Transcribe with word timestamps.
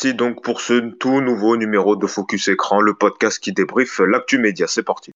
parti 0.00 0.14
donc 0.14 0.42
pour 0.42 0.62
ce 0.62 0.94
tout 0.94 1.20
nouveau 1.20 1.58
numéro 1.58 1.94
de 1.94 2.06
Focus 2.06 2.48
Écran, 2.48 2.80
le 2.80 2.94
podcast 2.94 3.38
qui 3.38 3.52
débriefe 3.52 3.98
l'actu 3.98 4.38
média. 4.38 4.66
C'est 4.66 4.82
parti. 4.82 5.12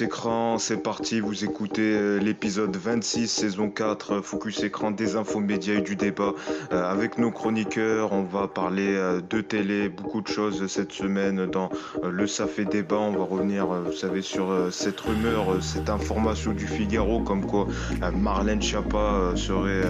Écran, 0.00 0.58
c'est 0.58 0.82
parti, 0.82 1.20
vous 1.20 1.44
écoutez 1.44 1.96
euh, 1.96 2.18
l'épisode 2.18 2.76
26, 2.76 3.26
saison 3.26 3.68
4, 3.68 4.12
euh, 4.12 4.22
Focus 4.22 4.62
Écran, 4.62 4.90
des 4.90 5.16
infos 5.16 5.40
médias 5.40 5.74
et 5.74 5.80
du 5.80 5.96
débat. 5.96 6.34
Euh, 6.72 6.90
avec 6.90 7.18
nos 7.18 7.30
chroniqueurs, 7.30 8.12
on 8.12 8.22
va 8.22 8.48
parler 8.48 8.96
de 9.28 9.40
télé, 9.40 9.88
beaucoup 9.88 10.20
de 10.20 10.28
choses 10.28 10.66
cette 10.66 10.92
semaine 10.92 11.46
dans 11.46 11.70
le 12.02 12.26
Ça 12.26 12.46
fait 12.46 12.64
débat. 12.64 12.96
On 12.96 13.12
va 13.12 13.24
revenir, 13.24 13.66
vous 13.66 13.92
savez, 13.92 14.22
sur 14.22 14.68
cette 14.70 15.00
rumeur, 15.00 15.62
cette 15.62 15.90
information 15.90 16.52
du 16.52 16.66
Figaro, 16.66 17.20
comme 17.20 17.44
quoi 17.46 17.66
Marlène 18.14 18.62
Schiappa 18.62 19.32
serait, 19.36 19.82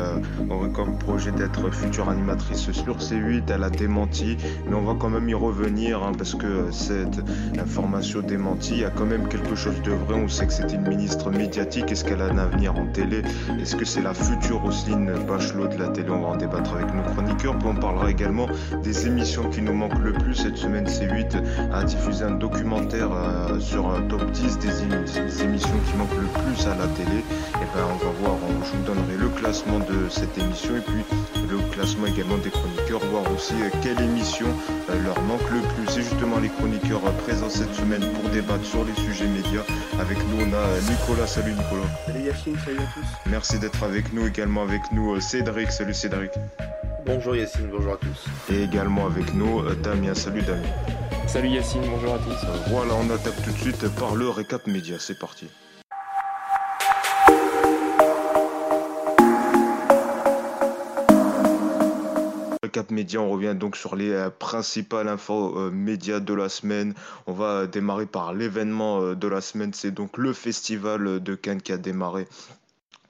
aurait 0.49 0.73
comme 0.73 0.99
projet 0.99 1.33
d'être 1.33 1.73
future 1.73 2.09
animatrice 2.09 2.71
sur 2.73 2.99
C8. 2.99 3.43
Elle 3.49 3.65
a 3.65 3.71
démenti, 3.71 4.37
mais 4.69 4.75
on 4.75 4.83
va 4.83 4.97
quand 4.99 5.11
même 5.11 5.29
y 5.29 5.35
revenir, 5.35 6.03
hein, 6.03 6.13
parce 6.17 6.35
que 6.35 6.71
cette 6.71 7.21
information 7.59 8.21
démentie, 8.21 8.73
il 8.75 8.81
y 8.81 8.85
a 8.85 8.91
quand 8.91 9.07
même 9.07 9.29
quelque 9.29 9.55
chose 9.55 9.81
de 9.83 9.98
vrai 9.99 10.15
On 10.15 10.29
sait 10.29 10.47
que 10.47 10.53
c'est 10.53 10.73
une 10.73 10.87
ministre 10.87 11.31
médiatique. 11.31 11.91
Est-ce 11.91 12.05
qu'elle 12.05 12.23
a 12.23 12.27
un 12.27 12.39
avenir 12.39 12.77
en 12.77 12.87
télé? 12.87 13.23
Est-ce 13.61 13.77
que 13.77 13.85
c'est 13.85 14.03
la 14.03 14.15
future 14.15 14.61
Roselyne 14.61 15.13
Bachelot 15.27 15.69
de 15.69 15.79
la 15.79 15.89
télé? 15.89 16.11
On 16.11 16.21
va 16.21 16.29
en 16.29 16.37
débattre 16.37 16.75
avec 16.75 16.95
nos 16.95 17.03
chroniqueurs. 17.03 17.59
Puis 17.59 17.69
on 17.69 17.75
parlera 17.75 18.11
également 18.11 18.47
des 18.83 19.07
émissions 19.07 19.49
qui 19.51 19.63
nous 19.63 19.73
manquent 19.75 20.03
le 20.03 20.13
plus. 20.13 20.35
Cette 20.35 20.57
semaine, 20.57 20.87
C8 20.87 21.43
a 21.73 21.85
diffusé 21.85 22.25
un 22.25 22.33
documentaire 22.33 23.11
euh, 23.13 23.61
sur 23.61 23.89
un 23.91 24.03
top 24.03 24.31
10 24.31 24.59
des, 24.59 24.83
émissions 25.43 25.79
qui 25.87 25.97
manquent 25.97 26.21
le 26.21 26.43
plus 26.43 26.67
à 26.67 26.75
la 26.77 26.87
télé. 26.89 27.19
Et 27.55 27.67
ben, 27.75 27.85
on 27.93 28.05
va 28.05 28.13
voir, 28.21 28.37
je 28.65 28.77
vous 28.77 28.85
donnerai 28.85 29.17
le 29.19 29.29
classement 29.29 29.79
de 29.79 30.09
cette 30.09 30.37
émission 30.39 30.77
et 30.77 30.81
puis 30.81 31.05
le 31.51 31.59
classement 31.73 32.07
également 32.07 32.39
des 32.39 32.51
chroniqueurs, 32.51 33.01
voir 33.11 33.25
aussi 33.33 33.55
euh, 33.55 33.71
quelle 33.83 34.01
émission 34.01 34.47
euh, 34.91 35.03
leur 35.05 35.21
manque 35.23 35.49
le 35.51 35.61
plus. 35.75 35.99
Et 35.99 36.03
justement, 36.03 36.39
les 36.39 36.49
chroniqueurs 36.49 37.01
présents 37.25 37.49
cette 37.49 37.75
semaine 37.75 38.03
pour 38.13 38.31
débattre 38.31 38.65
sur 38.65 38.85
les 38.85 38.95
sujets 38.95 39.27
médias. 39.27 39.65
Avec 39.99 40.19
nous, 40.29 40.45
on 40.45 40.53
a 40.53 40.81
Nicolas. 40.91 41.27
Salut 41.27 41.53
Nicolas. 41.53 41.89
Salut 42.07 42.21
Yacine, 42.21 42.57
salut 42.65 42.79
à 42.79 42.93
tous. 42.95 43.31
Merci 43.31 43.59
d'être 43.59 43.83
avec 43.83 44.13
nous. 44.13 44.27
Également 44.27 44.63
avec 44.63 44.83
nous, 44.93 45.15
euh, 45.15 45.21
Cédric. 45.21 45.71
Salut 45.73 45.95
Cédric. 45.95 46.31
Bonjour 47.05 47.35
Yacine, 47.35 47.69
bonjour 47.73 47.95
à 47.95 47.97
tous. 47.97 48.53
Et 48.55 48.63
également 48.63 49.07
avec 49.07 49.35
nous, 49.35 49.61
euh, 49.61 49.75
Damien. 49.75 50.15
Salut 50.15 50.43
Damien. 50.43 50.69
Salut 51.27 51.49
Yacine, 51.49 51.83
bonjour 51.89 52.15
à 52.15 52.19
tous. 52.19 52.47
Voilà, 52.69 52.95
on 52.95 53.11
attaque 53.11 53.43
tout 53.45 53.53
de 53.53 53.59
suite 53.59 53.89
par 53.99 54.15
le 54.15 54.29
récap 54.29 54.67
média. 54.67 54.97
C'est 54.99 55.19
parti. 55.19 55.47
Cap 62.89 62.95
Média, 62.95 63.21
on 63.21 63.29
revient 63.29 63.55
donc 63.55 63.77
sur 63.77 63.97
les 63.97 64.13
euh, 64.13 64.31
principales 64.31 65.09
infos 65.09 65.59
euh, 65.59 65.71
médias 65.71 66.21
de 66.21 66.33
la 66.33 66.49
semaine. 66.49 66.95
On 67.27 67.35
va 67.35 67.67
démarrer 67.67 68.07
par 68.07 68.33
l'événement 68.33 69.03
euh, 69.03 69.15
de 69.15 69.29
la 69.29 69.43
semaine, 69.43 69.75
c'est 69.75 69.91
donc 69.91 70.17
le 70.17 70.33
festival 70.33 71.23
de 71.23 71.35
Cannes 71.35 71.61
qui 71.61 71.73
a 71.73 71.77
démarré 71.77 72.27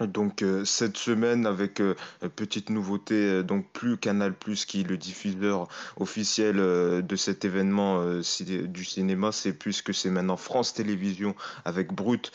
donc 0.07 0.43
euh, 0.43 0.65
cette 0.65 0.97
semaine 0.97 1.47
avec 1.47 1.81
euh, 1.81 1.95
petite 2.37 2.71
nouveauté 2.71 3.15
euh, 3.15 3.43
donc 3.43 3.67
plus 3.73 3.97
Canal 3.97 4.33
Plus 4.33 4.65
qui 4.65 4.83
est 4.83 4.89
le 4.89 4.97
diffuseur 4.97 5.69
officiel 5.97 6.57
de 6.57 7.17
cet 7.17 7.45
événement 7.45 8.03
du 8.21 8.85
cinéma 8.85 9.33
c'est 9.33 9.53
plus 9.53 9.83
que 9.83 9.93
c'est 9.93 10.11
maintenant 10.11 10.37
France 10.37 10.75
Télévisions 10.75 11.35
avec 11.65 11.93
Brut 11.93 12.33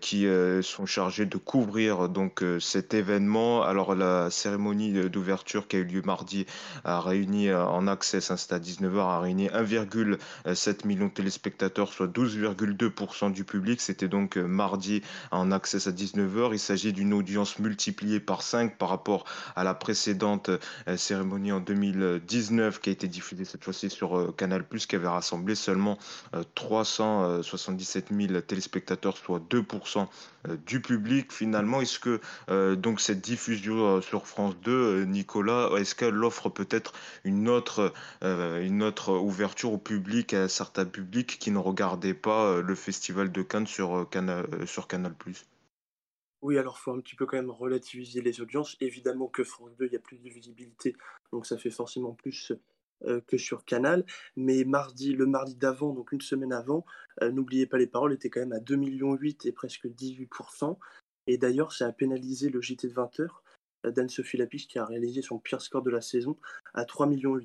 qui 0.00 0.26
sont 0.62 0.86
chargés 0.86 1.26
de 1.26 1.36
couvrir 1.36 2.08
donc 2.08 2.44
cet 2.60 2.94
événement. 2.94 3.62
Alors 3.62 3.94
la 3.94 4.30
cérémonie 4.30 4.92
d'ouverture 5.08 5.68
qui 5.68 5.76
a 5.76 5.78
eu 5.80 5.84
lieu 5.84 6.02
mardi 6.04 6.46
a 6.84 7.00
réuni 7.00 7.52
en 7.52 7.86
accès 7.86 8.20
c'était 8.20 8.54
à 8.54 8.58
19h 8.58 8.98
a 8.98 9.20
réuni 9.20 9.48
1,7 9.48 10.86
million 10.86 11.06
de 11.06 11.12
téléspectateurs 11.12 11.92
soit 11.92 12.08
12,2% 12.08 13.32
du 13.32 13.44
public. 13.44 13.80
C'était 13.80 14.08
donc 14.08 14.36
mardi 14.36 15.02
en 15.30 15.52
accès 15.52 15.88
à 15.88 15.92
19h 15.92 16.50
il 16.52 16.58
s'agit 16.58 16.87
d'une 16.92 17.14
audience 17.14 17.58
multipliée 17.58 18.20
par 18.20 18.42
5 18.42 18.76
par 18.76 18.88
rapport 18.88 19.24
à 19.56 19.64
la 19.64 19.74
précédente 19.74 20.50
euh, 20.50 20.96
cérémonie 20.96 21.52
en 21.52 21.60
2019 21.60 22.80
qui 22.80 22.90
a 22.90 22.92
été 22.92 23.08
diffusée 23.08 23.44
cette 23.44 23.64
fois-ci 23.64 23.90
sur 23.90 24.18
euh, 24.18 24.34
Canal+, 24.36 24.64
qui 24.64 24.96
avait 24.96 25.08
rassemblé 25.08 25.54
seulement 25.54 25.98
377 26.54 28.12
euh, 28.12 28.26
000 28.28 28.40
téléspectateurs, 28.40 29.16
soit 29.16 29.40
2% 29.50 30.06
du 30.66 30.80
public. 30.80 31.32
Finalement, 31.32 31.80
est-ce 31.80 31.98
que 31.98 32.20
donc 32.74 33.00
cette 33.00 33.20
diffusion 33.20 34.00
sur 34.00 34.26
France 34.26 34.54
2, 34.62 35.04
Nicolas, 35.04 35.70
est-ce 35.76 35.94
qu'elle 35.94 36.22
offre 36.22 36.48
peut-être 36.48 36.92
une 37.24 37.48
autre, 37.48 37.92
une 38.22 38.82
autre 38.82 39.12
ouverture 39.12 39.72
au 39.72 39.78
public, 39.78 40.32
à 40.34 40.48
certains 40.48 40.84
publics 40.84 41.38
qui 41.38 41.50
ne 41.50 41.58
regardaient 41.58 42.14
pas 42.14 42.60
le 42.60 42.74
festival 42.74 43.32
de 43.32 43.42
Cannes 43.42 43.66
sur 43.66 44.06
sur 44.66 44.86
Canal+. 44.86 45.12
Oui, 46.40 46.56
alors 46.56 46.78
faut 46.78 46.92
un 46.92 47.00
petit 47.00 47.16
peu 47.16 47.26
quand 47.26 47.36
même 47.36 47.50
relativiser 47.50 48.20
les 48.20 48.40
audiences. 48.40 48.76
Évidemment 48.80 49.26
que 49.26 49.42
France 49.42 49.76
2, 49.76 49.86
il 49.86 49.92
y 49.92 49.96
a 49.96 50.00
plus 50.00 50.18
de 50.18 50.28
visibilité, 50.28 50.94
donc 51.32 51.46
ça 51.46 51.58
fait 51.58 51.70
forcément 51.70 52.14
plus 52.14 52.52
euh, 53.04 53.20
que 53.26 53.36
sur 53.38 53.64
Canal. 53.64 54.04
Mais 54.36 54.64
mardi, 54.64 55.12
le 55.12 55.26
mardi 55.26 55.56
d'avant, 55.56 55.92
donc 55.92 56.12
une 56.12 56.20
semaine 56.20 56.52
avant, 56.52 56.84
euh, 57.22 57.30
n'oubliez 57.30 57.66
pas 57.66 57.78
les 57.78 57.86
paroles, 57.88 58.12
était 58.12 58.30
quand 58.30 58.40
même 58.40 58.52
à 58.52 58.60
2,8 58.60 58.76
millions 58.76 59.18
et 59.44 59.52
presque 59.52 59.86
18%. 59.86 60.78
Et 61.26 61.38
d'ailleurs, 61.38 61.72
ça 61.72 61.86
a 61.86 61.92
pénalisé 61.92 62.50
le 62.50 62.60
JT 62.60 62.88
de 62.88 62.94
20h 62.94 63.28
euh, 63.86 63.90
d'Anne-Sophie 63.90 64.36
Lapiche 64.36 64.68
qui 64.68 64.78
a 64.78 64.84
réalisé 64.84 65.22
son 65.22 65.38
pire 65.38 65.60
score 65.60 65.82
de 65.82 65.90
la 65.90 66.00
saison 66.00 66.36
à 66.74 66.84
3,8 66.84 67.08
millions. 67.08 67.38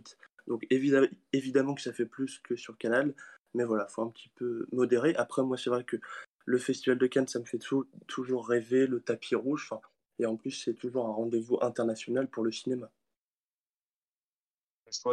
Donc 0.48 0.68
évidemment 0.70 1.74
que 1.74 1.82
ça 1.82 1.94
fait 1.94 2.06
plus 2.06 2.40
que 2.40 2.56
sur 2.56 2.78
Canal, 2.78 3.16
mais 3.54 3.64
voilà, 3.64 3.88
faut 3.88 4.02
un 4.02 4.10
petit 4.10 4.30
peu 4.36 4.68
modérer. 4.72 5.16
Après, 5.16 5.42
moi, 5.42 5.58
c'est 5.58 5.70
vrai 5.70 5.84
que 5.84 5.98
le 6.46 6.58
Festival 6.58 6.98
de 6.98 7.08
Cannes, 7.08 7.28
ça 7.28 7.40
me 7.40 7.46
fait 7.46 7.60
toujours 8.08 8.48
rêver, 8.48 8.88
le 8.88 9.00
tapis 9.00 9.36
rouge. 9.36 9.70
Et 10.20 10.26
en 10.26 10.36
plus, 10.36 10.52
c'est 10.52 10.74
toujours 10.74 11.08
un 11.08 11.12
rendez-vous 11.12 11.58
international 11.62 12.28
pour 12.28 12.44
le 12.44 12.52
cinéma. 12.52 12.90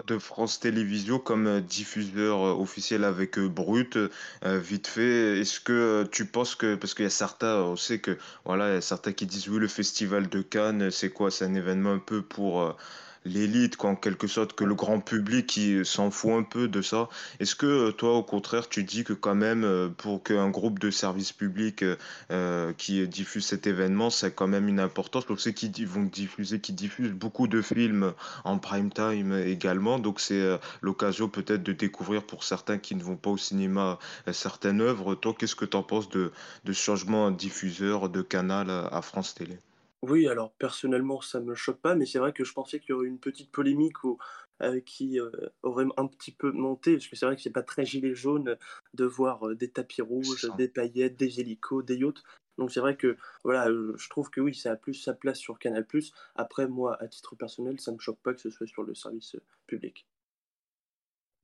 de 0.06 0.18
France 0.18 0.60
Télévisions 0.60 1.18
comme 1.18 1.46
euh, 1.46 1.60
diffuseur 1.62 2.44
euh, 2.44 2.52
officiel 2.52 3.02
avec 3.02 3.38
euh, 3.38 3.48
Brut, 3.48 3.96
vite 4.42 4.86
fait, 4.86 5.40
est-ce 5.40 5.58
que 5.58 6.06
tu 6.12 6.26
penses 6.26 6.54
que, 6.54 6.74
parce 6.74 6.92
qu'il 6.92 7.04
y 7.04 7.06
a 7.06 7.10
certains, 7.10 7.62
on 7.62 7.76
sait 7.76 7.98
que, 7.98 8.18
voilà, 8.44 8.68
il 8.68 8.74
y 8.74 8.76
a 8.76 8.80
certains 8.82 9.12
qui 9.12 9.26
disent 9.26 9.48
oui, 9.48 9.58
le 9.58 9.68
Festival 9.68 10.28
de 10.28 10.42
Cannes, 10.42 10.90
c'est 10.90 11.10
quoi? 11.10 11.30
C'est 11.30 11.46
un 11.46 11.54
événement 11.54 11.92
un 11.92 11.98
peu 11.98 12.22
pour 12.22 12.76
l'élite, 13.24 13.76
en 13.84 13.96
quelque 13.96 14.26
sorte, 14.26 14.54
que 14.54 14.64
le 14.64 14.74
grand 14.74 15.00
public 15.00 15.46
qui 15.46 15.84
s'en 15.84 16.10
fout 16.10 16.32
un 16.32 16.42
peu 16.42 16.68
de 16.68 16.82
ça. 16.82 17.08
Est-ce 17.38 17.54
que 17.54 17.66
euh, 17.66 17.92
toi, 17.92 18.14
au 18.16 18.22
contraire, 18.22 18.68
tu 18.68 18.84
dis 18.84 19.04
que 19.04 19.12
quand 19.12 19.34
même, 19.34 19.64
euh, 19.64 19.88
pour 19.88 20.22
qu'un 20.22 20.48
groupe 20.50 20.78
de 20.78 20.90
services 20.90 21.32
publics 21.32 21.84
euh, 22.30 22.72
qui 22.74 23.06
diffuse 23.08 23.44
cet 23.44 23.66
événement, 23.66 24.10
c'est 24.10 24.34
quand 24.34 24.46
même 24.46 24.68
une 24.68 24.80
importance? 24.80 25.26
Donc, 25.26 25.40
c'est 25.40 25.54
qu'ils 25.54 25.86
vont 25.86 26.04
diffuser, 26.04 26.60
qui 26.60 26.72
diffusent 26.72 27.12
beaucoup 27.12 27.46
de 27.46 27.62
films 27.62 28.12
en 28.44 28.58
prime 28.58 28.90
time 28.92 29.34
également. 29.34 29.98
Donc, 29.98 30.20
c'est 30.20 30.58
l'occasion 30.80 31.28
peut-être 31.28 31.62
de 31.62 31.72
découvrir 31.72 32.22
pour 32.22 32.44
certains 32.44 32.78
qui 32.78 32.94
ne 32.94 33.02
vont 33.02 33.16
pas 33.16 33.30
au 33.30 33.36
cinéma 33.36 33.98
certaines 34.32 34.80
œuvres. 34.80 35.14
Toi, 35.14 35.34
qu'est-ce 35.38 35.56
que 35.56 35.64
tu 35.64 35.76
en 35.76 35.82
penses 35.82 36.08
de, 36.08 36.32
de 36.64 36.72
changement 36.72 37.30
diffuseur 37.30 38.08
de 38.08 38.22
canal 38.22 38.70
à 38.70 39.02
France 39.02 39.34
Télé? 39.34 39.58
Oui, 40.02 40.26
alors 40.28 40.52
personnellement, 40.54 41.20
ça 41.20 41.40
me 41.40 41.54
choque 41.54 41.80
pas, 41.80 41.94
mais 41.94 42.06
c'est 42.06 42.18
vrai 42.18 42.32
que 42.32 42.42
je 42.42 42.54
pensais 42.54 42.80
qu'il 42.80 42.90
y 42.90 42.92
aurait 42.94 43.06
une 43.06 43.18
petite 43.18 43.50
polémique 43.50 43.98
euh, 44.62 44.80
qui 44.80 45.20
euh, 45.20 45.30
aurait 45.62 45.84
un 45.98 46.06
petit 46.06 46.32
peu 46.32 46.52
monté, 46.52 46.94
parce 46.94 47.06
que 47.06 47.16
c'est 47.16 47.26
vrai 47.26 47.36
que 47.36 47.42
c'est 47.42 47.50
pas 47.50 47.62
très 47.62 47.84
gilet 47.84 48.14
jaune 48.14 48.56
de 48.94 49.04
voir 49.04 49.46
euh, 49.46 49.54
des 49.54 49.70
tapis 49.70 50.00
rouges, 50.00 50.50
des 50.56 50.68
paillettes, 50.68 51.16
des 51.16 51.40
hélicos, 51.40 51.84
des 51.84 51.96
yachts. 51.96 52.22
Donc 52.56 52.70
c'est 52.72 52.80
vrai 52.80 52.96
que 52.96 53.18
voilà, 53.44 53.68
je 53.70 54.08
trouve 54.08 54.30
que 54.30 54.40
oui, 54.40 54.54
ça 54.54 54.72
a 54.72 54.76
plus 54.76 54.94
sa 54.94 55.12
place 55.12 55.38
sur 55.38 55.58
Canal+. 55.58 55.86
Après, 56.34 56.66
moi, 56.66 56.96
à 57.02 57.06
titre 57.06 57.36
personnel, 57.36 57.78
ça 57.78 57.92
me 57.92 57.98
choque 57.98 58.20
pas 58.22 58.32
que 58.32 58.40
ce 58.40 58.50
soit 58.50 58.66
sur 58.66 58.82
le 58.82 58.94
service 58.94 59.36
public. 59.66 60.06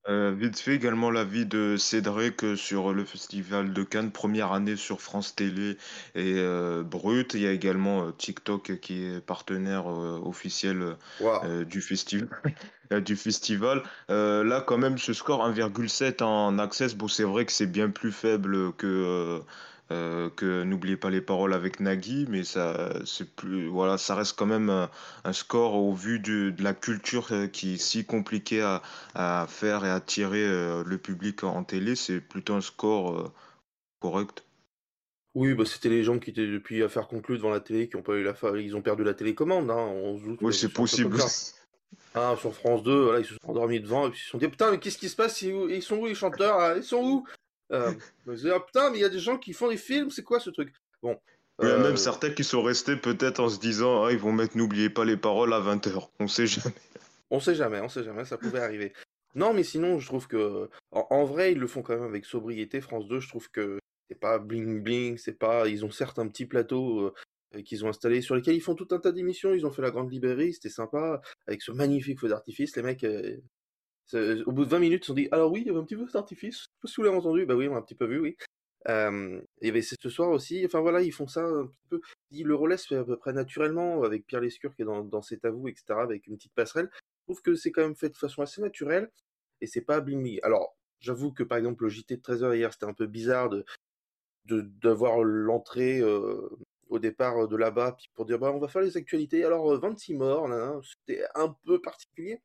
Euh, 0.09 0.31
vite 0.31 0.61
fait 0.61 0.75
également 0.77 1.11
l'avis 1.11 1.47
de 1.47 1.77
Cédric 1.77 2.57
sur 2.57 2.93
le 2.93 3.05
Festival 3.05 3.73
de 3.73 3.83
Cannes, 3.83 4.13
première 4.13 4.53
année 4.53 4.77
sur 4.77 5.01
France 5.01 5.35
Télé 5.35 5.77
et 6.15 6.35
euh, 6.37 6.85
Brut. 6.85 7.35
Il 7.35 7.41
y 7.41 7.47
a 7.47 7.51
également 7.53 8.07
euh, 8.07 8.13
TikTok 8.13 8.79
qui 8.81 9.05
est 9.05 9.21
partenaire 9.21 9.91
euh, 9.91 10.21
officiel 10.25 10.97
Waouh. 11.19 11.45
euh, 11.45 11.65
du 11.65 11.81
festival. 11.81 12.29
du 13.05 13.17
festival. 13.17 13.83
Euh, 14.11 14.45
là, 14.45 14.61
quand 14.61 14.79
même, 14.79 14.97
ce 14.97 15.13
score 15.13 15.45
1,7 15.49 16.23
en 16.23 16.57
access, 16.61 16.95
bon, 16.95 17.09
c'est 17.09 17.25
vrai 17.25 17.45
que 17.45 17.51
c'est 17.53 17.67
bien 17.67 17.91
plus 17.91 18.13
faible 18.13 18.73
que, 18.75 19.41
euh, 19.91 20.27
euh, 20.27 20.31
que 20.31 20.63
N'oubliez 20.65 20.97
pas 20.97 21.11
les 21.11 21.21
paroles 21.21 21.53
avec 21.55 21.81
Nagui, 21.81 22.27
mais 22.29 22.45
ça, 22.45 22.91
c'est 23.05 23.35
plus, 23.35 23.67
voilà, 23.69 23.99
ça 23.99 24.15
reste 24.15 24.37
quand 24.37 24.47
même 24.47 24.71
un, 24.71 24.91
un 25.25 25.33
score 25.33 25.75
au 25.75 25.93
vu 25.93 26.19
du- 26.19 26.53
de 26.53 26.63
la 26.63 26.75
culture 26.75 27.29
euh, 27.33 27.47
qui 27.47 27.75
est 27.75 27.79
si 27.79 28.05
compliquée 28.05 28.63
à, 28.63 28.83
à 29.15 29.47
faire 29.49 29.85
et 29.85 29.91
attirer 29.91 30.45
euh, 30.45 30.83
le 30.85 30.99
public 30.99 31.45
en 31.45 31.63
télé. 31.65 31.95
C'est 31.97 32.21
plutôt 32.21 32.55
un 32.55 32.61
score 32.61 33.19
euh, 33.19 33.33
correct. 34.01 34.45
Oui, 35.35 35.55
bah, 35.55 35.65
c'était 35.67 35.91
les 35.91 36.03
gens 36.03 36.19
qui 36.19 36.31
étaient 36.31 36.47
depuis 36.47 36.83
affaire 36.83 37.09
conclue 37.09 37.37
devant 37.37 37.51
la 37.51 37.61
télé, 37.61 37.89
qui 37.89 37.97
ont 37.97 38.03
pas 38.03 38.15
eu 38.15 38.23
la 38.23 38.33
fa... 38.35 38.59
ils 38.59 38.75
ont 38.75 38.81
perdu 38.83 39.05
la 39.05 39.13
télécommande, 39.13 39.71
hein, 39.71 39.77
on 39.77 40.19
se 40.19 40.25
doute 40.25 40.39
Oui, 40.41 40.55
c'est 40.55 40.73
possible. 40.73 41.19
Hein, 42.15 42.35
sur 42.41 42.55
France 42.55 42.83
2, 42.83 43.05
voilà, 43.05 43.19
ils 43.21 43.27
se 43.27 43.35
sont 43.35 43.51
endormis 43.51 43.79
devant 43.81 44.07
et 44.07 44.11
puis 44.11 44.19
ils 44.19 44.25
se 44.25 44.31
sont 44.31 44.39
dit 44.39 44.49
putain 44.49 44.71
mais 44.71 44.79
qu'est-ce 44.79 44.97
qui 44.97 45.11
se 45.11 45.17
passe? 45.17 45.43
Ils 45.43 45.83
sont 45.83 45.97
où? 45.97 46.07
Les 46.07 46.15
chanteurs? 46.15 46.79
Ils 46.79 46.83
sont 46.83 47.03
où? 47.05 47.27
Euh, 47.73 47.93
Ah, 48.27 48.61
putain 48.61 48.91
mais 48.91 48.99
il 48.99 49.01
y 49.03 49.05
a 49.05 49.09
des 49.09 49.19
gens 49.19 49.39
qui 49.39 49.53
font 49.53 49.69
des 49.69 49.77
films, 49.77 50.11
c'est 50.11 50.23
quoi 50.23 50.41
ce 50.41 50.51
truc? 50.51 50.73
Bon, 51.03 51.19
Il 51.63 51.69
y 51.69 51.71
a 51.71 51.77
même 51.79 51.93
euh, 51.93 51.97
certains 51.97 52.31
qui 52.31 52.45
sont 52.45 52.63
restés 52.63 52.97
peut-être 52.97 53.41
en 53.41 53.49
se 53.49 53.59
disant, 53.59 54.05
ah, 54.05 54.13
ils 54.13 54.19
vont 54.19 54.33
mettre 54.33 54.57
N'oubliez 54.57 54.91
pas 54.91 55.05
les 55.05 55.17
paroles 55.17 55.53
à 55.53 55.61
20h. 55.61 56.09
On 56.21 56.29
sait 56.29 56.47
jamais. 56.47 56.75
on 57.31 57.41
sait 57.41 57.55
jamais, 57.55 57.81
on 57.81 57.89
sait 57.89 58.05
jamais, 58.05 58.25
ça 58.25 58.39
pouvait 58.39 58.61
arriver. 58.61 58.93
Non 59.35 59.53
mais 59.53 59.65
sinon 59.65 59.99
je 59.99 60.07
trouve 60.07 60.29
que 60.29 60.71
en, 60.93 61.07
en 61.11 61.25
vrai 61.25 61.53
ils 61.53 61.59
le 61.59 61.67
font 61.67 61.83
quand 61.83 61.95
même 61.95 62.09
avec 62.09 62.25
sobriété. 62.25 62.81
France 62.81 63.07
2, 63.09 63.21
je 63.21 63.29
trouve 63.29 63.51
que 63.51 63.79
c'est 64.09 64.19
pas 64.19 64.39
bling 64.39 64.83
bling, 64.83 65.19
c'est 65.19 65.39
pas. 65.39 65.69
Ils 65.69 65.85
ont 65.85 65.91
certes 65.91 66.19
un 66.19 66.29
petit 66.29 66.47
plateau 66.47 67.13
euh, 67.55 67.63
qu'ils 67.63 67.85
ont 67.85 67.89
installé 67.89 68.23
sur 68.23 68.35
lesquels 68.37 68.55
ils 68.55 68.63
font 68.63 68.75
tout 68.75 68.89
un 68.93 68.99
tas 68.99 69.13
d'émissions. 69.13 69.53
Ils 69.53 69.67
ont 69.67 69.71
fait 69.71 69.83
la 69.83 69.91
Grande 69.91 70.11
Librairie, 70.11 70.55
c'était 70.55 70.69
sympa 70.71 71.21
avec 71.47 71.61
ce 71.63 71.73
magnifique 71.73 72.21
feu 72.21 72.29
d'artifice. 72.29 72.77
Les 72.77 72.83
mecs 72.83 73.05
euh, 73.05 73.37
Au 74.15 74.53
bout 74.53 74.65
de 74.65 74.71
20 74.71 74.79
minutes, 74.79 75.03
ils 75.03 75.07
se 75.07 75.09
sont 75.09 75.15
dit 75.15 75.29
Alors 75.33 75.51
oui, 75.53 75.63
il 75.63 75.67
y 75.67 75.71
avait 75.71 75.79
un 75.79 75.85
petit 75.85 75.97
peu 75.97 76.07
d'artifice. 76.07 76.57
Je 76.57 76.63
sais 76.63 76.69
pas 76.81 76.89
si 76.89 76.95
vous 76.97 77.03
l'avez 77.03 77.17
entendu. 77.17 77.47
Bah 77.47 77.55
oui, 77.55 77.69
on 77.69 77.73
l'a 77.73 77.79
un 77.79 77.83
petit 77.83 77.95
peu 77.95 78.07
vu, 78.07 78.21
oui. 78.21 78.37
Euh, 78.89 79.41
il 79.61 79.67
y 79.67 79.71
avait 79.71 79.83
ce 79.83 80.09
soir 80.09 80.31
aussi. 80.31 80.65
Enfin 80.65 80.81
voilà, 80.81 81.03
ils 81.03 81.13
font 81.13 81.27
ça 81.27 81.45
un 81.45 81.67
petit 81.67 81.87
peu. 81.89 82.01
Dit, 82.31 82.45
Le 82.45 82.77
fait 82.77 82.97
à 82.97 83.05
peu 83.05 83.17
près 83.17 83.33
naturellement 83.33 84.05
avec 84.05 84.27
Pierre 84.27 84.41
Lescure 84.41 84.75
qui 84.75 84.83
est 84.83 84.85
dans, 84.85 85.03
dans 85.03 85.23
C'est 85.23 85.45
à 85.45 85.51
vous, 85.51 85.69
etc. 85.69 86.01
Avec 86.01 86.27
une 86.27 86.37
petite 86.37 86.55
passerelle. 86.55 86.91
Je 86.93 87.33
trouve 87.33 87.43
que 87.43 87.55
c'est 87.55 87.73
quand 87.73 87.83
même 87.83 87.97
fait 87.97 88.11
de 88.11 88.17
façon 88.17 88.43
assez 88.43 88.61
naturelle 88.61 89.11
et 89.61 89.67
c'est 89.67 89.81
pas 89.81 90.01
bling. 90.01 90.39
Alors, 90.43 90.77
j'avoue 91.01 91.33
que 91.33 91.43
par 91.43 91.59
exemple, 91.59 91.85
le 91.85 91.91
JT 91.91 92.17
de 92.17 92.23
13h 92.23 92.57
hier, 92.57 92.73
c'était 92.73 92.87
un 92.87 92.95
peu 92.95 93.07
bizarre 93.07 93.49
de 93.49 93.65
d'avoir 94.47 95.25
l'entrée 95.25 95.99
euh, 96.01 96.49
au 96.89 97.01
départ 97.01 97.49
de 97.49 97.57
là-bas 97.57 97.97
pour 98.15 98.27
dire 98.27 98.39
bah 98.39 98.53
on 98.53 98.59
va 98.61 98.69
faire 98.69 98.83
les 98.83 98.97
actualités. 98.97 99.45
Alors 99.45 99.73
euh, 99.73 99.79
26 99.79 100.15
morts, 100.15 100.49
nan, 100.49 100.59
nan. 100.59 100.81
c'était 100.83 101.25
un 101.35 101.57
peu 101.65 101.81
particulier. 101.81 102.41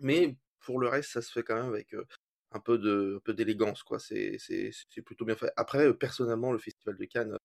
Mais 0.00 0.36
pour 0.64 0.80
le 0.80 0.88
reste, 0.88 1.10
ça 1.12 1.22
se 1.22 1.30
fait 1.32 1.42
quand 1.42 1.54
même 1.56 1.66
avec 1.68 1.94
un 2.52 2.60
peu 2.60 2.78
de, 2.78 3.14
un 3.16 3.20
peu 3.20 3.34
d'élégance, 3.34 3.82
quoi. 3.82 3.98
C'est, 3.98 4.36
c'est, 4.38 4.70
c'est 4.90 5.02
plutôt 5.02 5.24
bien 5.24 5.36
fait. 5.36 5.52
Après, 5.56 5.92
personnellement, 5.94 6.52
le 6.52 6.58
Festival 6.58 6.96
de 6.96 7.04
Cannes, 7.04 7.36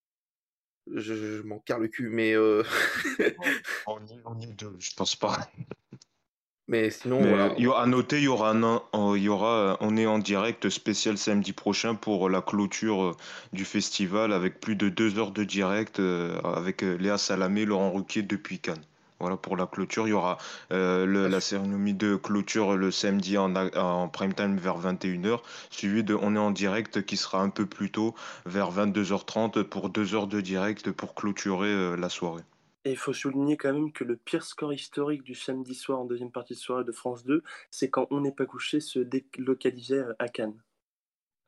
je, 0.94 1.14
je 1.14 1.42
m'en 1.44 1.60
carre 1.60 1.80
le 1.80 1.88
cul, 1.88 2.10
mais, 2.10 2.34
euh, 2.34 2.64
On 3.88 4.00
y, 4.06 4.20
on 4.26 4.40
y 4.40 4.44
est 4.44 4.54
deux, 4.54 4.76
je 4.80 4.94
pense 4.96 5.16
pas. 5.16 5.40
mais 6.68 6.90
sinon, 6.92 7.22
Mais 7.22 7.30
voilà. 7.30 7.54
il 7.58 7.64
y 7.64 7.68
aura- 7.68 7.84
à 7.84 7.86
noter, 7.86 8.18
il 8.18 8.24
y 8.24 8.28
aura 8.28 8.52
un, 8.52 8.82
euh, 8.94 9.18
y 9.18 9.28
aura, 9.30 9.78
on 9.82 9.98
est 9.98 10.06
en 10.06 10.20
direct 10.20 10.70
spécial 10.70 11.18
samedi 11.18 11.54
prochain 11.54 11.96
pour 11.96 12.30
la 12.30 12.42
clôture 12.42 13.18
du 13.54 13.66
festival 13.66 14.32
avec 14.34 14.60
plus 14.60 14.76
de 14.76 14.90
deux 14.90 15.18
heures 15.18 15.32
de 15.32 15.44
direct 15.44 16.00
euh, 16.00 16.40
avec 16.42 16.82
Léa 16.82 17.18
Salamé, 17.18 17.66
Laurent 17.66 17.92
Ruquier 17.92 18.22
depuis 18.22 18.60
Cannes. 18.60 18.84
Voilà 19.20 19.38
pour 19.38 19.58
la 19.58 19.68
clôture. 19.68 20.08
Il 20.08 20.12
y 20.12 20.14
aura 20.14 20.38
euh, 20.72 21.28
la 21.28 21.42
cérémonie 21.42 21.94
de 21.94 22.16
clôture 22.16 22.76
le 22.76 22.92
samedi 22.92 23.38
en 23.38 24.10
prime 24.10 24.34
time 24.34 24.58
vers 24.58 24.80
21h, 24.80 25.40
suivi 25.70 26.04
de 26.04 26.16
On 26.16 26.36
est 26.36 26.40
en 26.40 26.52
direct 26.52 27.06
qui 27.06 27.18
sera 27.18 27.42
un 27.42 27.50
peu 27.50 27.66
plus 27.66 27.92
tôt 27.92 28.16
vers 28.46 28.72
22h30 28.72 29.64
pour 29.64 29.90
deux 29.90 30.16
heures 30.16 30.28
de 30.28 30.42
direct 30.42 30.92
pour 30.92 31.16
clôturer 31.16 31.68
euh, 31.68 31.96
la 31.96 32.10
soirée. 32.10 32.44
Et 32.86 32.92
il 32.92 32.98
faut 32.98 33.14
souligner 33.14 33.58
quand 33.58 33.74
même 33.74 33.92
que 33.92 34.06
le 34.06 34.16
pire 34.16 34.44
score 34.44 34.74
historique 34.74 35.24
du 35.24 35.36
samedi 35.36 35.76
soir 35.76 36.00
en 36.00 36.06
deuxième 36.06 36.32
partie 36.32 36.54
de 36.54 36.60
soirée 36.60 36.86
de 36.86 36.94
France 36.94 37.26
2, 37.26 37.44
c'est 37.72 37.90
quand 37.90 38.08
On 38.10 38.22
n'est 38.22 38.32
pas 38.32 38.46
couché 38.46 38.80
se 38.80 39.00
délocalisait 39.00 40.06
à 40.18 40.30
Cannes. 40.30 40.56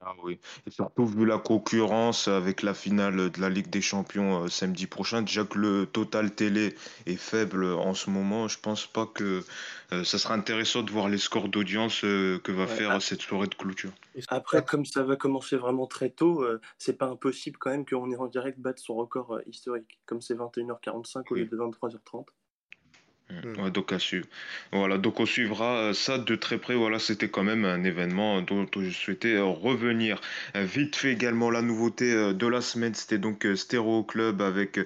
Ah 0.03 0.15
oui, 0.24 0.39
et 0.65 0.71
surtout 0.71 1.06
vu 1.06 1.25
la 1.27 1.38
concurrence 1.38 2.27
avec 2.27 2.63
la 2.63 2.74
finale 2.74 3.30
de 3.30 3.39
la 3.39 3.50
Ligue 3.50 3.69
des 3.69 3.81
Champions 3.81 4.45
euh, 4.45 4.48
samedi 4.48 4.88
prochain, 4.88 5.21
déjà 5.21 5.44
que 5.45 5.59
le 5.59 5.86
total 5.86 6.33
télé 6.33 6.75
est 7.06 7.18
faible 7.18 7.65
en 7.65 7.94
ce 7.94 8.09
moment, 8.09 8.48
je 8.48 8.57
pense 8.59 8.88
pas 8.88 9.06
que 9.06 9.45
euh, 9.94 10.03
ça 10.03 10.18
sera 10.18 10.33
intéressant 10.33 10.81
de 10.81 10.89
voir 10.92 11.07
les 11.07 11.19
scores 11.19 11.50
d'audience 11.50 12.03
euh, 12.03 12.39
que 12.39 12.51
va 12.51 12.65
Ouais, 12.65 12.68
faire 12.68 13.00
cette 13.01 13.21
soirée 13.21 13.48
de 13.48 13.53
clôture. 13.56 13.92
Après, 14.27 14.63
comme 14.65 14.86
ça 14.86 15.03
va 15.03 15.15
commencer 15.15 15.56
vraiment 15.57 15.88
très 15.88 16.09
tôt, 16.09 16.42
euh, 16.44 16.59
c'est 16.77 16.98
pas 16.98 17.07
impossible 17.07 17.57
quand 17.57 17.69
même 17.71 17.86
qu'on 17.86 18.12
est 18.12 18.18
en 18.18 18.27
direct 18.27 18.59
batte 18.59 18.80
son 18.80 18.95
record 18.95 19.36
euh, 19.36 19.42
historique, 19.48 20.00
comme 20.06 20.21
c'est 20.21 20.36
21h45 20.36 21.25
au 21.30 21.36
lieu 21.36 21.45
de 21.45 21.57
23h30. 21.57 22.27
Hmm. 23.44 23.62
Ouais, 23.62 23.72
donc 23.72 23.92
à 23.94 24.00
suivre. 24.00 24.28
Voilà, 24.72 24.98
donc 24.98 25.19
on 25.19 25.25
suivra 25.25 25.78
euh, 25.78 25.94
ça 25.94 26.18
de 26.18 26.36
très 26.36 26.57
près. 26.57 26.75
Voilà, 26.75 27.00
c'était 27.00 27.30
quand 27.30 27.44
même 27.44 27.66
un 27.66 27.83
événement 27.83 28.42
dont, 28.42 28.68
je 28.75 28.89
souhaitais 28.89 29.36
euh, 29.36 29.45
revenir. 29.45 30.22
Euh, 30.56 30.63
vite 30.63 30.95
fait 30.95 31.12
également 31.12 31.50
la 31.50 31.62
nouveauté 31.62 32.33
de 32.33 32.48
la 32.48 32.62
semaine, 32.62 32.94
c'était 32.94 33.18
donc 33.18 33.48
Stéréo 33.56 34.04
Club 34.04 34.42
avec 34.42 34.80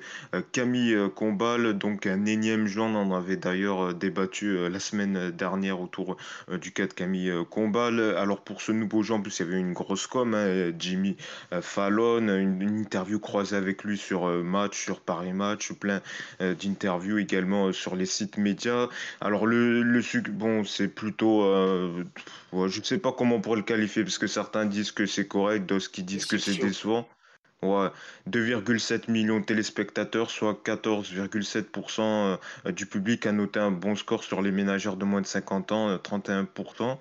Camille 0.51 0.97
Combal, 1.15 1.77
donc 1.77 2.05
un 2.05 2.25
énième 2.25 2.67
joint. 2.67 2.87
On 2.87 3.11
en 3.11 3.15
avait 3.15 3.37
d'ailleurs 3.37 3.93
débattu 3.93 4.69
la 4.69 4.79
semaine 4.79 5.31
dernière 5.31 5.79
autour 5.81 6.17
du 6.61 6.71
cas 6.71 6.87
de 6.87 6.93
Camille 6.93 7.33
Combal. 7.49 7.99
Alors 8.17 8.41
pour 8.41 8.61
ce 8.61 8.71
nouveau 8.71 9.03
genre, 9.03 9.19
en 9.19 9.21
plus 9.21 9.39
il 9.39 9.45
y 9.45 9.49
avait 9.49 9.59
une 9.59 9.73
grosse 9.73 10.07
com, 10.07 10.33
hein, 10.33 10.71
Jimmy 10.77 11.15
Fallon, 11.61 12.27
une, 12.27 12.61
une 12.61 12.79
interview 12.79 13.19
croisée 13.19 13.55
avec 13.55 13.83
lui 13.83 13.97
sur 13.97 14.27
Match, 14.43 14.77
sur 14.77 14.99
Paris 14.99 15.33
Match, 15.33 15.71
plein 15.73 16.01
d'interviews 16.39 17.17
également 17.17 17.71
sur 17.71 17.95
les 17.95 18.05
sites 18.05 18.34
médias. 18.37 18.87
Alors 19.21 19.45
le, 19.45 19.83
le 19.83 20.01
bon, 20.29 20.63
c'est 20.63 20.87
plutôt, 20.87 21.43
euh, 21.43 22.03
je 22.53 22.79
ne 22.79 22.83
sais 22.83 22.97
pas 22.97 23.11
comment 23.11 23.35
on 23.35 23.41
pourrait 23.41 23.57
le 23.57 23.63
qualifier 23.63 24.03
parce 24.03 24.17
que 24.17 24.27
certains 24.27 24.65
disent 24.65 24.91
que 24.91 25.05
c'est 25.05 25.27
correct, 25.27 25.65
d'autres 25.65 25.91
qui 25.91 26.03
disent 26.03 26.25
que 26.25 26.37
c'est 26.37 26.59
décevant. 26.59 27.07
Ouais, 27.65 27.89
2,7 28.29 29.09
millions 29.09 29.39
de 29.39 29.45
téléspectateurs, 29.45 30.29
soit 30.29 30.61
14,7% 30.63 32.01
euh, 32.01 32.71
du 32.71 32.85
public 32.85 33.25
a 33.25 33.31
noté 33.31 33.59
un 33.59 33.71
bon 33.71 33.95
score 33.95 34.23
sur 34.23 34.41
les 34.41 34.51
ménagères 34.51 34.97
de 34.97 35.05
moins 35.05 35.21
de 35.21 35.25
50 35.25 35.71
ans, 35.71 35.89
euh, 35.89 35.97
31%. 35.97 36.97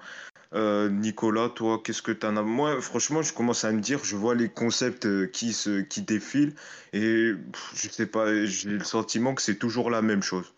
Euh, 0.55 0.89
Nicolas, 0.89 1.51
toi, 1.51 1.83
qu'est-ce 1.85 2.01
que 2.01 2.13
t'en 2.13 2.37
as? 2.37 2.43
Moi, 2.43 2.81
franchement, 2.81 3.21
je 3.21 3.35
commence 3.35 3.65
à 3.65 3.73
me 3.73 3.81
dire, 3.81 4.05
je 4.05 4.17
vois 4.17 4.35
les 4.35 4.49
concepts 4.49 5.31
qui 5.33 5.53
se, 5.53 5.81
qui 5.81 6.01
défilent 6.03 6.55
et 6.93 7.33
je 7.75 7.89
sais 7.89 8.07
pas, 8.07 8.45
j'ai 8.45 8.71
le 8.71 8.85
sentiment 8.85 9.35
que 9.35 9.43
c'est 9.43 9.59
toujours 9.59 9.91
la 9.91 10.01
même 10.01 10.23
chose. 10.23 10.55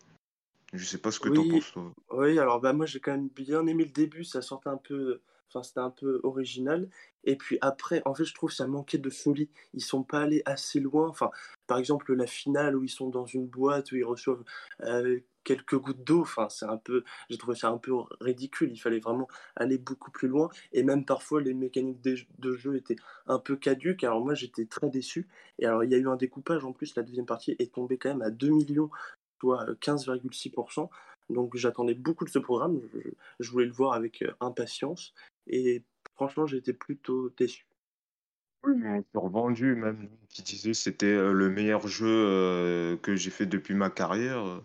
Je 0.71 0.85
sais 0.85 0.97
pas 0.99 1.11
ce 1.11 1.19
que 1.19 1.27
t'en 1.27 1.43
Oui, 1.43 1.45
penses, 1.45 1.73
toi. 1.73 1.93
oui, 2.11 2.39
alors 2.39 2.59
bah 2.61 2.73
moi 2.73 2.85
j'ai 2.85 2.99
quand 2.99 3.11
même 3.11 3.29
bien 3.29 3.65
aimé 3.67 3.85
le 3.85 3.91
début, 3.91 4.23
ça 4.23 4.41
sortait 4.41 4.69
un 4.69 4.77
peu, 4.77 5.21
enfin 5.49 5.63
c'était 5.63 5.79
un 5.79 5.89
peu 5.89 6.19
original. 6.23 6.89
Et 7.23 7.35
puis 7.35 7.57
après, 7.61 8.01
en 8.05 8.13
fait, 8.15 8.23
je 8.23 8.33
trouve 8.33 8.49
que 8.51 8.55
ça 8.55 8.67
manquait 8.67 8.97
de 8.99 9.09
folie. 9.09 9.49
Ils 9.73 9.83
sont 9.83 10.03
pas 10.03 10.21
allés 10.21 10.41
assez 10.45 10.79
loin. 10.79 11.09
Enfin, 11.09 11.29
par 11.67 11.77
exemple, 11.77 12.13
la 12.13 12.27
finale 12.27 12.77
où 12.77 12.83
ils 12.85 12.89
sont 12.89 13.09
dans 13.09 13.25
une 13.25 13.47
boîte 13.47 13.91
où 13.91 13.97
ils 13.97 14.05
reçoivent 14.05 14.43
euh, 14.83 15.19
quelques 15.43 15.75
gouttes 15.77 16.03
d'eau. 16.05 16.21
Enfin, 16.21 16.47
c'est 16.49 16.65
un 16.65 16.77
peu, 16.77 17.03
j'ai 17.29 17.37
trouvé 17.37 17.57
ça 17.57 17.69
un 17.69 17.77
peu 17.79 17.91
ridicule. 18.21 18.71
Il 18.71 18.77
fallait 18.79 18.99
vraiment 18.99 19.27
aller 19.57 19.77
beaucoup 19.77 20.11
plus 20.11 20.29
loin. 20.29 20.47
Et 20.71 20.83
même 20.83 21.03
parfois, 21.05 21.41
les 21.41 21.53
mécaniques 21.53 22.01
de 22.01 22.55
jeu 22.55 22.77
étaient 22.77 22.95
un 23.25 23.39
peu 23.39 23.57
caduques. 23.57 24.05
Alors 24.05 24.23
moi, 24.23 24.33
j'étais 24.35 24.65
très 24.65 24.89
déçu. 24.89 25.27
Et 25.59 25.65
alors, 25.65 25.83
il 25.83 25.91
y 25.91 25.95
a 25.95 25.97
eu 25.97 26.07
un 26.07 26.15
découpage 26.15 26.63
en 26.63 26.71
plus. 26.71 26.95
La 26.95 27.03
deuxième 27.03 27.25
partie 27.25 27.55
est 27.59 27.73
tombée 27.73 27.97
quand 27.97 28.09
même 28.09 28.21
à 28.21 28.29
2 28.31 28.49
millions 28.49 28.89
soit 29.39 29.65
15,6%. 29.79 30.89
Donc 31.29 31.55
j'attendais 31.57 31.93
beaucoup 31.93 32.25
de 32.25 32.29
ce 32.29 32.39
programme, 32.39 32.81
je, 32.93 32.99
je 33.39 33.51
voulais 33.51 33.65
le 33.65 33.71
voir 33.73 33.93
avec 33.93 34.21
euh, 34.21 34.31
impatience 34.39 35.13
et 35.47 35.83
franchement 36.15 36.47
été 36.47 36.73
plutôt 36.73 37.29
déçu. 37.37 37.67
Oui, 38.63 38.73
mais 38.75 39.03
survendu, 39.13 39.75
même 39.75 40.09
qui 40.29 40.41
disait 40.43 40.73
c'était 40.73 41.05
euh, 41.07 41.31
le 41.31 41.49
meilleur 41.49 41.87
jeu 41.87 42.07
euh, 42.07 42.97
que 42.97 43.15
j'ai 43.15 43.29
fait 43.31 43.45
depuis 43.45 43.73
ma 43.75 43.89
carrière. 43.89 44.61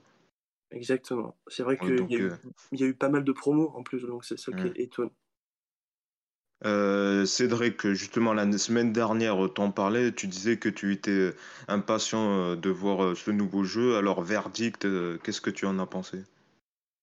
Exactement. 0.71 1.37
C'est 1.49 1.63
vrai 1.63 1.77
Ouais, 1.81 1.93
qu'il 1.95 2.11
y, 2.11 2.17
a 2.17 2.19
eu- 2.19 2.33
euh, 2.33 2.37
il 2.73 2.81
y 2.81 2.85
a 2.85 2.87
eu 2.87 2.95
pas 2.97 3.09
mal 3.09 3.25
de 3.25 3.33
promos 3.33 3.71
en 3.75 3.83
plus, 3.83 4.03
donc 4.03 4.25
c'est 4.25 4.39
ça 4.39 4.53
qui 4.53 4.69
est 4.69 4.77
étonnant. 4.81 5.13
Euh, 6.65 7.27
Cédric, 7.27 7.93
justement, 7.93 8.33
la 8.33 8.51
semaine 8.57 8.93
dernière, 8.93 9.37
t'en 9.53 9.71
parlais, 9.71 10.13
tu 10.13 10.29
disais 10.29 10.59
que 10.59 10.69
tu 10.69 10.93
étais 10.93 11.35
impatient 11.69 12.33
euh, 12.33 12.57
de 12.57 12.71
voir 12.71 13.03
euh, 13.03 13.15
ce 13.15 13.31
nouveau 13.31 13.65
jeu. 13.65 13.97
Alors, 13.97 14.23
verdict, 14.23 14.85
euh, 14.85 15.19
qu'est-ce 15.19 15.41
que 15.41 15.51
tu 15.51 15.67
en 15.67 15.79
as 15.79 15.87
pensé? 15.87 16.19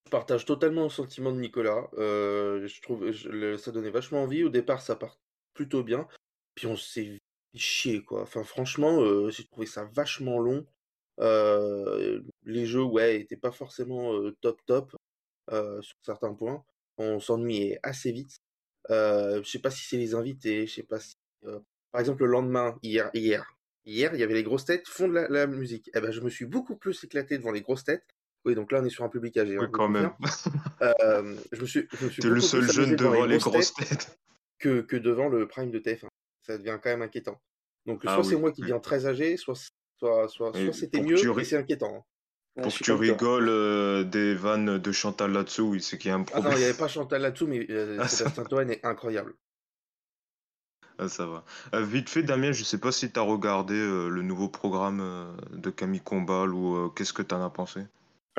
Je 0.06 0.12
partage 0.12 0.46
totalement 0.46 0.84
le 0.84 0.90
sentiment 0.90 1.32
de 1.32 1.40
Nicolas. 1.40 1.88
je 1.94 2.82
trouve 2.82 3.12
ça 3.58 3.72
donnait 3.72 3.92
vachement 3.92 4.24
envie. 4.24 4.44
Au 4.44 4.50
départ, 4.50 4.82
ça 4.82 4.96
part 4.96 5.20
plutôt 5.54 5.84
bien. 5.84 6.08
Puis 6.56 6.68
on 6.68 6.76
s'est 6.76 7.20
chier, 7.56 8.02
quoi. 8.04 8.24
Enfin, 8.24 8.44
franchement, 8.44 9.30
j'ai 9.30 9.46
trouvé 9.46 9.68
ça 9.68 9.88
vachement 9.94 10.40
long. 10.40 10.66
les 11.20 12.66
jeux, 12.66 12.82
ouais, 12.82 13.22
étaient 13.22 13.38
pas 13.38 13.52
forcément 13.52 14.12
top 14.42 14.60
top 14.66 14.96
sur 15.48 15.98
certains 16.02 16.34
points. 16.34 16.64
On 16.98 17.20
s'ennuyait 17.20 17.80
assez 17.84 18.12
vite. 18.12 18.40
Je 18.90 19.42
sais 19.46 19.60
pas 19.60 19.72
si 19.72 19.86
c'est 19.86 19.98
les 19.98 20.16
invités, 20.16 20.68
je 20.68 20.76
sais 20.76 20.84
pas 20.84 21.00
si. 21.00 21.16
par 21.92 22.00
exemple, 22.00 22.24
le 22.24 22.32
lendemain, 22.32 22.78
hier, 22.84 23.10
hier, 23.14 23.58
hier, 23.86 24.14
il 24.14 24.20
y 24.20 24.24
avait 24.24 24.34
les 24.34 24.44
grosses 24.44 24.66
têtes 24.66 24.88
fond 24.88 25.08
de 25.08 25.14
la, 25.14 25.48
musique. 25.48 25.90
Eh 25.94 26.00
ben, 26.00 26.12
je 26.12 26.22
me 26.22 26.30
suis 26.30 26.46
beaucoup 26.46 26.76
plus 26.76 27.04
éclaté 27.04 27.38
devant 27.38 27.52
les 27.52 27.62
grosses 27.62 27.84
têtes. 27.84 28.06
Oui, 28.46 28.56
donc 28.56 28.72
là, 28.72 28.80
on 28.82 28.86
est 28.86 28.90
sur 28.90 29.04
un 29.04 29.10
public 29.10 29.36
âgé. 29.38 29.58
Hein, 29.58 29.62
oui, 29.64 29.68
quand 29.72 29.90
même. 29.90 30.12
je 31.52 31.62
me 31.62 31.66
suis. 31.66 31.88
T'es 31.88 32.28
le 32.28 32.40
seul 32.40 32.70
jeune 32.72 32.96
devant 32.96 33.26
les 33.26 33.38
grosses 33.38 33.74
têtes. 33.74 34.18
Que, 34.60 34.82
que 34.82 34.98
devant 34.98 35.30
le 35.30 35.48
prime 35.48 35.72
de 35.72 35.80
TF1. 35.80 36.08
Ça 36.42 36.58
devient 36.58 36.80
quand 36.82 36.90
même 36.90 37.02
inquiétant. 37.02 37.40
Donc, 37.86 38.04
ah 38.06 38.16
soit 38.16 38.24
c'est 38.24 38.36
moi 38.36 38.52
qui 38.52 38.62
deviens 38.62 38.80
très 38.80 39.06
âgé, 39.06 39.38
soit, 39.38 39.56
soit, 39.98 40.28
soit, 40.28 40.54
soit 40.54 40.74
c'était 40.74 41.02
mieux, 41.02 41.18
mais 41.34 41.44
c'est 41.44 41.58
inquiétant. 41.58 42.06
Pour 42.62 42.74
que 42.74 42.84
tu 42.84 42.92
rigoles 42.92 43.50
euh, 43.50 44.04
des 44.04 44.36
vannes 44.36 44.78
de 44.78 44.92
Chantal 44.92 45.32
là-dessous, 45.32 45.80
c'est 45.80 45.98
qu'il 45.98 46.10
y 46.10 46.12
a 46.12 46.16
un 46.16 46.24
problème. 46.24 46.48
Ah 46.48 46.50
non, 46.52 46.58
il 46.58 46.60
n'y 46.60 46.66
avait 46.70 46.78
pas 46.78 46.88
Chantal 46.88 47.22
là-dessous, 47.22 47.48
mais 47.48 47.66
euh, 47.70 47.98
ah, 48.00 48.08
Sébastien 48.08 48.44
Toen 48.44 48.70
est 48.70 48.86
incroyable. 48.86 49.34
Ah, 50.98 51.08
ça 51.08 51.26
va. 51.26 51.46
Euh, 51.74 51.84
vite 51.84 52.10
fait, 52.10 52.24
Damien, 52.24 52.52
je 52.52 52.64
sais 52.64 52.80
pas 52.80 52.92
si 52.92 53.12
tu 53.12 53.20
as 53.20 53.24
regardé 53.24 53.76
le 53.76 54.22
nouveau 54.22 54.50
programme 54.50 55.38
de 55.52 55.70
Camille 55.70 56.02
Combal 56.02 56.54
ou 56.54 56.90
qu'est-ce 56.90 57.14
que 57.14 57.22
tu 57.22 57.34
en 57.34 57.44
as 57.44 57.50
pensé? 57.50 57.82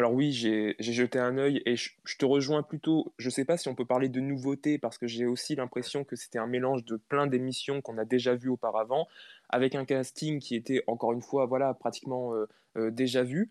Alors 0.00 0.14
oui, 0.14 0.32
j'ai 0.32 0.76
jeté 0.78 1.18
un 1.18 1.36
œil 1.36 1.60
et 1.66 1.76
je, 1.76 1.90
te 2.18 2.24
rejoins 2.24 2.62
plutôt, 2.62 3.12
je 3.18 3.26
ne 3.26 3.30
sais 3.30 3.44
pas 3.44 3.58
si 3.58 3.68
on 3.68 3.74
peut 3.74 3.84
parler 3.84 4.08
de 4.08 4.18
nouveauté 4.18 4.78
parce 4.78 4.96
que 4.96 5.06
j'ai 5.06 5.26
aussi 5.26 5.56
l'impression 5.56 6.04
que 6.04 6.16
c'était 6.16 6.38
un 6.38 6.46
mélange 6.46 6.86
de 6.86 6.96
plein 6.96 7.26
d'émissions 7.26 7.82
qu'on 7.82 7.98
a 7.98 8.06
déjà 8.06 8.34
vues 8.34 8.48
auparavant, 8.48 9.08
avec 9.50 9.74
un 9.74 9.84
casting 9.84 10.38
qui 10.40 10.54
était 10.54 10.82
encore 10.86 11.12
une 11.12 11.20
fois 11.20 11.44
voilà 11.44 11.74
pratiquement 11.74 12.34
euh, 12.34 12.46
euh, 12.78 12.90
déjà 12.90 13.24
vu. 13.24 13.50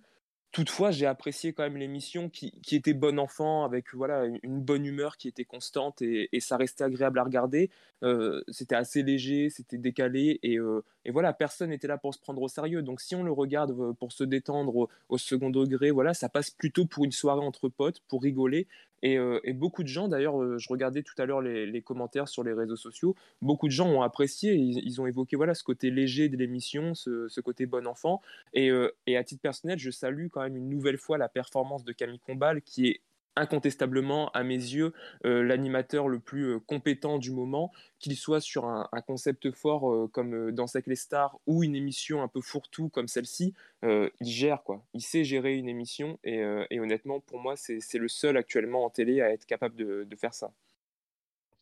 Toutefois, 0.51 0.89
j'ai 0.89 1.05
apprécié 1.05 1.53
quand 1.53 1.61
même 1.61 1.77
l'émission 1.77 2.27
qui, 2.27 2.51
était 2.71 2.95
bon 2.95 3.19
enfant, 3.19 3.63
avec 3.65 3.93
voilà 3.93 4.25
une 4.41 4.61
bonne 4.61 4.83
humeur 4.83 5.15
qui 5.17 5.27
était 5.27 5.45
constante 5.45 6.01
et, 6.01 6.27
ça 6.39 6.57
restait 6.57 6.83
agréable 6.83 7.19
à 7.19 7.23
regarder. 7.23 7.69
Euh, 8.03 8.41
c'était 8.47 8.73
assez 8.75 9.03
léger, 9.03 9.51
c'était 9.51 9.77
décalé 9.77 10.39
et, 10.41 10.57
euh, 10.57 10.83
et, 11.05 11.11
voilà, 11.11 11.33
personne 11.33 11.69
n'était 11.69 11.87
là 11.87 11.99
pour 11.99 12.15
se 12.15 12.19
prendre 12.19 12.41
au 12.41 12.47
sérieux. 12.47 12.81
Donc 12.81 12.99
si 12.99 13.13
on 13.13 13.21
le 13.21 13.31
regarde 13.31 13.71
euh, 13.79 13.93
pour 13.93 14.11
se 14.11 14.23
détendre 14.23 14.89
au, 15.09 15.17
second 15.19 15.51
degré, 15.51 15.91
voilà, 15.91 16.15
ça 16.15 16.29
passe 16.29 16.49
plutôt 16.49 16.85
pour 16.85 17.05
une 17.05 17.11
soirée 17.11 17.45
entre 17.45 17.69
potes, 17.69 17.99
pour 18.07 18.23
rigoler. 18.23 18.67
Et, 19.01 19.17
et 19.43 19.53
beaucoup 19.53 19.83
de 19.83 19.87
gens, 19.87 20.07
d'ailleurs, 20.07 20.57
je 20.57 20.67
regardais 20.69 21.03
tout 21.03 21.13
à 21.17 21.25
l'heure 21.25 21.41
les, 21.41 21.81
commentaires 21.81 22.27
sur 22.27 22.43
les 22.43 22.53
réseaux 22.53 22.75
sociaux, 22.75 23.15
beaucoup 23.41 23.67
de 23.67 23.71
gens 23.71 23.87
ont 23.87 24.01
apprécié, 24.01 24.53
ils, 24.55 25.01
ont 25.01 25.07
évoqué 25.07 25.35
voilà 25.35 25.53
ce 25.53 25.63
côté 25.63 25.89
léger 25.91 26.29
de 26.29 26.37
l'émission, 26.37 26.93
ce, 26.93 27.39
côté 27.41 27.65
bon 27.65 27.87
enfant. 27.87 28.21
Et, 28.53 28.69
et 29.07 29.17
à 29.17 29.23
titre 29.23 29.41
personnel, 29.41 29.79
je 29.79 29.91
salue 29.91 30.27
quand 30.31 30.41
même 30.41 30.57
une 30.57 30.69
nouvelle 30.69 30.97
fois 30.97 31.17
la 31.17 31.29
performance 31.29 31.83
de 31.83 31.91
Camille 31.93 32.19
Combal, 32.19 32.61
qui 32.61 32.87
est 32.87 33.01
incontestablement, 33.35 34.29
à 34.31 34.43
mes 34.43 34.55
yeux, 34.55 34.93
euh, 35.25 35.43
l'animateur 35.43 36.07
le 36.07 36.19
plus 36.19 36.55
euh, 36.55 36.59
compétent 36.59 37.17
du 37.17 37.31
moment, 37.31 37.71
qu'il 37.99 38.15
soit 38.15 38.41
sur 38.41 38.65
un, 38.65 38.87
concept 39.07 39.51
fort 39.51 39.91
euh, 39.91 40.07
comme 40.11 40.51
Dans 40.51 40.65
avec 40.73 40.87
les 40.87 40.95
stars 40.95 41.39
ou 41.47 41.63
une 41.63 41.75
émission 41.75 42.21
un 42.21 42.27
peu 42.27 42.41
fourre-tout 42.41 42.89
comme 42.89 43.07
celle-ci, 43.07 43.53
il 43.83 44.11
gère 44.21 44.63
quoi. 44.63 44.83
Il 44.93 45.01
sait 45.01 45.23
gérer 45.23 45.55
une 45.55 45.69
émission 45.69 46.19
et, 46.23 46.43
honnêtement, 46.79 47.19
pour 47.21 47.39
moi, 47.39 47.55
c'est 47.55 47.97
le 47.97 48.07
seul 48.07 48.37
actuellement 48.37 48.85
en 48.85 48.89
télé 48.89 49.21
à 49.21 49.31
être 49.31 49.45
capable 49.45 49.75
de 49.75 50.15
faire 50.15 50.33
ça. 50.33 50.51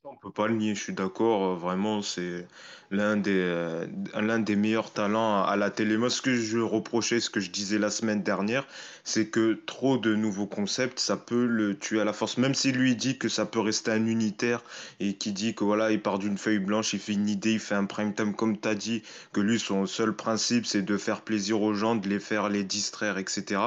On 0.04 0.16
peut 0.16 0.32
pas 0.32 0.48
le 0.48 0.56
nier, 0.56 0.74
je 0.74 0.82
suis 0.82 0.94
d'accord. 0.94 1.44
Euh, 1.44 1.56
vraiment, 1.56 2.01
c'est 2.01 2.48
l'un 2.92 3.18
des, 3.18 3.34
euh, 3.36 4.38
des 4.39 4.56
meilleurs 4.56 4.94
talents 4.94 5.44
à 5.44 5.58
la 5.58 5.70
télé. 5.70 5.98
Moi, 5.98 6.10
ce 6.10 6.22
que 6.22 6.34
je 6.34 6.60
reprochais, 6.60 7.20
ce 7.20 7.30
que 7.30 7.42
je 7.42 7.51
disais 7.51 7.77
la 7.77 7.89
semaine 7.89 8.24
dernière, 8.24 8.66
c'est 9.04 9.27
que 9.27 9.62
trop 9.66 9.98
de 9.98 10.16
nouveaux 10.16 10.46
concepts, 10.48 11.00
ça 11.00 11.18
peut 11.18 11.46
le 11.46 11.77
tuer 11.77 12.00
à 12.00 12.06
la 12.06 12.13
force. 12.13 12.38
Même 12.38 12.56
si 12.56 12.72
lui 12.72 12.96
dit 12.96 13.18
que 13.18 13.27
ça 13.27 13.46
peut 13.46 13.60
rester 13.60 13.92
un 13.92 14.06
unitaire 14.06 14.63
et 15.01 15.16
qui 15.16 15.34
dit 15.34 15.56
que 15.56 15.66
voilà, 15.66 15.92
il 15.92 16.01
part 16.01 16.20
d'une 16.20 16.38
feuille 16.38 16.60
blanche, 16.60 16.94
il 16.94 17.00
fait 17.00 17.13
une 17.13 17.27
idée, 17.27 17.54
il 17.54 17.60
fait 17.60 17.75
un 17.75 17.86
prime 17.86 18.13
time, 18.13 18.34
comme 18.34 18.58
tu 18.58 18.68
as 18.68 18.75
dit, 18.75 19.04
que 19.34 19.42
lui, 19.42 19.60
son 19.60 19.86
seul 19.88 20.16
principe, 20.16 20.66
c'est 20.66 20.84
de 20.84 20.98
faire 20.98 21.22
plaisir 21.22 21.62
aux 21.62 21.74
gens, 21.74 21.96
de 21.96 22.08
les 22.08 22.20
faire 22.20 22.48
les 22.48 22.63
distraire, 22.63 23.18
etc. 23.18 23.60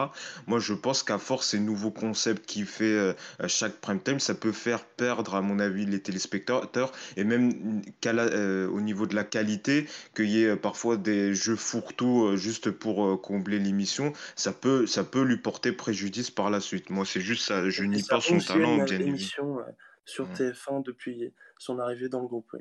Moi, 0.47 0.59
je 0.59 0.73
pense 0.73 1.03
qu'à 1.03 1.19
force, 1.19 1.49
ces 1.49 1.61
nouveaux 1.61 1.91
concepts 1.91 2.47
qu'il 2.47 2.65
fait 2.67 2.85
euh, 2.85 3.13
chaque 3.47 3.75
prime 3.81 4.01
time, 4.01 4.21
ça 4.21 4.35
peut 4.35 4.53
faire 4.53 4.85
perdre, 4.85 5.35
à 5.35 5.43
mon 5.43 5.59
avis, 5.59 5.85
les 5.85 6.01
téléspectateurs 6.01 6.30
spectateurs 6.31 6.93
et 7.17 7.25
même 7.25 7.83
euh, 8.07 8.69
au 8.69 8.81
niveau 8.81 9.07
de 9.07 9.17
la 9.17 9.25
qualité, 9.25 9.87
qu'il 10.15 10.31
y 10.31 10.45
ait 10.45 10.57
parfois 10.57 10.97
des 10.97 11.35
jeux 11.35 11.57
fourre-tout 11.57 12.25
euh, 12.25 12.37
juste 12.37 12.71
pour 12.71 13.05
euh, 13.05 13.17
combler 13.17 13.59
l'émission, 13.59 14.13
ça 14.37 14.53
peut, 14.53 14.87
ça 14.87 15.03
peut 15.03 15.23
lui 15.23 15.39
porter 15.39 15.73
préjudice 15.73 16.31
par 16.31 16.51
la 16.51 16.61
suite. 16.61 16.91
Moi, 16.91 17.05
c'est 17.05 17.21
juste 17.21 17.47
ça, 17.47 17.69
je 17.69 17.83
nie 17.83 18.03
pas 18.03 18.21
son 18.21 18.39
talent, 18.39 18.85
bien 18.85 19.01
émission 19.01 19.59
sur 20.05 20.29
TF1 20.29 20.85
depuis 20.85 21.33
son 21.59 21.79
arrivée 21.79 22.09
dans 22.09 22.21
le 22.21 22.29
groupe. 22.29 22.57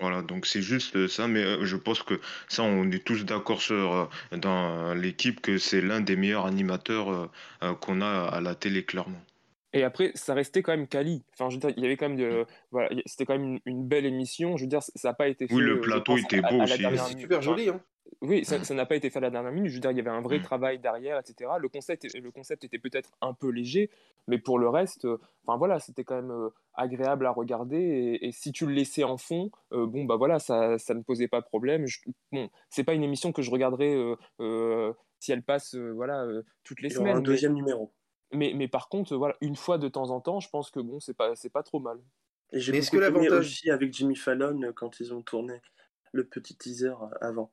Voilà, 0.00 0.20
donc 0.20 0.44
c'est 0.44 0.60
juste 0.60 1.06
ça, 1.08 1.26
mais 1.26 1.64
je 1.64 1.76
pense 1.76 2.02
que 2.02 2.20
ça, 2.48 2.62
on 2.62 2.90
est 2.90 3.04
tous 3.04 3.24
d'accord 3.24 3.62
sur 3.62 4.10
dans 4.32 4.92
l'équipe 4.94 5.40
que 5.40 5.56
c'est 5.56 5.80
l'un 5.80 6.00
des 6.00 6.16
meilleurs 6.16 6.44
animateurs 6.44 7.30
qu'on 7.80 8.00
a 8.02 8.28
à 8.28 8.40
la 8.42 8.54
télé, 8.54 8.84
clairement. 8.84 9.22
Et 9.76 9.84
après, 9.84 10.10
ça 10.14 10.32
restait 10.32 10.62
quand 10.62 10.72
même 10.72 10.88
quali. 10.88 11.22
Enfin, 11.34 11.50
je 11.50 11.56
veux 11.56 11.60
dire, 11.60 11.70
il 11.76 11.82
y 11.82 11.86
avait 11.86 11.98
quand 11.98 12.08
même 12.08 12.16
de, 12.16 12.46
voilà, 12.70 12.88
c'était 13.04 13.26
quand 13.26 13.38
même 13.38 13.58
une, 13.66 13.86
belle 13.86 14.06
émission. 14.06 14.56
Je 14.56 14.62
veux 14.62 14.68
dire, 14.68 14.82
ça 14.82 15.08
n'a 15.08 15.12
pas 15.14 15.28
été 15.28 15.46
fait. 15.46 15.54
Oui, 15.54 15.60
le 15.60 15.76
euh, 15.76 15.80
plateau 15.82 16.16
était 16.16 16.40
beau 16.40 16.62
aussi. 16.62 16.82
C'est 16.82 17.18
super 17.18 17.42
joli, 17.42 17.68
hein. 17.68 17.80
Oui, 18.22 18.44
ça 18.44 18.74
n'a 18.74 18.86
pas 18.86 18.96
été 18.96 19.10
fait 19.10 19.18
à 19.18 19.20
la 19.20 19.30
dernière 19.30 19.52
minute. 19.52 19.68
Je 19.68 19.74
veux 19.74 19.80
dire, 19.80 19.90
il 19.90 19.98
y 19.98 20.00
avait 20.00 20.08
un 20.08 20.22
vrai 20.22 20.38
mm. 20.38 20.42
travail 20.42 20.78
derrière, 20.78 21.18
etc. 21.18 21.50
Le 21.58 21.68
concept, 21.68 22.06
le 22.14 22.30
concept 22.30 22.64
était 22.64 22.78
peut-être 22.78 23.10
un 23.20 23.34
peu 23.34 23.50
léger, 23.50 23.90
mais 24.28 24.38
pour 24.38 24.58
le 24.58 24.70
reste, 24.70 25.04
euh, 25.04 25.20
enfin 25.44 25.58
voilà, 25.58 25.78
c'était 25.78 26.04
quand 26.04 26.16
même 26.16 26.30
euh, 26.30 26.48
agréable 26.72 27.26
à 27.26 27.30
regarder. 27.30 28.18
Et, 28.22 28.32
si 28.32 28.52
tu 28.52 28.64
le 28.64 28.72
laissais 28.72 29.04
en 29.04 29.18
fond, 29.18 29.50
bon 29.72 30.04
bah 30.04 30.16
voilà, 30.16 30.38
ça, 30.38 30.78
ça 30.78 30.94
ne 30.94 31.02
posait 31.02 31.28
pas 31.28 31.42
de 31.42 31.46
problème. 31.46 31.84
Je, 31.86 31.98
bon, 32.32 32.48
c'est 32.70 32.84
pas 32.84 32.94
une 32.94 33.02
émission 33.02 33.30
que 33.30 33.42
je 33.42 33.50
regarderais 33.50 33.94
si 35.18 35.32
elle 35.32 35.42
passe, 35.42 35.74
voilà, 35.74 36.26
toutes 36.64 36.80
les 36.80 36.88
semaines. 36.88 37.18
Un 37.18 37.20
deuxième 37.20 37.52
numéro. 37.52 37.92
Mais, 38.32 38.52
mais 38.54 38.68
par 38.68 38.88
contre, 38.88 39.16
voilà, 39.16 39.36
une 39.40 39.56
fois 39.56 39.78
de 39.78 39.88
temps 39.88 40.10
en 40.10 40.20
temps, 40.20 40.40
je 40.40 40.48
pense 40.48 40.70
que 40.70 40.80
bon, 40.80 41.00
c'est 41.00 41.14
pas, 41.14 41.36
c'est 41.36 41.50
pas 41.50 41.62
trop 41.62 41.80
mal. 41.80 41.98
Et 42.52 42.60
j'ai 42.60 42.72
beaucoup 42.72 43.00
aimé 43.00 43.28
aussi 43.30 43.70
avec 43.70 43.92
Jimmy 43.92 44.16
Fallon 44.16 44.62
euh, 44.62 44.72
quand 44.72 45.00
ils 45.00 45.12
ont 45.12 45.22
tourné 45.22 45.60
le 46.12 46.24
petit 46.24 46.56
teaser 46.56 46.88
euh, 46.88 47.08
avant. 47.20 47.52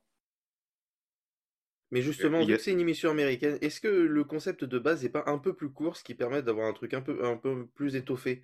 Mais 1.91 2.01
justement, 2.01 2.43
vu 2.43 2.55
que 2.55 2.61
c'est 2.61 2.71
une 2.71 2.79
émission 2.79 3.11
américaine, 3.11 3.57
est-ce 3.61 3.79
que 3.79 3.87
le 3.87 4.23
concept 4.23 4.63
de 4.63 4.79
base 4.79 5.03
n'est 5.03 5.09
pas 5.09 5.23
un 5.27 5.37
peu 5.37 5.53
plus 5.53 5.69
court, 5.69 5.95
ce 5.95 6.03
qui 6.03 6.15
permet 6.15 6.41
d'avoir 6.41 6.67
un 6.67 6.73
truc 6.73 6.95
un 6.95 7.01
peu, 7.01 7.23
un 7.23 7.37
peu 7.37 7.67
plus 7.75 7.95
étoffé? 7.95 8.41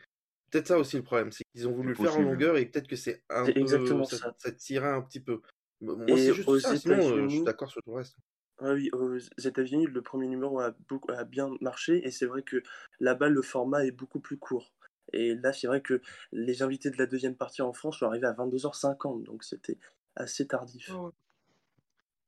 Peut-être 0.52 0.68
ça 0.68 0.78
aussi 0.78 0.98
le 0.98 1.04
problème, 1.04 1.32
c'est 1.32 1.44
qu'ils 1.52 1.68
ont 1.68 1.72
voulu 1.72 1.90
le 1.90 1.96
faire 1.96 2.16
en 2.16 2.22
longueur 2.22 2.58
et 2.58 2.66
peut-être 2.68 2.88
que 2.88 2.96
c'est 2.96 3.24
un 3.30 3.46
peu. 3.46 3.60
Exactement 3.60 4.04
ça, 4.04 4.36
ça. 4.38 4.52
tirait 4.52 4.90
un 4.90 5.02
petit 5.02 5.20
peu. 5.20 5.42
Moi, 5.82 6.18
c'est 6.18 6.34
juste 6.34 6.60
ça, 6.60 6.78
sinon, 6.78 6.96
euh, 6.96 7.28
je 7.28 7.36
suis 7.36 7.44
d'accord 7.44 7.72
sur 7.72 7.82
tout 7.82 7.92
le 7.92 7.98
reste. 7.98 8.18
Ah 8.62 8.74
oui, 8.74 8.90
aux 8.94 9.18
États-Unis, 9.18 9.88
le 9.88 10.02
premier 10.02 10.28
numéro 10.28 10.60
a, 10.60 10.76
beaucoup, 10.90 11.12
bien 11.28 11.50
marché 11.62 12.06
et 12.06 12.12
c'est 12.12 12.26
vrai 12.26 12.42
que 12.44 12.62
là-bas, 13.00 13.30
le 13.30 13.42
format 13.42 13.86
est 13.86 13.92
beaucoup 13.92 14.20
plus 14.20 14.38
court. 14.38 14.74
Et 15.14 15.36
là, 15.36 15.54
c'est 15.54 15.68
vrai 15.68 15.82
que 15.82 16.02
les 16.32 16.62
invités 16.62 16.90
de 16.90 16.98
la 16.98 17.06
deuxième 17.06 17.36
partie 17.36 17.62
en 17.62 17.74
France 17.74 17.98
sont 17.98 18.06
arrivés 18.06 18.28
à 18.28 18.34
22h50, 18.34 19.24
donc 19.24 19.44
c'était 19.44 19.78
assez 20.16 20.46
tardif. 20.46 20.92
Oh, 20.94 21.14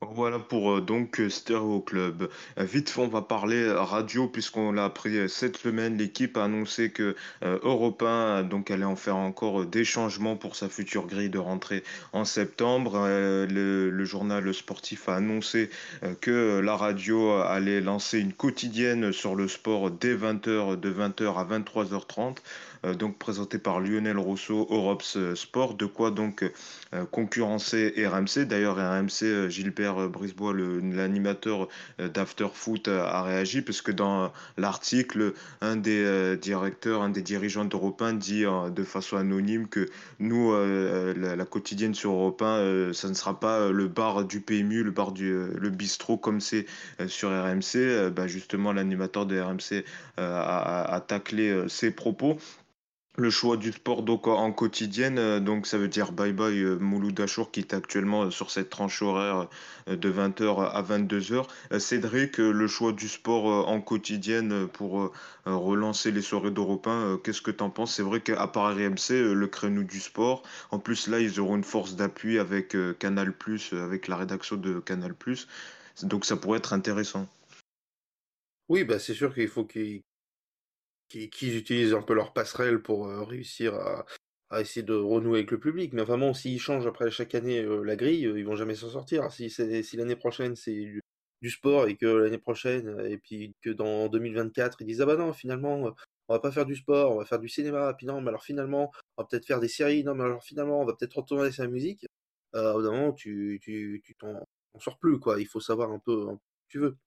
voilà 0.10 0.40
pour 0.40 0.72
euh, 0.72 0.82
donc 0.82 1.20
euh, 1.20 1.30
Stereo 1.30 1.80
Club. 1.80 2.28
Euh, 2.58 2.64
vite 2.64 2.92
on 2.98 3.08
va 3.08 3.22
parler 3.22 3.72
radio 3.72 4.28
puisqu'on 4.28 4.72
l'a 4.72 4.86
appris 4.86 5.30
cette 5.30 5.58
semaine. 5.58 5.98
L'équipe 5.98 6.38
a 6.38 6.46
annoncé 6.46 6.92
que 6.92 7.16
1 7.44 8.44
donc 8.44 8.72
allait 8.72 8.84
en 8.84 8.96
faire 8.96 9.16
encore 9.16 9.66
des 9.66 9.86
changements 9.86 10.36
pour 10.36 10.56
sa 10.56 10.70
future 10.70 11.06
grille 11.06 11.30
de 11.30 11.38
rentrée 11.38 11.84
en 12.14 12.26
septembre. 12.26 13.08
le, 13.08 14.06
journal 14.06 14.54
sportif 14.54 15.08
a 15.08 15.16
annoncé 15.16 15.70
que 16.20 16.60
la 16.60 16.76
radio 16.76 17.32
allait 17.34 17.80
lancer 17.80 18.20
une 18.20 18.34
quotidienne 18.34 19.14
sur 19.14 19.36
le 19.36 19.48
sport 19.48 19.92
dès 19.92 20.16
20h 20.16 20.80
de 20.80 20.92
20h 20.92 21.36
à 21.38 21.46
23h30 21.46 22.38
donc 22.98 23.18
présenté 23.18 23.60
par 23.60 23.80
Lionel 23.80 24.18
Rousseau, 24.18 24.68
Europe 24.70 25.04
Sport, 25.04 25.76
de 25.76 25.86
quoi 25.86 26.12
donc 26.12 26.44
concurrencer 27.12 27.94
RMC. 27.98 28.46
D'ailleurs, 28.46 28.78
RMC, 28.78 29.50
Gilbert 29.50 30.10
Brisbois, 30.10 30.54
l'animateur 30.54 31.68
d'After 32.00 32.48
Foot, 32.54 32.88
a 32.88 33.22
réagi, 33.22 33.62
parce 33.62 33.82
que 33.82 33.92
dans 33.92 34.32
l'article, 34.58 35.34
un 35.62 35.76
des 35.76 36.38
directeurs, 36.38 37.02
un 37.02 37.10
des 37.10 37.22
dirigeants 37.22 37.66
d'Europe 37.66 38.02
1 38.02 38.14
dit 38.14 38.44
de 38.44 38.84
façon 38.84 39.18
anonyme 39.18 39.68
que 39.68 39.90
nous, 40.20 40.54
la, 40.54 41.46
quotidienne 41.46 41.94
sur 41.94 42.12
Europe 42.12 42.42
1, 42.42 42.94
ça 42.94 43.10
ne 43.10 43.14
sera 43.14 43.40
pas 43.40 43.70
le 43.70 43.88
bar 43.88 44.26
du 44.26 44.42
PMU, 44.42 44.84
le 44.84 44.92
bar 44.92 45.12
du 45.12 45.46
bistrot 45.72 46.18
comme 46.18 46.42
c'est 46.42 46.66
sur 47.08 47.30
RMC. 47.30 48.10
Bah, 48.16 48.28
justement, 48.28 48.74
l'animateur 48.74 49.26
de 49.26 49.40
RMC 49.40 49.84
a, 50.18 50.94
a, 50.94 51.00
taclé 51.02 51.66
ses 51.68 51.92
propos 51.92 52.38
le 53.22 53.30
choix 53.30 53.56
du 53.56 53.72
sport 53.72 54.02
donc 54.02 54.28
en 54.28 54.52
quotidienne, 54.52 55.20
euh, 55.20 55.40
donc 55.40 55.68
ça 55.68 55.78
veut 55.78 55.88
dire 55.88 56.12
bye 56.12 56.34
bye 56.34 56.60
euh, 56.60 56.78
Mouloud 56.80 57.24
qui 57.52 57.60
est 57.60 57.74
actuellement 57.74 58.24
euh, 58.24 58.32
sur 58.32 58.50
cette 58.50 58.72
tranche 58.72 59.02
horaire 59.04 59.48
de 59.88 60.12
20h 60.12 60.70
à 60.72 60.82
22h. 60.82 61.46
Cédric, 61.80 62.38
le 62.38 62.68
choix 62.68 62.94
du 62.94 63.08
sport 63.08 63.68
en 63.68 63.82
quotidienne 63.82 64.68
pour 64.68 65.12
relancer 65.46 66.12
les 66.12 66.22
soirées 66.22 66.52
d'Europe 66.52 66.88
1, 66.88 67.20
qu'est-ce 67.24 67.42
que 67.42 67.52
tu 67.52 67.64
en 67.64 67.70
penses? 67.70 67.96
C'est 67.96 68.04
vrai 68.04 68.22
qu'à 68.22 68.48
part 68.48 68.76
RMC, 68.76 69.34
le 69.34 69.48
créneau 69.48 69.84
du 69.84 70.00
sport, 70.00 70.44
en 70.70 70.80
plus 70.80 71.08
là 71.08 71.20
ils 71.20 71.40
auront 71.40 71.58
une 71.58 71.64
force 71.64 71.96
d'appui 71.96 72.40
avec 72.40 72.76
Canal+, 73.00 73.34
avec 73.72 74.08
la 74.08 74.16
rédaction 74.16 74.56
de 74.56 74.80
Canal+, 74.80 75.14
donc 76.04 76.26
ça 76.26 76.38
pourrait 76.38 76.60
être 76.60 76.74
intéressant. 76.74 77.28
Oui, 78.70 78.84
bah 78.84 79.00
c'est 79.00 79.16
sûr 79.16 79.34
qu'il 79.34 79.48
faut 79.48 79.66
qu'ils 79.66 80.02
qui, 81.12 81.58
utilisent 81.58 81.94
un 81.94 82.02
peu 82.02 82.14
leur 82.14 82.34
passerelle 82.34 82.82
pour 82.82 83.08
euh, 83.08 83.24
réussir 83.24 83.76
à, 83.76 84.06
essayer 84.60 84.84
de 84.84 84.94
renouer 84.94 85.40
avec 85.40 85.52
le 85.52 85.60
public. 85.60 85.94
Mais 85.94 86.04
vraiment, 86.04 86.34
s'ils 86.34 86.60
changent 86.60 86.88
après 86.88 87.12
chaque 87.12 87.36
année 87.36 87.60
euh, 87.60 87.84
la 87.84 87.96
grille, 87.96 88.26
euh, 88.26 88.40
ils 88.40 88.46
vont 88.46 88.56
jamais 88.56 88.76
s'en 88.76 88.90
sortir. 88.90 89.32
Si, 89.32 89.50
l'année 89.98 90.16
prochaine 90.16 90.56
c'est 90.56 90.74
du, 91.42 91.50
sport 91.50 91.88
et 91.88 91.96
que 91.98 92.06
l'année 92.06 92.38
prochaine, 92.38 93.00
et 93.10 93.18
puis 93.18 93.56
que 93.62 93.72
dans 93.72 94.08
2024, 94.10 94.82
ils 94.82 94.88
disent 94.88 95.02
Ah 95.02 95.06
bah 95.06 95.16
non, 95.18 95.34
finalement, 95.34 95.96
on 96.28 96.34
va 96.34 96.40
pas 96.40 96.52
faire 96.52 96.66
du 96.66 96.76
sport, 96.76 97.14
on 97.14 97.20
va 97.20 97.26
faire 97.26 97.40
du 97.40 97.50
cinéma. 97.50 97.94
Puis 97.96 98.06
non, 98.08 98.22
mais 98.22 98.30
alors 98.30 98.44
finalement, 98.44 98.92
on 99.18 99.24
va 99.24 99.28
peut-être 99.28 99.46
faire 99.46 99.60
des 99.60 99.68
séries. 99.68 100.04
Non, 100.04 100.16
mais 100.16 100.24
alors 100.24 100.44
finalement, 100.44 100.82
on 100.82 100.86
va 100.86 100.94
peut-être 100.94 101.16
retourner 101.18 101.52
sur 101.52 101.64
la 101.64 101.70
musique. 101.70 102.06
Euh, 102.56 102.74
au 102.74 102.82
moment, 102.82 103.14
tu 103.14 103.60
tu 103.62 104.02
t'en 104.20 104.46
sors 104.80 104.98
plus, 105.00 105.20
quoi. 105.20 105.40
Il 105.42 105.48
faut 105.48 105.60
savoir 105.62 105.92
un 105.92 106.00
peu, 106.00 106.30
un 106.30 106.40
tu 106.70 106.80
veux. 106.80 106.98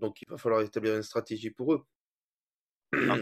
donc 0.00 0.20
il 0.22 0.28
va 0.30 0.36
falloir 0.38 0.62
établir 0.62 0.96
une 0.96 1.02
stratégie 1.02 1.50
pour 1.50 1.74
eux. 1.74 1.84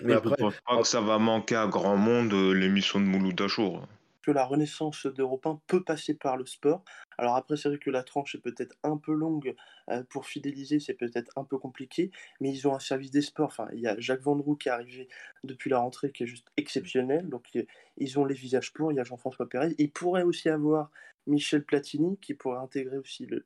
Mais 0.05 0.15
après, 0.15 0.31
je 0.31 0.43
pense 0.43 0.61
pas 0.67 0.81
que 0.81 0.87
ça 0.87 1.01
va 1.01 1.19
manquer 1.19 1.57
à 1.57 1.67
grand 1.67 1.97
monde 1.97 2.33
euh, 2.33 2.53
l'émission 2.53 3.01
de 3.01 3.05
Mouloud 3.05 3.41
Achour. 3.41 3.87
Que 4.23 4.31
la 4.31 4.45
renaissance 4.45 5.07
d'Europe 5.07 5.47
1 5.47 5.61
peut 5.67 5.83
passer 5.83 6.15
par 6.15 6.37
le 6.37 6.47
sport. 6.47 6.85
Alors 7.19 7.37
après, 7.37 7.57
c'est 7.57 7.69
vrai 7.69 7.79
que 7.79 7.91
la 7.91 8.05
tranche 8.05 8.35
est 8.37 8.41
peut-être 8.41 8.77
un 8.85 8.97
peu 8.97 9.13
longue 9.13 9.55
euh, 9.91 10.05
pour 10.09 10.27
fidéliser, 10.27 10.79
c'est 10.79 10.95
peut-être 10.95 11.33
un 11.37 11.45
peu 11.45 11.59
compliqué, 11.59 12.11
mais 12.41 12.53
ils 12.53 12.69
ont 12.69 12.75
un 12.75 12.79
service 12.79 13.11
des 13.11 13.21
sports. 13.21 13.49
Enfin, 13.49 13.69
il 13.73 13.81
y 13.81 13.89
a 13.89 13.97
Jacques 13.99 14.23
Vendroux 14.23 14.55
qui 14.57 14.69
est 14.69 14.73
arrivé 14.73 15.09
depuis 15.43 15.71
la 15.71 15.79
rentrée, 15.79 16.13
qui 16.13 16.23
est 16.23 16.27
juste 16.27 16.49
exceptionnel. 16.57 17.29
Donc 17.29 17.49
ils 17.97 18.19
ont 18.19 18.25
les 18.25 18.35
visages 18.35 18.73
pour. 18.73 18.93
Il 18.93 18.97
y 18.97 19.01
a 19.01 19.05
Jean-François 19.05 19.49
Pérez. 19.49 19.75
Il 19.79 19.91
pourrait 19.91 20.23
aussi 20.23 20.49
avoir 20.49 20.91
Michel 21.27 21.65
Platini 21.65 22.17
qui 22.19 22.35
pourrait 22.35 22.59
intégrer 22.59 22.99
aussi 22.99 23.27
le, 23.27 23.45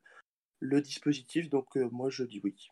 le 0.59 0.81
dispositif. 0.81 1.49
Donc 1.49 1.75
euh, 1.77 1.89
moi, 1.91 2.09
je 2.09 2.23
dis 2.23 2.41
oui. 2.43 2.69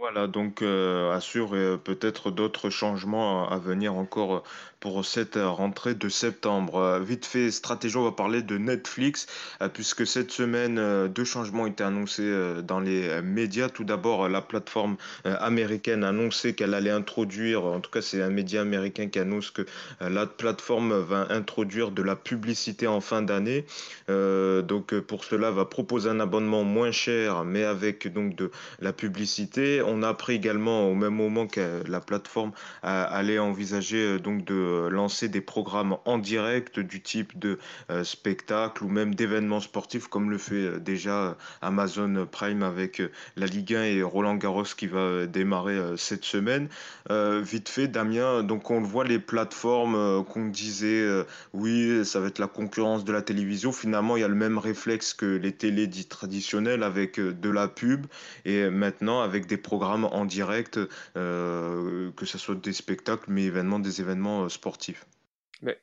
Voilà, 0.00 0.26
donc 0.26 0.60
euh, 0.60 1.12
assure 1.12 1.50
peut-être 1.84 2.32
d'autres 2.32 2.68
changements 2.68 3.48
à 3.48 3.58
venir 3.58 3.94
encore 3.94 4.42
pour 4.80 5.04
cette 5.04 5.38
rentrée 5.40 5.94
de 5.94 6.08
septembre. 6.08 6.76
Euh, 6.76 6.98
vite 6.98 7.24
fait, 7.24 7.52
stratégie, 7.52 7.96
on 7.96 8.02
va 8.02 8.10
parler 8.10 8.42
de 8.42 8.58
Netflix, 8.58 9.28
euh, 9.62 9.68
puisque 9.68 10.04
cette 10.04 10.32
semaine, 10.32 11.08
deux 11.08 11.24
changements 11.24 11.62
ont 11.62 11.66
été 11.68 11.84
annoncés 11.84 12.28
dans 12.64 12.80
les 12.80 13.22
médias. 13.22 13.68
Tout 13.68 13.84
d'abord, 13.84 14.28
la 14.28 14.42
plateforme 14.42 14.96
américaine 15.24 16.02
a 16.02 16.08
annoncé 16.08 16.54
qu'elle 16.54 16.74
allait 16.74 16.90
introduire, 16.90 17.64
en 17.64 17.80
tout 17.80 17.90
cas 17.90 18.02
c'est 18.02 18.20
un 18.20 18.30
média 18.30 18.60
américain 18.62 19.06
qui 19.08 19.20
annonce 19.20 19.50
que 19.52 19.64
la 20.00 20.26
plateforme 20.26 20.98
va 20.98 21.28
introduire 21.30 21.92
de 21.92 22.02
la 22.02 22.16
publicité 22.16 22.86
en 22.86 23.00
fin 23.00 23.22
d'année. 23.22 23.64
donc 24.08 24.98
pour 25.00 25.24
cela, 25.24 25.50
va 25.50 25.64
proposer 25.64 26.10
un 26.10 26.20
abonnement 26.20 26.64
moins 26.64 26.90
cher, 26.90 27.44
mais 27.44 27.64
avec 27.64 28.12
donc 28.12 28.34
de 28.34 28.50
la 28.80 28.92
publicité 28.92 29.82
on 29.86 30.02
a 30.02 30.08
appris 30.08 30.34
également 30.34 30.88
au 30.88 30.94
même 30.94 31.14
moment 31.14 31.46
que 31.46 31.82
la 31.88 32.00
plateforme 32.00 32.52
allait 32.82 33.38
envisager 33.38 34.04
euh, 34.04 34.18
donc 34.18 34.44
de 34.44 34.88
lancer 34.90 35.28
des 35.28 35.40
programmes 35.40 35.96
en 36.04 36.18
direct 36.18 36.80
du 36.80 37.00
type 37.00 37.38
de 37.38 37.58
euh, 37.90 38.04
spectacle 38.04 38.84
ou 38.84 38.88
même 38.88 39.14
d'événements 39.14 39.60
sportifs 39.60 40.08
comme 40.08 40.30
le 40.30 40.38
fait 40.38 40.54
euh, 40.54 40.78
déjà 40.78 41.36
Amazon 41.62 42.26
Prime 42.30 42.62
avec 42.62 43.02
la 43.36 43.46
Ligue 43.46 43.74
1 43.74 43.84
et 43.84 44.02
Roland 44.02 44.36
Garros 44.36 44.64
qui 44.64 44.86
va 44.86 45.26
démarrer 45.26 45.78
cette 45.96 46.24
semaine. 46.24 46.68
vite 47.10 47.68
fait, 47.68 47.88
Damien, 47.88 48.42
donc 48.42 48.70
on 48.70 48.80
le 48.80 48.86
voit 48.86 49.04
les 49.04 49.18
plateformes 49.18 50.24
qu'on 50.24 50.46
disait 50.46 51.06
oui, 51.52 52.04
ça 52.04 52.20
va 52.20 52.28
être 52.28 52.38
la 52.38 52.46
concurrence 52.46 53.04
de 53.04 53.12
la 53.12 53.22
télévision. 53.22 53.72
Finalement, 53.72 54.16
il 54.16 54.20
y 54.20 54.24
a 54.24 54.28
le 54.28 54.34
même 54.34 54.58
réflexe 54.58 55.14
que 55.14 55.26
les 55.26 55.52
télés 55.52 55.88
traditionnelles 56.08 56.82
avec 56.82 57.18
de 57.20 57.50
la 57.50 57.68
pub 57.68 58.06
et 58.44 58.68
maintenant 58.70 59.20
avec 59.20 59.46
des 59.46 59.56
programmes 59.56 59.73
en 59.82 60.24
direct, 60.24 60.78
euh, 61.16 62.10
que 62.12 62.26
ce 62.26 62.38
soit 62.38 62.54
des 62.54 62.72
spectacles, 62.72 63.24
mais 63.28 63.44
événements, 63.44 63.78
des 63.78 64.00
événements 64.00 64.44
euh, 64.44 64.48
sportifs. 64.48 65.06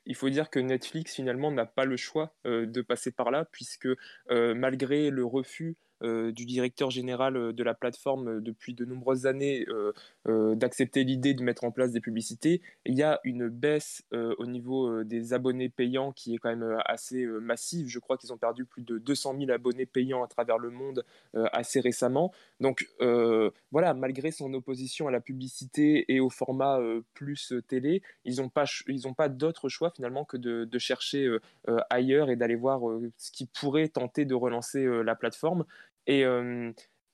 Il 0.06 0.14
faut 0.14 0.30
dire 0.30 0.48
que 0.48 0.60
Netflix 0.60 1.14
finalement 1.14 1.50
n'a 1.50 1.66
pas 1.66 1.84
le 1.84 1.96
choix 1.96 2.34
euh, 2.46 2.66
de 2.66 2.82
passer 2.82 3.10
par 3.10 3.30
là, 3.30 3.44
puisque 3.50 3.88
malgré 4.28 5.10
le 5.10 5.24
refus 5.24 5.76
du 6.02 6.46
directeur 6.46 6.90
général 6.90 7.36
euh, 7.36 7.52
de 7.52 7.62
la 7.62 7.74
plateforme 7.74 8.28
euh, 8.28 8.40
depuis 8.40 8.74
de 8.74 8.84
nombreuses 8.84 9.26
années 9.26 9.66
d'accepter 10.26 11.04
l'idée 11.04 11.34
de 11.34 11.42
mettre 11.42 11.64
en 11.64 11.70
place 11.70 11.90
des 11.92 12.00
publicités. 12.00 12.60
Il 12.86 12.94
y 12.94 13.02
a 13.02 13.20
une 13.24 13.48
baisse 13.48 14.04
au 14.12 14.46
niveau 14.46 15.02
des 15.02 15.32
abonnés 15.32 15.68
payants 15.68 16.12
qui 16.12 16.34
est 16.34 16.38
quand 16.38 16.48
même 16.48 16.78
assez 16.84 17.24
massive. 17.26 17.88
Je 17.88 17.98
crois 17.98 18.16
qu'ils 18.16 18.32
ont 18.32 18.36
perdu 18.36 18.64
plus 18.64 18.82
de 18.82 18.98
200 18.98 19.36
000 19.38 19.50
abonnés 19.50 19.86
payants 19.86 20.22
à 20.22 20.28
travers 20.28 20.58
le 20.58 20.70
monde 20.70 21.04
assez 21.34 21.80
récemment. 21.80 22.32
Donc 22.60 22.88
voilà, 23.70 23.94
malgré 23.94 24.30
son 24.30 24.52
opposition 24.54 25.08
à 25.08 25.10
la 25.10 25.20
publicité 25.20 26.04
et 26.12 26.20
au 26.20 26.30
format 26.30 26.78
plus 27.14 27.52
télé, 27.66 28.02
ils 28.24 28.36
n'ont 28.36 28.48
pas, 28.48 28.64
pas 29.16 29.28
d'autre 29.28 29.68
choix 29.68 29.90
finalement 29.90 30.24
que 30.24 30.36
de 30.36 30.78
chercher 30.78 31.36
ailleurs 31.90 32.30
et 32.30 32.36
d'aller 32.36 32.56
voir 32.56 32.80
ce 33.18 33.32
qui 33.32 33.46
pourrait 33.46 33.88
tenter 33.88 34.24
de 34.24 34.34
relancer 34.34 34.84
la 35.02 35.14
plateforme. 35.14 35.64
Et, 36.06 36.24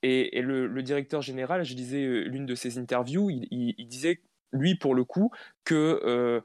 et, 0.01 0.41
le, 0.41 0.81
directeur 0.81 1.21
général, 1.21 1.63
je 1.63 1.73
disais 1.73 2.05
l'une 2.05 2.45
de 2.45 2.55
ses 2.55 2.77
interviews, 2.77 3.29
il, 3.29 3.87
disait, 3.87 4.21
lui, 4.51 4.75
pour 4.75 4.95
le 4.95 5.03
coup, 5.03 5.31
que 5.63 6.41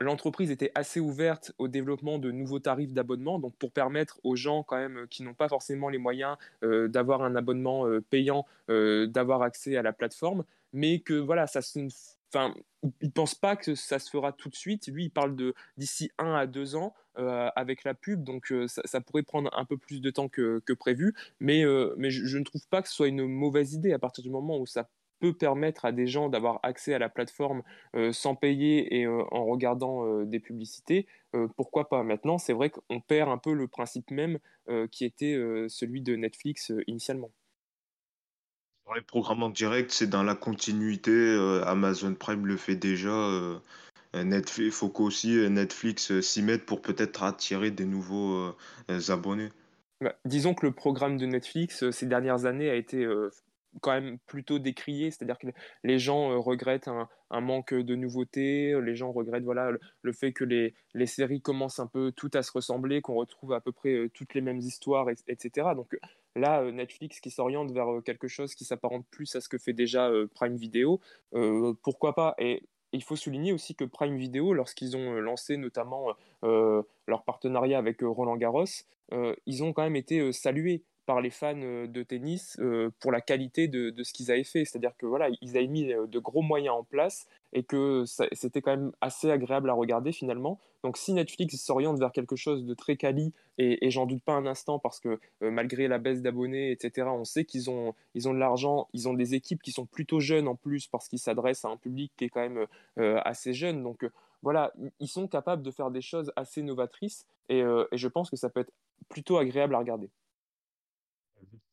l'entreprise 0.00 0.50
était 0.50 0.72
assez 0.74 1.00
ouverte 1.00 1.52
au 1.58 1.68
développement 1.68 2.18
de 2.18 2.30
nouveaux 2.30 2.58
tarifs 2.58 2.92
d'abonnement, 2.92 3.38
donc 3.38 3.54
pour 3.56 3.70
permettre 3.70 4.18
aux 4.24 4.34
gens 4.34 4.62
quand 4.62 4.76
même 4.76 5.06
qui 5.08 5.22
n'ont 5.22 5.34
pas 5.34 5.48
forcément 5.48 5.88
les 5.88 5.98
moyens 5.98 6.36
d'avoir 6.62 7.22
un 7.22 7.36
abonnement 7.36 7.86
payant, 8.10 8.44
d'avoir 8.68 9.42
accès 9.42 9.76
à 9.76 9.82
la 9.82 9.92
plateforme, 9.92 10.44
mais 10.72 10.98
que 11.00 11.14
voilà, 11.14 11.46
ça 11.46 11.62
Enfin, 12.34 12.54
il 13.00 13.12
pense 13.12 13.34
pas 13.34 13.56
que 13.56 13.74
ça 13.74 13.98
se 13.98 14.10
fera 14.10 14.32
tout 14.32 14.48
de 14.48 14.54
suite. 14.54 14.88
Lui, 14.88 15.04
il 15.04 15.10
parle 15.10 15.36
de 15.36 15.54
d'ici 15.76 16.10
un 16.18 16.34
à 16.34 16.46
deux 16.46 16.76
ans 16.76 16.94
euh, 17.18 17.48
avec 17.56 17.84
la 17.84 17.94
pub, 17.94 18.24
donc 18.24 18.52
euh, 18.52 18.66
ça, 18.68 19.00
pourrait 19.00 19.22
prendre 19.22 19.50
un 19.56 19.64
peu 19.64 19.78
plus 19.78 20.02
de 20.02 20.10
temps 20.10 20.28
que, 20.28 20.60
prévu. 20.78 21.14
Euh, 21.42 21.94
mais 21.96 22.10
je, 22.10 22.38
ne 22.38 22.44
trouve 22.44 22.66
pas 22.68 22.82
que 22.82 22.88
ce 22.88 22.94
soit 22.94 23.08
une 23.08 23.26
mauvaise 23.26 23.72
idée 23.72 23.92
à 23.92 23.98
partir 23.98 24.22
du 24.22 24.30
moment 24.30 24.58
où 24.58 24.66
ça 24.66 24.88
peut 25.18 25.32
permettre 25.32 25.86
à 25.86 25.92
des 25.92 26.06
gens 26.06 26.28
d'avoir 26.28 26.60
accès 26.62 26.92
à 26.92 26.98
la 26.98 27.08
plateforme 27.08 27.62
sans 28.12 28.34
payer 28.34 28.98
et 29.00 29.06
en 29.06 29.46
regardant 29.46 30.24
des 30.24 30.40
publicités. 30.40 31.06
pourquoi 31.56 31.88
pas? 31.88 32.02
Maintenant, 32.02 32.36
c'est 32.36 32.52
vrai 32.52 32.68
qu'on 32.68 33.00
perd 33.00 33.30
un 33.30 33.38
peu 33.38 33.54
le 33.54 33.66
principe 33.66 34.10
même 34.10 34.38
qui 34.92 35.06
était 35.06 35.34
celui 35.68 36.02
de 36.02 36.16
Netflix 36.16 36.70
initialement 36.86 37.30
les 38.94 39.02
programmes 39.02 39.42
en 39.42 39.50
direct, 39.50 39.90
c'est 39.90 40.08
dans 40.08 40.22
la 40.22 40.34
continuité. 40.34 41.10
Euh, 41.10 41.64
Amazon 41.66 42.14
Prime 42.14 42.46
le 42.46 42.56
fait 42.56 42.76
déjà. 42.76 43.10
Euh, 43.10 43.58
Netflix, 44.14 44.66
il 44.66 44.72
faut 44.72 44.88
qu'aussi 44.88 45.36
euh, 45.36 45.48
Netflix 45.48 46.20
s'y 46.20 46.42
mette 46.42 46.64
pour 46.64 46.80
peut-être 46.80 47.22
attirer 47.22 47.70
des 47.70 47.84
nouveaux 47.84 48.54
abonnés. 49.08 49.50
Bah, 50.00 50.14
disons 50.24 50.54
que 50.54 50.66
le 50.66 50.72
programme 50.72 51.16
de 51.16 51.26
Netflix 51.26 51.90
ces 51.90 52.06
dernières 52.06 52.44
années 52.44 52.70
a 52.70 52.74
été 52.74 53.06
quand 53.80 53.92
même 53.92 54.18
plutôt 54.26 54.58
décrié, 54.58 55.10
c'est-à-dire 55.10 55.38
que 55.38 55.48
les 55.84 55.98
gens 55.98 56.40
regrettent 56.40 56.88
un, 56.88 57.08
manque 57.40 57.74
de 57.74 57.94
nouveautés, 57.94 58.78
les 58.80 58.94
gens 58.94 59.12
regrettent 59.12 59.44
voilà, 59.44 59.70
le, 60.02 60.12
fait 60.12 60.32
que 60.32 60.44
les, 60.44 60.74
séries 61.06 61.40
commencent 61.40 61.78
un 61.78 61.86
peu 61.86 62.12
toutes 62.12 62.36
à 62.36 62.42
se 62.42 62.52
ressembler, 62.52 63.00
qu'on 63.02 63.14
retrouve 63.14 63.52
à 63.52 63.60
peu 63.60 63.72
près 63.72 64.08
toutes 64.14 64.34
les 64.34 64.40
mêmes 64.40 64.58
histoires, 64.58 65.08
etc. 65.10 65.68
Donc 65.74 65.96
Là, 66.36 66.60
euh, 66.60 66.70
Netflix 66.70 67.18
qui 67.18 67.30
s'oriente 67.30 67.72
vers 67.72 67.90
euh, 67.90 68.00
quelque 68.02 68.28
chose 68.28 68.54
qui 68.54 68.64
s'apparente 68.64 69.06
plus 69.10 69.34
à 69.34 69.40
ce 69.40 69.48
que 69.48 69.56
fait 69.56 69.72
déjà 69.72 70.10
euh, 70.10 70.28
Prime 70.34 70.56
Video, 70.56 71.00
pourquoi 71.82 72.14
pas? 72.14 72.34
Et, 72.38 72.62
il 72.92 73.02
faut 73.02 73.16
souligner 73.16 73.52
aussi 73.52 73.74
que 73.74 73.84
Prime 73.84 74.16
Video, 74.16 74.54
lorsqu'ils 74.54 74.96
ont 74.96 75.14
lancé 75.14 75.58
notamment 75.58 76.14
leur 76.42 77.24
partenariat 77.24 77.76
avec 77.76 78.00
Roland 78.00 78.36
Garros, 78.36 78.64
ils 79.44 79.64
ont 79.64 79.74
quand 79.74 79.82
même 79.82 79.96
été 79.96 80.32
salués 80.32 80.82
par 81.06 81.20
les 81.20 81.30
fans 81.30 81.54
de 81.54 82.02
tennis 82.02 82.60
pour 83.00 83.12
la 83.12 83.20
qualité 83.20 83.68
de, 83.68 83.90
de 83.90 84.02
ce 84.02 84.12
qu'ils 84.12 84.30
avaient 84.30 84.44
fait. 84.44 84.64
C'est-à-dire 84.64 84.96
que 84.96 85.06
voilà, 85.06 85.28
ils 85.40 85.56
avaient 85.56 85.66
mis 85.66 85.86
de 85.86 86.18
gros 86.18 86.42
moyens 86.42 86.74
en 86.74 86.84
place 86.84 87.26
et 87.52 87.62
que 87.62 88.04
c'était 88.32 88.60
quand 88.60 88.72
même 88.72 88.92
assez 89.00 89.30
agréable 89.30 89.70
à 89.70 89.72
regarder 89.72 90.12
finalement. 90.12 90.58
Donc 90.82 90.98
si 90.98 91.12
Netflix 91.12 91.56
s'oriente 91.56 91.98
vers 91.98 92.12
quelque 92.12 92.36
chose 92.36 92.64
de 92.64 92.74
très 92.74 92.96
quali, 92.96 93.32
et, 93.58 93.90
j'en 93.90 94.06
doute 94.06 94.22
pas 94.22 94.34
un 94.34 94.46
instant 94.46 94.78
parce 94.78 95.00
que 95.00 95.18
euh, 95.42 95.50
malgré 95.50 95.88
la 95.88 95.98
baisse 95.98 96.22
d'abonnés, 96.22 96.70
etc., 96.70 97.08
on 97.10 97.24
sait 97.24 97.44
qu'ils 97.44 97.70
ont, 97.70 97.94
ils 98.14 98.28
ont 98.28 98.34
de 98.34 98.38
l'argent, 98.38 98.88
ils 98.92 99.08
ont 99.08 99.14
des 99.14 99.34
équipes 99.34 99.62
qui 99.62 99.72
sont 99.72 99.86
plutôt 99.86 100.20
jeunes 100.20 100.46
en 100.46 100.54
plus 100.54 100.86
parce 100.86 101.08
qu'ils 101.08 101.18
s'adressent 101.18 101.64
à 101.64 101.68
un 101.68 101.76
public 101.76 102.12
qui 102.16 102.26
est 102.26 102.28
quand 102.28 102.40
même 102.40 102.66
euh, 102.98 103.18
assez 103.24 103.54
jeune. 103.54 103.82
Donc 103.82 104.04
euh, 104.04 104.10
voilà, 104.42 104.72
ils 105.00 105.08
sont 105.08 105.26
capables 105.26 105.62
de 105.62 105.70
faire 105.70 105.90
des 105.90 106.02
choses 106.02 106.32
assez 106.36 106.62
novatrices 106.62 107.26
et, 107.48 107.60
et 107.60 107.96
je 107.96 108.08
pense 108.08 108.30
que 108.30 108.36
ça 108.36 108.48
peut 108.48 108.60
être 108.60 108.72
plutôt 109.08 109.38
agréable 109.38 109.74
à 109.74 109.78
regarder. 109.78 110.10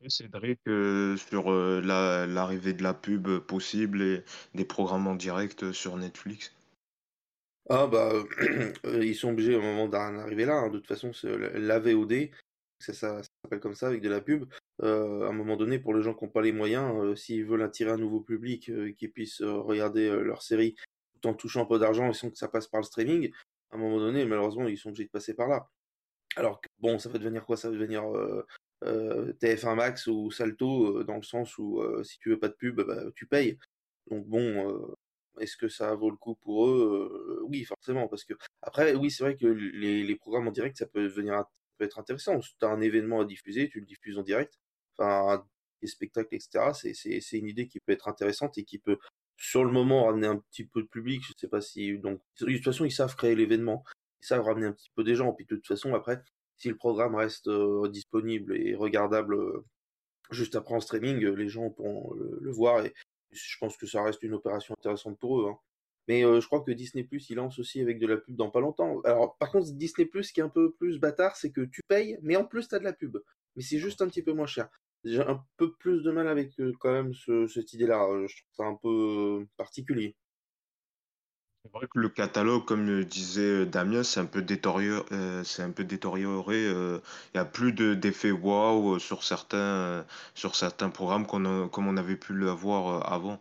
Cédric, 0.10 0.60
sur 1.18 1.52
l'arrivée 1.52 2.74
de 2.74 2.84
la 2.84 2.94
pub 2.94 3.40
possible 3.40 4.02
et 4.02 4.24
des 4.54 4.66
programmes 4.66 5.08
en 5.08 5.16
direct 5.16 5.72
sur 5.72 5.98
Netflix? 5.98 6.54
Ah 7.70 7.88
bah 7.88 8.12
ils 9.02 9.16
sont 9.16 9.30
obligés 9.30 9.56
au 9.56 9.62
moment 9.62 9.88
d'en 9.88 10.18
arriver 10.18 10.46
là. 10.46 10.56
Hein. 10.56 10.70
De 10.70 10.80
toute 10.80 10.88
façon, 10.88 11.14
c'est 11.14 11.38
la 11.38 11.80
VOD, 11.80 12.30
ça, 12.80 12.94
ça, 12.94 13.22
s'appelle 13.22 13.62
comme 13.62 13.76
ça 13.76 13.88
avec 13.88 14.02
de 14.02 14.10
la 14.10 14.20
pub. 14.20 14.46
à 14.82 14.86
un 14.86 15.32
moment 15.32 15.56
donné, 15.56 15.80
pour 15.80 15.94
les 15.94 16.04
gens 16.04 16.14
qui 16.14 16.26
n'ont 16.26 16.32
pas 16.32 16.42
les 16.42 16.52
moyens, 16.52 17.18
s'ils 17.18 17.46
veulent 17.46 17.64
attirer 17.64 17.92
un 17.92 17.98
nouveau 17.98 18.20
public, 18.20 18.70
qui 18.98 19.08
puisse 19.08 19.42
regarder 19.42 20.10
leur 20.10 20.42
série 20.42 20.76
tout 21.22 21.30
en 21.30 21.34
touchant 21.34 21.62
un 21.62 21.66
peu 21.66 21.80
d'argent 21.80 22.10
et 22.10 22.14
sans 22.14 22.30
que 22.30 22.38
ça 22.38 22.48
passe 22.48 22.68
par 22.68 22.82
le 22.82 22.86
streaming, 22.86 23.32
à 23.72 23.76
un 23.76 23.80
moment 23.80 23.98
donné, 23.98 24.26
malheureusement, 24.26 24.68
ils 24.68 24.78
sont 24.78 24.90
obligés 24.90 25.06
de 25.06 25.10
passer 25.10 25.34
par 25.34 25.48
là. 25.48 25.68
Alors 26.36 26.62
que 26.62 26.68
bon, 26.80 27.00
ça 27.00 27.10
va 27.10 27.18
devenir 27.18 27.46
quoi? 27.46 27.58
Ça 27.58 27.70
va 27.70 27.76
devenir 27.76 28.04
euh, 28.16 28.46
TF1 28.84 29.76
Max 29.76 30.08
ou 30.08 30.32
Salto, 30.32 31.00
euh, 31.00 31.04
dans 31.04 31.16
le 31.18 31.24
sens 31.24 31.58
où 31.58 31.80
euh, 31.82 32.04
si 32.04 32.20
tu 32.20 32.30
veux 32.30 32.40
pas 32.40 32.50
de 32.50 32.54
pub, 32.54 32.82
bah, 32.82 33.04
tu 33.16 33.26
payes. 33.26 33.58
Donc 34.10 34.28
bon, 34.28 34.96
est-ce 35.40 35.58
que 35.58 35.68
ça 35.70 35.96
vaut 35.96 36.10
le 36.10 36.18
coup 36.18 36.36
pour 36.36 36.68
eux 36.68 37.42
Oui, 37.48 37.64
forcément, 37.64 38.08
parce 38.08 38.24
que 38.26 38.34
après, 38.62 38.96
oui, 38.96 39.12
c'est 39.12 39.24
vrai 39.24 39.36
que 39.38 39.48
les, 39.48 40.16
programmes 40.16 40.48
en 40.48 40.52
direct, 40.52 40.78
ça 40.78 40.86
peut 40.88 41.04
devenir 41.04 41.46
peut 41.78 41.86
être 41.86 42.00
intéressant. 42.00 42.42
Si 42.42 42.56
tu 42.60 42.66
as 42.66 42.70
un 42.70 42.82
événement 42.82 43.22
à 43.22 43.26
diffuser, 43.26 43.70
tu 43.70 43.80
le 43.80 43.86
diffuses 43.86 44.18
en 44.18 44.24
direct. 44.24 44.60
Enfin, 44.98 45.46
des 45.82 45.88
spectacles, 45.88 46.36
etc. 46.36 46.72
C'est 46.74 47.38
une 47.38 47.48
idée 47.48 47.68
qui 47.68 47.80
peut 47.80 47.92
être 47.94 48.08
intéressante 48.08 48.58
et 48.58 48.64
qui 48.64 48.80
peut, 48.80 48.98
sur 49.38 49.66
le 49.66 49.72
moment, 49.72 50.06
ramener 50.06 50.28
un 50.28 50.38
petit 50.38 50.66
peu 50.66 50.82
de 50.82 50.88
public. 50.88 51.22
Je 51.28 51.34
sais 51.38 51.48
pas 51.48 51.62
si. 51.62 51.98
Donc, 52.00 52.22
de 52.40 52.46
toute 52.56 52.64
façon, 52.64 52.86
ils 52.86 52.92
savent 52.92 53.16
créer 53.16 53.36
l'événement. 53.36 53.84
Ils 54.22 54.28
savent 54.28 54.44
ramener 54.44 54.68
un 54.68 54.74
petit 54.74 54.92
peu 54.96 55.04
des 55.04 55.16
gens. 55.16 55.34
Puis 55.34 55.46
de 55.46 55.56
toute 55.56 55.68
façon, 55.68 55.94
après, 55.94 56.22
si 56.58 56.70
le 56.70 56.76
programme 56.76 57.16
reste 57.16 57.48
euh, 57.48 57.90
disponible 57.90 58.56
et 58.56 58.76
regardable 58.76 59.36
euh, 59.36 59.66
juste 60.32 60.56
après 60.56 60.76
en 60.76 60.80
streaming, 60.80 61.24
euh, 61.24 61.36
les 61.36 61.50
gens 61.50 61.70
pourront 61.70 62.14
le, 62.14 62.52
voir 62.52 62.86
et 62.86 62.94
je 63.32 63.58
pense 63.60 63.78
que 63.78 63.88
ça 63.88 64.04
reste 64.04 64.24
une 64.24 64.34
opération 64.34 64.76
intéressante 64.78 65.20
pour 65.20 65.42
eux. 65.42 65.50
Hein. 65.50 65.58
Mais 66.08 66.22
je 66.22 66.46
crois 66.46 66.62
que 66.62 66.72
Disney 66.72 67.06
Plus, 67.06 67.30
il 67.30 67.36
lance 67.36 67.60
aussi 67.60 67.80
avec 67.80 67.98
de 67.98 68.06
la 68.06 68.18
pub 68.18 68.36
dans 68.36 68.52
pas 68.52 68.60
longtemps. 68.60 69.00
Alors, 69.06 69.38
par 69.38 69.52
contre, 69.52 69.72
Disney 69.72 70.06
Plus, 70.06 70.26
ce 70.26 70.34
qui 70.34 70.42
est 70.42 70.44
un 70.44 70.50
peu 70.50 70.74
plus 70.74 71.00
bâtard, 71.00 71.38
c'est 71.38 71.52
que 71.52 71.62
tu 71.62 71.80
payes, 71.88 72.18
mais 72.22 72.36
en 72.36 72.44
plus, 72.44 72.68
tu 72.68 72.76
as 72.76 72.80
de 72.80 72.84
la 72.84 72.92
pub. 72.92 73.18
Mais 73.56 73.64
c'est 73.64 73.80
juste 73.80 74.02
un 74.02 74.10
petit 74.10 74.22
peu 74.22 74.34
moins 74.34 74.46
cher. 74.46 74.68
J'ai 75.06 75.22
un 75.22 75.42
peu 75.56 75.74
plus 75.76 76.04
de 76.04 76.12
mal 76.12 76.28
avec 76.28 76.52
quand 76.82 76.92
même 76.92 77.14
cette 77.48 77.72
idée-là. 77.72 78.06
Je 78.28 78.36
trouve 78.36 78.54
ça 78.54 78.66
un 78.66 78.76
peu 78.76 79.46
particulier. 79.56 80.18
Vrai 81.72 81.88
que 81.88 81.98
le 81.98 82.10
catalogue, 82.10 82.66
comme 82.66 82.86
disait 83.06 83.66
Damien, 83.66 84.04
c'est 84.04 84.20
un 84.20 84.26
peu 84.26 84.42
détérioré. 84.42 85.06
Euh, 85.14 85.44
détérioré. 85.84 86.66
euh, 86.66 87.00
Il 87.34 87.38
y 87.38 87.40
a 87.40 87.46
plus 87.46 87.72
de 87.72 87.94
d'effets 87.94 88.32
waouh 88.32 89.00
sur 89.00 89.24
certains, 89.24 90.06
programmes 90.94 91.26
qu'on 91.26 91.70
comme 91.70 91.88
on 91.88 91.96
avait 91.96 92.18
pu 92.18 92.38
l'avoir 92.38 92.88
euh, 92.88 93.00
avant. 93.00 93.40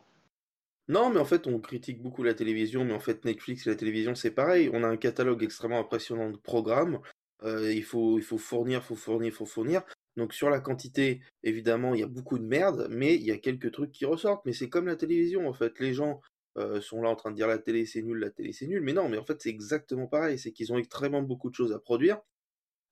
Non, 0.89 1.11
mais 1.11 1.19
en 1.19 1.25
fait, 1.25 1.47
on 1.47 1.59
critique 1.59 2.01
beaucoup 2.01 2.23
la 2.23 2.35
télévision, 2.35 2.85
mais 2.85 2.93
en 2.93 3.01
fait, 3.01 3.25
Netflix 3.25 3.67
et 3.67 3.71
la 3.71 3.77
télévision, 3.77 4.15
c'est 4.15 4.31
pareil. 4.31 4.71
On 4.73 4.85
a 4.85 4.89
un 4.89 4.97
catalogue 4.97 5.43
extrêmement 5.43 5.81
impressionnant 5.81 6.31
de 6.31 6.37
programmes. 6.37 7.01
Euh, 7.43 7.73
il 7.73 7.83
faut, 7.85 8.19
il 8.19 8.25
faut 8.25 8.39
fournir, 8.39 8.81
il 8.83 8.87
faut 8.87 8.97
fournir, 8.97 9.29
il 9.29 9.35
faut 9.35 9.47
fournir. 9.47 9.83
Donc 10.17 10.33
sur 10.35 10.51
la 10.51 10.61
quantité, 10.61 11.21
évidemment, 11.43 11.95
il 11.95 12.01
y 12.01 12.05
a 12.05 12.09
beaucoup 12.09 12.39
de 12.39 12.45
merde, 12.45 12.87
mais 12.91 13.15
il 13.15 13.23
y 13.23 13.33
a 13.33 13.39
quelques 13.39 13.73
trucs 13.73 13.93
qui 13.93 14.05
ressortent. 14.05 14.45
Mais 14.45 14.53
c'est 14.53 14.69
comme 14.69 14.87
la 14.87 14.97
télévision, 14.97 15.49
en 15.49 15.55
fait. 15.55 15.79
Les 15.81 15.95
gens 15.95 16.21
euh, 16.59 16.81
sont 16.81 17.03
là 17.03 17.09
en 17.09 17.17
train 17.17 17.31
de 17.31 17.37
dire 17.37 17.49
la 17.49 17.59
télé 17.59 17.87
c'est 17.87 18.03
nul, 18.03 18.19
la 18.19 18.31
télé 18.31 18.53
c'est 18.53 18.67
nul, 18.67 18.83
mais 18.83 18.93
non, 18.93 19.09
mais 19.09 19.19
en 19.19 19.25
fait 19.25 19.41
c'est 19.41 19.51
exactement 19.51 20.07
pareil, 20.07 20.39
c'est 20.39 20.53
qu'ils 20.53 20.73
ont 20.73 20.79
extrêmement 20.79 21.23
beaucoup 21.23 21.51
de 21.51 21.55
choses 21.55 21.73
à 21.73 21.79
produire, 21.79 22.21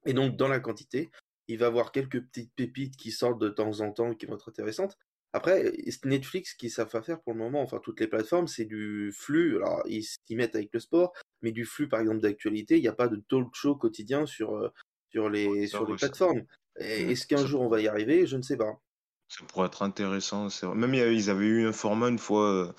et 0.06 0.12
donc 0.12 0.36
dans 0.36 0.48
la 0.48 0.60
quantité, 0.60 1.10
il 1.48 1.58
va 1.58 1.66
y 1.66 1.68
avoir 1.68 1.92
quelques 1.92 2.20
petites 2.20 2.52
pépites 2.54 2.96
qui 2.96 3.10
sortent 3.10 3.40
de 3.40 3.48
temps 3.48 3.80
en 3.80 3.92
temps 3.92 4.14
qui 4.14 4.26
vont 4.26 4.36
être 4.36 4.48
intéressantes. 4.48 4.96
Après, 5.32 5.72
Netflix, 6.04 6.54
qui 6.54 6.70
savent 6.70 6.88
faire 7.02 7.20
pour 7.20 7.34
le 7.34 7.38
moment, 7.38 7.62
enfin 7.62 7.80
toutes 7.82 8.00
les 8.00 8.08
plateformes, 8.08 8.48
c'est 8.48 8.64
du 8.64 9.12
flux, 9.12 9.56
alors 9.56 9.82
ils 9.86 10.02
s'y 10.02 10.34
mettent 10.34 10.56
avec 10.56 10.70
le 10.72 10.80
sport, 10.80 11.12
mais 11.42 11.52
du 11.52 11.64
flux 11.64 11.88
par 11.88 12.00
exemple 12.00 12.20
d'actualité, 12.20 12.78
il 12.78 12.82
n'y 12.82 12.88
a 12.88 12.92
pas 12.92 13.08
de 13.08 13.22
talk 13.28 13.54
show 13.54 13.76
quotidien 13.76 14.26
sur, 14.26 14.56
euh, 14.56 14.72
sur 15.10 15.28
les, 15.28 15.68
sur 15.68 15.86
les 15.88 15.96
plateformes. 15.96 16.40
Mmh. 16.40 16.82
Est-ce 16.82 17.26
qu'un 17.26 17.46
jour 17.46 17.60
on 17.60 17.68
va 17.68 17.80
y 17.80 17.86
arriver? 17.86 18.26
Je 18.26 18.36
ne 18.36 18.42
sais 18.42 18.56
pas. 18.56 18.80
Ça 19.28 19.44
pourrait 19.46 19.66
être 19.66 19.82
intéressant. 19.82 20.48
Même 20.74 20.94
ils 20.94 21.30
avaient 21.30 21.46
eu 21.46 21.66
un 21.66 21.72
format 21.72 22.08
une 22.08 22.18
fois 22.18 22.50
euh, 22.50 22.72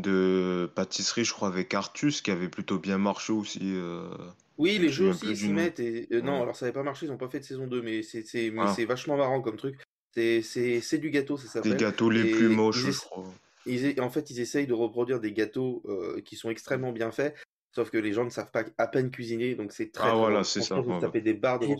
de 0.00 0.70
pâtisserie, 0.74 1.24
je 1.24 1.32
crois, 1.32 1.48
avec 1.48 1.74
Artus, 1.74 2.20
qui 2.20 2.30
avait 2.30 2.48
plutôt 2.48 2.78
bien 2.78 2.98
marché 2.98 3.32
aussi. 3.32 3.60
Euh, 3.62 4.08
oui, 4.58 4.78
les 4.78 4.88
jeux 4.88 5.10
aussi, 5.10 5.26
ils 5.26 5.36
s'y 5.36 5.48
mettent. 5.48 5.80
Et, 5.80 6.08
euh, 6.12 6.20
Non, 6.20 6.42
alors 6.42 6.56
ça 6.56 6.66
n'avait 6.66 6.74
pas 6.74 6.82
marché, 6.82 7.06
ils 7.06 7.10
n'ont 7.10 7.18
pas 7.18 7.28
fait 7.28 7.40
de 7.40 7.44
saison 7.44 7.66
2, 7.66 7.82
mais 7.82 8.02
c'est 8.02 8.52
ah. 8.58 8.74
vachement 8.86 9.16
marrant 9.16 9.40
comme 9.40 9.56
truc. 9.56 9.78
C'est 10.14 10.98
du 10.98 11.10
gâteau, 11.10 11.36
ça 11.36 11.46
s'appelle. 11.48 11.72
Des 11.72 11.78
gâteaux 11.78 12.10
les 12.10 12.30
plus 12.30 12.48
moches, 12.48 12.84
je 12.84 12.90
crois. 12.90 13.24
en 14.00 14.10
fait, 14.10 14.30
ils 14.30 14.40
essayent 14.40 14.66
de 14.66 14.74
reproduire 14.74 15.20
des 15.20 15.32
gâteaux 15.32 15.82
euh, 15.86 16.20
qui 16.22 16.36
sont 16.36 16.50
extrêmement 16.50 16.92
bien 16.92 17.12
faits, 17.12 17.36
sauf 17.72 17.90
que 17.90 17.98
les 17.98 18.12
gens 18.12 18.24
ne 18.24 18.30
savent 18.30 18.50
pas 18.50 18.64
à 18.78 18.86
peine 18.88 19.10
cuisiner, 19.10 19.54
donc 19.54 19.72
c'est 19.72 19.92
très. 19.92 20.08
Ah 20.08 20.14
voilà, 20.14 20.42
c'est 20.42 20.62
ça. 20.62 20.82
taper 21.00 21.20
des 21.20 21.34
barres 21.34 21.60
devant. 21.60 21.76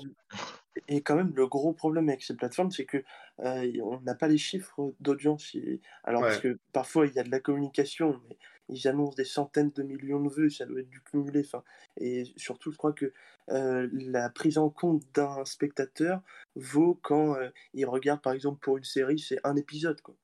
Et 0.87 1.02
quand 1.02 1.16
même, 1.16 1.33
le 1.35 1.46
gros 1.46 1.72
problème 1.72 2.09
avec 2.09 2.22
ces 2.22 2.35
plateformes, 2.35 2.70
c'est 2.70 2.85
que 2.85 2.98
euh, 3.40 3.72
on 3.83 4.00
n'a 4.00 4.14
pas 4.14 4.28
les 4.28 4.38
chiffres 4.38 4.94
d'audience. 5.00 5.57
Alors, 6.04 6.22
parce 6.22 6.38
que 6.38 6.59
parfois, 6.72 7.07
il 7.07 7.14
y 7.14 7.18
a 7.18 7.24
de 7.24 7.31
la 7.31 7.40
communication, 7.40 8.20
mais 8.28 8.37
ils 8.68 8.87
annoncent 8.87 9.16
des 9.16 9.24
centaines 9.24 9.70
de 9.70 9.83
millions 9.83 10.20
de 10.20 10.28
vues, 10.28 10.50
ça 10.50 10.66
doit 10.66 10.81
être 10.81 10.90
du 10.90 11.00
cumulé. 11.00 11.42
Enfin, 11.44 11.62
et 11.96 12.24
surtout, 12.37 12.70
je 12.70 12.76
crois 12.76 12.92
que 12.92 13.12
euh, 13.50 13.88
la 13.92 14.28
prise 14.28 14.59
en 14.59 14.68
compte 14.70 15.02
d'un 15.14 15.44
spectateur 15.44 16.20
vaut 16.54 16.98
quand 17.02 17.35
euh, 17.35 17.48
il 17.74 17.87
regarde, 17.87 18.20
par 18.20 18.33
exemple, 18.33 18.61
pour 18.61 18.76
une 18.76 18.85
série, 18.85 19.18
c'est 19.18 19.40
un 19.44 19.57
épisode. 19.57 20.00
Quoi. 20.02 20.14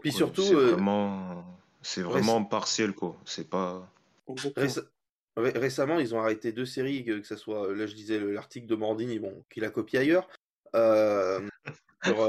Puis 0.00 0.12
surtout, 0.12 0.42
c'est 0.42 0.54
vraiment, 0.54 1.44
c'est 1.82 2.02
vraiment 2.02 2.44
partiel, 2.44 2.94
quoi. 2.94 3.16
C'est 3.24 3.48
pas. 3.48 3.90
Récemment, 5.38 6.00
ils 6.00 6.14
ont 6.14 6.20
arrêté 6.20 6.50
deux 6.50 6.64
séries, 6.64 7.04
que, 7.04 7.22
ce 7.22 7.36
soit, 7.36 7.72
là 7.74 7.86
je 7.86 7.94
disais 7.94 8.18
l'article 8.18 8.66
de 8.66 8.74
Mordini, 8.74 9.20
bon, 9.20 9.44
qu'il 9.50 9.64
a 9.64 9.70
copié 9.70 10.00
ailleurs. 10.00 10.28
Euh, 10.74 11.40
euh, 12.06 12.28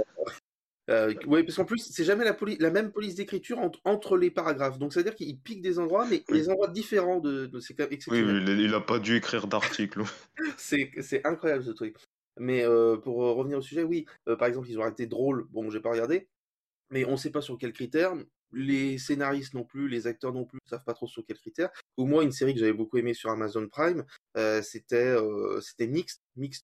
euh, 0.90 1.14
oui, 1.26 1.44
parce 1.44 1.56
qu'en 1.56 1.66
plus, 1.66 1.80
c'est 1.92 2.04
jamais 2.04 2.24
la, 2.24 2.36
la 2.60 2.72
même 2.72 2.92
police 2.92 3.16
d'écriture 3.16 3.60
entre, 3.84 4.18
les 4.18 4.30
paragraphes. 4.30 4.78
Donc, 4.78 4.94
c'est-à-dire 4.94 5.16
qu'il 5.16 5.40
pique 5.40 5.62
des 5.62 5.80
endroits, 5.80 6.06
mais 6.06 6.24
des 6.30 6.50
endroits 6.50 6.68
différents 6.68 7.20
de. 7.20 7.48
de 7.48 7.60
oui, 8.12 8.64
il 8.64 8.72
n'a 8.72 8.82
pas 8.82 9.00
dû 9.00 9.16
écrire 9.16 9.48
d'article. 9.48 10.04
c'est 10.58 11.22
incroyable 11.26 11.64
ce 11.64 11.72
truc. 11.72 11.96
Mais 12.38 12.64
pour 13.04 13.18
revenir 13.18 13.58
au 13.58 13.62
sujet, 13.62 13.84
oui, 13.84 14.06
par 14.26 14.48
exemple, 14.48 14.70
ils 14.70 14.78
ont 14.78 14.84
arrêté 14.84 15.08
Drôle. 15.08 15.48
Bon, 15.50 15.70
j'ai 15.70 15.80
pas 15.80 15.92
regardé, 15.92 16.28
mais 16.90 17.06
on 17.06 17.12
ne 17.12 17.18
sait 17.18 17.32
pas 17.32 17.42
sur 17.42 17.58
quels 17.58 17.74
critères 17.74 18.14
les 18.52 18.98
scénaristes 18.98 19.54
non 19.54 19.64
plus, 19.64 19.88
les 19.88 20.08
acteurs 20.08 20.34
non 20.34 20.46
plus, 20.46 20.60
ne 20.64 20.70
savent 20.70 20.84
pas 20.84 20.94
trop 20.94 21.08
sur 21.08 21.26
quels 21.26 21.38
critères. 21.40 21.70
Ou 21.98 22.06
moi, 22.06 22.24
une 22.24 22.32
série 22.32 22.54
que 22.54 22.60
j'avais 22.60 22.74
beaucoup 22.74 22.98
aimée 22.98 23.14
sur 23.14 23.30
Amazon 23.30 23.68
Prime, 23.68 24.06
euh, 24.38 24.62
c'était 24.62 24.96
euh, 24.98 25.60
c'était 25.62 25.90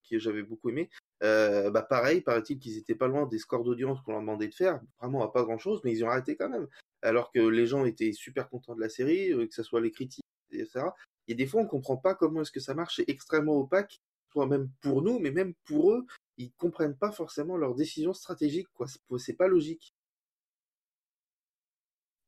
que 0.09 0.19
j'avais 0.19 0.43
beaucoup 0.43 0.69
aimé. 0.69 0.89
Euh, 1.23 1.71
bah 1.71 1.81
pareil, 1.81 2.21
paraît-il 2.21 2.59
qu'ils 2.59 2.77
étaient 2.77 2.95
pas 2.95 3.07
loin 3.07 3.25
des 3.25 3.39
scores 3.39 3.63
d'audience 3.63 4.01
qu'on 4.01 4.11
leur 4.11 4.21
demandait 4.21 4.47
de 4.47 4.53
faire, 4.53 4.79
vraiment 4.99 5.27
pas 5.27 5.43
grand 5.43 5.57
chose, 5.57 5.81
mais 5.83 5.91
ils 5.93 6.03
ont 6.03 6.09
arrêté 6.09 6.35
quand 6.35 6.49
même. 6.49 6.67
Alors 7.01 7.31
que 7.31 7.39
les 7.39 7.67
gens 7.67 7.85
étaient 7.85 8.13
super 8.13 8.49
contents 8.49 8.75
de 8.75 8.81
la 8.81 8.89
série, 8.89 9.29
que 9.29 9.53
ce 9.53 9.63
soit 9.63 9.81
les 9.81 9.91
critiques, 9.91 10.25
etc. 10.51 10.85
Et 11.27 11.35
des 11.35 11.47
fois, 11.47 11.61
on 11.61 11.67
comprend 11.67 11.97
pas 11.97 12.15
comment 12.15 12.41
est-ce 12.41 12.51
que 12.51 12.59
ça 12.59 12.73
marche, 12.73 12.97
c'est 12.97 13.09
extrêmement 13.09 13.57
opaque, 13.57 13.99
soit 14.31 14.47
même 14.47 14.69
pour 14.81 15.01
nous, 15.01 15.19
mais 15.19 15.31
même 15.31 15.53
pour 15.65 15.91
eux, 15.91 16.05
ils 16.37 16.51
comprennent 16.53 16.97
pas 16.97 17.11
forcément 17.11 17.57
leurs 17.57 17.75
décisions 17.75 18.13
stratégiques, 18.13 18.67
quoi. 18.73 18.87
C'est 19.17 19.33
pas 19.33 19.47
logique. 19.47 19.93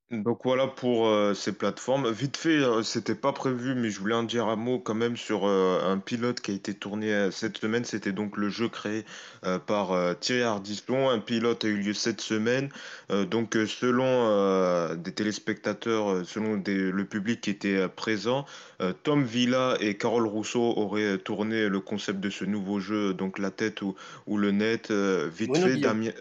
Donc 0.09 0.39
voilà 0.45 0.67
pour 0.67 1.07
euh, 1.07 1.33
ces 1.33 1.51
plateformes. 1.51 2.09
Vite 2.09 2.37
fait, 2.37 2.59
euh, 2.63 2.81
c'était 2.81 3.13
pas 3.13 3.33
prévu, 3.33 3.75
mais 3.75 3.89
je 3.89 3.99
voulais 3.99 4.15
en 4.15 4.23
dire 4.23 4.47
un 4.47 4.55
mot 4.55 4.79
quand 4.79 4.95
même 4.95 5.17
sur 5.17 5.45
euh, 5.45 5.81
un 5.83 5.97
pilote 5.97 6.39
qui 6.39 6.51
a 6.51 6.53
été 6.53 6.73
tourné 6.73 7.13
euh, 7.13 7.29
cette 7.29 7.57
semaine. 7.57 7.83
C'était 7.83 8.13
donc 8.13 8.37
le 8.37 8.47
jeu 8.47 8.69
créé 8.69 9.03
euh, 9.45 9.59
par 9.59 9.91
euh, 9.91 10.13
Thierry 10.13 10.43
Ardisson. 10.43 11.09
Un 11.09 11.19
pilote 11.19 11.65
a 11.65 11.67
eu 11.67 11.75
lieu 11.75 11.93
cette 11.93 12.21
semaine. 12.21 12.69
Euh, 13.11 13.25
donc 13.25 13.57
euh, 13.57 13.65
selon 13.67 14.05
euh, 14.07 14.95
des 14.95 15.11
téléspectateurs, 15.13 16.09
euh, 16.09 16.23
selon 16.23 16.55
des- 16.55 16.89
le 16.89 17.05
public 17.05 17.41
qui 17.41 17.49
était 17.49 17.75
euh, 17.75 17.87
présent, 17.89 18.45
euh, 18.81 18.93
Tom 19.03 19.25
Villa 19.25 19.75
et 19.81 19.97
Carole 19.97 20.25
Rousseau 20.27 20.61
auraient 20.77 21.17
tourné 21.17 21.67
le 21.67 21.81
concept 21.81 22.21
de 22.21 22.29
ce 22.29 22.45
nouveau 22.45 22.79
jeu, 22.79 23.13
donc 23.13 23.39
la 23.39 23.51
tête 23.51 23.81
ou, 23.81 23.93
ou 24.25 24.37
le 24.37 24.51
net. 24.51 24.89
Euh, 24.89 25.27
vite 25.29 25.49
Bruno 25.49 25.67
fait, 25.67 25.73
Guillon. 25.75 25.89
Damien... 25.89 26.11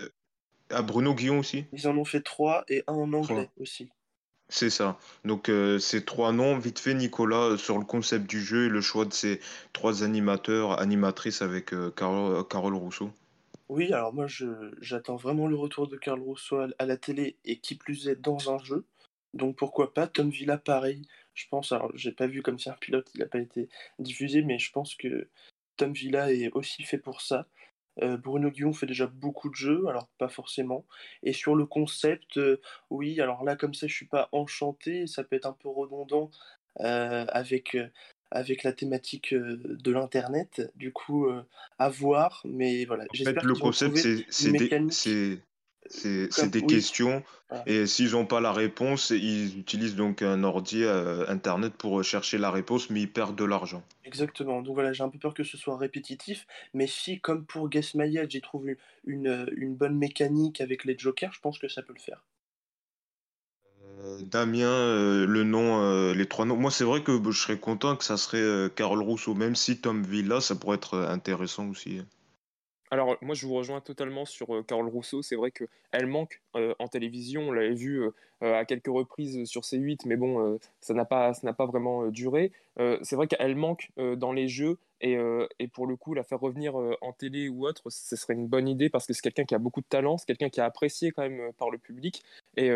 Ah, 0.71 0.83
Bruno 0.83 1.15
Guillon 1.15 1.39
aussi? 1.39 1.65
Ils 1.73 1.87
en 1.87 1.97
ont 1.97 2.05
fait 2.05 2.23
trois 2.23 2.65
et 2.69 2.83
un 2.87 2.95
en 2.95 3.13
anglais 3.13 3.51
aussi. 3.59 3.89
C'est 4.49 4.71
ça. 4.71 4.97
Donc 5.25 5.49
euh, 5.49 5.79
ces 5.79 6.05
trois 6.05 6.33
noms, 6.33 6.57
vite 6.59 6.79
fait 6.79 6.95
Nicolas, 6.95 7.53
euh, 7.53 7.57
sur 7.57 7.79
le 7.79 7.85
concept 7.85 8.29
du 8.29 8.41
jeu 8.41 8.67
et 8.67 8.69
le 8.69 8.81
choix 8.81 9.05
de 9.05 9.13
ces 9.13 9.41
trois 9.73 10.05
animateurs, 10.05 10.81
animatrices 10.81 11.43
avec 11.43 11.73
euh, 11.73 11.91
Carole, 11.91 12.47
Carole 12.47 12.75
Rousseau. 12.75 13.11
Oui, 13.69 13.93
alors 13.93 14.15
moi 14.15 14.27
j'attends 14.81 15.17
vraiment 15.17 15.49
le 15.49 15.57
retour 15.57 15.89
de 15.89 15.97
Carl 15.97 16.21
Rousseau 16.21 16.59
à, 16.59 16.69
à 16.79 16.87
la 16.87 16.97
télé 16.97 17.37
et 17.45 17.59
qui 17.59 17.75
plus 17.75 18.07
est 18.07 18.15
dans 18.15 18.53
un 18.53 18.59
jeu. 18.59 18.85
Donc 19.35 19.57
pourquoi 19.57 19.93
pas 19.93 20.07
Tom 20.07 20.31
Villa 20.31 20.59
pareil. 20.59 21.03
Je 21.35 21.47
pense, 21.51 21.73
alors 21.73 21.91
j'ai 21.95 22.13
pas 22.13 22.29
vu 22.29 22.41
comme 22.43 22.59
c'est 22.59 22.71
un 22.71 22.75
pilote, 22.81 23.11
il 23.15 23.21
n'a 23.21 23.27
pas 23.27 23.41
été 23.41 23.69
diffusé, 23.99 24.43
mais 24.43 24.61
je 24.61 24.71
pense 24.71 24.95
que 24.95 25.29
Tom 25.77 25.93
Villa 25.93 26.33
est 26.33 26.51
aussi 26.53 26.85
fait 26.85 26.99
pour 26.99 27.21
ça. 27.21 27.47
Euh, 28.03 28.17
Bruno 28.17 28.51
Guillon 28.51 28.73
fait 28.73 28.87
déjà 28.87 29.07
beaucoup 29.07 29.49
de 29.49 29.55
jeux, 29.55 29.87
alors 29.89 30.09
pas 30.19 30.29
forcément. 30.29 30.85
Et 31.23 31.33
sur 31.33 31.55
le 31.55 31.67
concept, 31.67 32.37
euh, 32.37 32.61
oui, 32.91 33.21
alors 33.21 33.45
là 33.45 33.57
comme 33.57 33.75
ça 33.75 33.87
je 33.87 33.95
suis 33.95 34.07
pas 34.07 34.29
enchanté, 34.33 35.07
ça 35.07 35.25
peut 35.25 35.37
être 35.37 35.47
un 35.47 35.57
peu 35.59 35.69
redondant 35.69 36.31
euh, 36.81 37.25
avec, 37.29 37.77
avec 38.31 38.63
la 38.63 38.73
thématique 38.73 39.35
de 39.35 39.91
l'internet. 39.91 40.71
Du 40.75 40.93
coup, 40.93 41.27
à 41.79 41.89
voir, 41.89 42.43
mais 42.45 42.85
voilà, 42.85 43.05
En 43.05 43.25
fait, 43.25 43.43
le 43.43 43.55
concept, 43.55 43.97
c'est 44.29 45.41
c'est 45.91 46.51
des, 46.51 46.61
oui, 46.61 46.67
questions 46.67 47.23
et 47.67 47.87
s'ils 47.87 48.13
n'ont 48.13 48.27
pas 48.27 48.41
la 48.41 48.53
réponse, 48.53 49.11
ils 49.11 49.59
utilisent 49.59 49.95
donc 49.95 50.23
un 50.23 50.43
ordi, 50.43 50.83
euh, 50.83 51.25
Internet 51.29 51.75
pour 51.75 52.03
chercher 52.03 52.39
la 52.39 52.51
réponse, 52.51 52.91
mais 52.91 53.03
ils 53.03 53.13
perdent 53.13 53.37
de 53.37 53.45
l'argent. 53.45 53.85
Exactement. 54.05 54.63
Donc 54.63 54.75
voilà, 54.75 54.93
j'ai 54.93 55.05
un 55.05 55.09
peu 55.09 55.19
peur 55.19 55.33
que 55.33 55.45
ce 55.45 55.57
soit 55.57 55.77
répétitif, 55.77 56.47
mais 56.75 56.89
si, 56.89 57.21
comme 57.21 57.45
pour 57.45 57.69
Guess 57.69 57.95
My 57.95 58.19
Age, 58.19 58.31
j'y 58.31 58.41
trouve 58.41 58.69
une, 58.69 58.77
une, 59.07 59.47
une 59.57 59.77
bonne 59.77 59.97
mécanique 59.97 60.61
avec 60.61 60.85
les 60.85 60.99
jokers, 60.99 61.33
je 61.33 61.41
pense 61.41 61.59
que 61.59 61.69
ça 61.69 61.83
peut 61.83 61.95
le 61.95 62.01
faire. 62.01 62.25
Euh, 64.01 64.19
Damien, 64.23 64.67
euh, 64.67 65.25
le 65.25 65.45
nom, 65.45 66.13
les 66.13 66.27
trois 66.27 66.47
noms. 66.47 66.57
Moi, 66.57 66.73
c'est 66.73 66.85
vrai 66.85 67.05
que 67.05 67.21
je 67.31 67.41
serais 67.41 67.59
content 67.59 67.95
que 67.95 68.05
ça 68.05 68.17
serait 68.17 68.71
Carole 68.75 69.03
Rousseau, 69.03 69.35
même 69.35 69.55
si 69.55 69.81
Tom 69.81 70.03
Villa, 70.03 70.41
ça 70.41 70.57
pourrait 70.57 70.77
être 70.77 70.99
intéressant 70.99 71.69
aussi. 71.69 72.01
Alors, 72.91 73.17
moi, 73.21 73.35
je 73.35 73.47
vous 73.47 73.55
rejoins 73.55 73.81
totalement 73.81 74.25
sur 74.25 74.55
euh, 74.55 74.63
Carole 74.63 74.89
Rousseau. 74.89 75.23
C'est 75.23 75.37
vrai 75.37 75.51
qu'elle 75.51 76.07
manque 76.07 76.41
euh, 76.55 76.75
en 76.79 76.87
télévision. 76.87 77.49
On 77.49 77.53
l'avait 77.53 77.75
vu 77.75 78.01
euh, 78.01 78.11
à 78.41 78.65
quelques 78.65 78.87
reprises 78.87 79.45
sur 79.45 79.63
C8, 79.63 80.03
mais 80.07 80.17
bon, 80.17 80.59
ça 80.81 80.95
n'a 80.95 81.05
pas, 81.05 81.33
pas 81.57 81.67
vraiment 81.67 82.07
duré. 82.09 82.53
C'est 83.03 83.17
vrai 83.17 83.27
qu'elle 83.27 83.57
manque 83.57 83.91
dans 83.97 84.33
les 84.33 84.49
jeux. 84.49 84.77
Et, 85.03 85.17
euh, 85.17 85.47
et 85.59 85.69
pour 85.69 85.87
le 85.87 85.97
coup, 85.97 86.15
la 86.15 86.25
faire 86.25 86.41
revenir 86.41 86.81
euh, 86.81 86.97
en 87.03 87.13
télé 87.13 87.49
ou 87.49 87.67
autre, 87.67 87.91
ce 87.91 88.17
serait 88.17 88.33
une 88.33 88.47
bonne 88.47 88.67
idée 88.67 88.89
parce 88.89 89.07
que 89.07 89.13
c'est 89.13 89.21
quelqu'un 89.21 89.45
qui 89.45 89.55
a 89.55 89.59
beaucoup 89.59 89.83
de 89.83 89.87
talent, 89.87 90.17
c'est 90.17 90.27
quelqu'un 90.27 90.49
qui 90.49 90.61
est 90.61 90.63
apprécié 90.63 91.11
quand 91.11 91.23
même 91.23 91.41
euh, 91.41 91.53
par 91.59 91.71
le 91.71 91.77
public. 91.79 92.23
Et, 92.57 92.71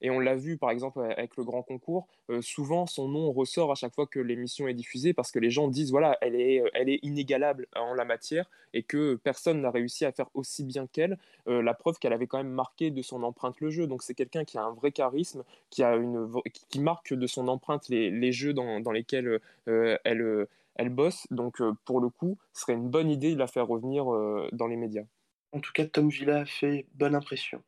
et 0.00 0.10
on 0.10 0.20
l'a 0.20 0.36
vu 0.36 0.56
par 0.56 0.70
exemple 0.70 1.00
avec 1.00 1.36
le 1.36 1.42
grand 1.42 1.62
concours, 1.62 2.06
souvent 2.40 2.86
son 2.86 3.08
nom 3.08 3.32
ressort 3.32 3.72
à 3.72 3.74
chaque 3.74 3.92
fois 3.92 4.06
que 4.06 4.20
l'émission 4.20 4.68
est 4.68 4.74
diffusée 4.74 5.12
parce 5.12 5.32
que 5.32 5.40
les 5.40 5.50
gens 5.50 5.66
disent 5.66 5.90
voilà, 5.90 6.16
elle 6.20 6.36
est, 6.36 6.62
elle 6.74 6.88
est 6.88 7.00
inégalable 7.02 7.66
en 7.74 7.94
la 7.94 8.04
matière 8.04 8.48
et 8.74 8.84
que 8.84 9.16
personne 9.16 9.60
n'a 9.60 9.72
réussi 9.72 10.04
à 10.04 10.12
faire 10.12 10.28
aussi 10.34 10.62
bien 10.62 10.86
qu'elle. 10.86 11.18
La 11.46 11.74
preuve 11.74 11.98
qu'elle 11.98 12.12
avait 12.12 12.28
quand 12.28 12.38
même 12.38 12.52
marqué 12.52 12.92
de 12.92 13.02
son 13.02 13.24
empreinte 13.24 13.60
le 13.60 13.70
jeu. 13.70 13.88
Donc 13.88 14.04
c'est 14.04 14.14
quelqu'un 14.14 14.44
qui 14.44 14.56
a 14.56 14.62
un 14.62 14.72
vrai 14.72 14.92
charisme, 14.92 15.42
qui, 15.70 15.82
a 15.82 15.96
une, 15.96 16.30
qui 16.68 16.78
marque 16.78 17.12
de 17.12 17.26
son 17.26 17.48
empreinte 17.48 17.88
les, 17.88 18.10
les 18.10 18.30
jeux 18.30 18.52
dans, 18.52 18.78
dans 18.78 18.92
lesquels 18.92 19.40
elle, 19.66 20.46
elle 20.76 20.90
bosse. 20.90 21.26
Donc 21.30 21.60
euh, 21.60 21.72
pour 21.84 22.00
le 22.00 22.08
coup, 22.08 22.38
ce 22.52 22.62
serait 22.62 22.74
une 22.74 22.88
bonne 22.88 23.10
idée 23.10 23.34
de 23.34 23.38
la 23.38 23.46
faire 23.46 23.66
revenir 23.66 24.12
euh, 24.12 24.48
dans 24.52 24.66
les 24.66 24.76
médias. 24.76 25.04
En 25.52 25.60
tout 25.60 25.72
cas, 25.72 25.86
Tom 25.86 26.08
Villa 26.08 26.40
a 26.40 26.44
fait 26.44 26.86
bonne 26.94 27.14
impression. 27.14 27.62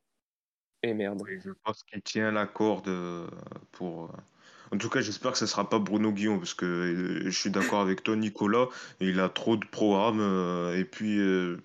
Et 0.82 0.92
merde. 0.94 1.22
Oui, 1.24 1.38
je 1.44 1.50
pense 1.64 1.82
qu'il 1.84 2.02
tient 2.02 2.30
la 2.30 2.46
corde 2.46 2.88
euh, 2.88 3.26
pour. 3.72 4.10
En 4.72 4.78
tout 4.78 4.90
cas, 4.90 5.00
j'espère 5.00 5.32
que 5.32 5.38
ce 5.38 5.46
sera 5.46 5.68
pas 5.68 5.78
Bruno 5.78 6.10
Guillon, 6.10 6.38
parce 6.38 6.54
que 6.54 7.22
je 7.24 7.30
suis 7.30 7.50
d'accord 7.50 7.80
avec 7.80 8.02
toi, 8.02 8.16
Nicolas. 8.16 8.66
Il 9.00 9.20
a 9.20 9.28
trop 9.28 9.56
de 9.56 9.64
programmes. 9.64 10.20
et 10.74 10.84
puis, 10.84 11.20
euh, 11.20 11.56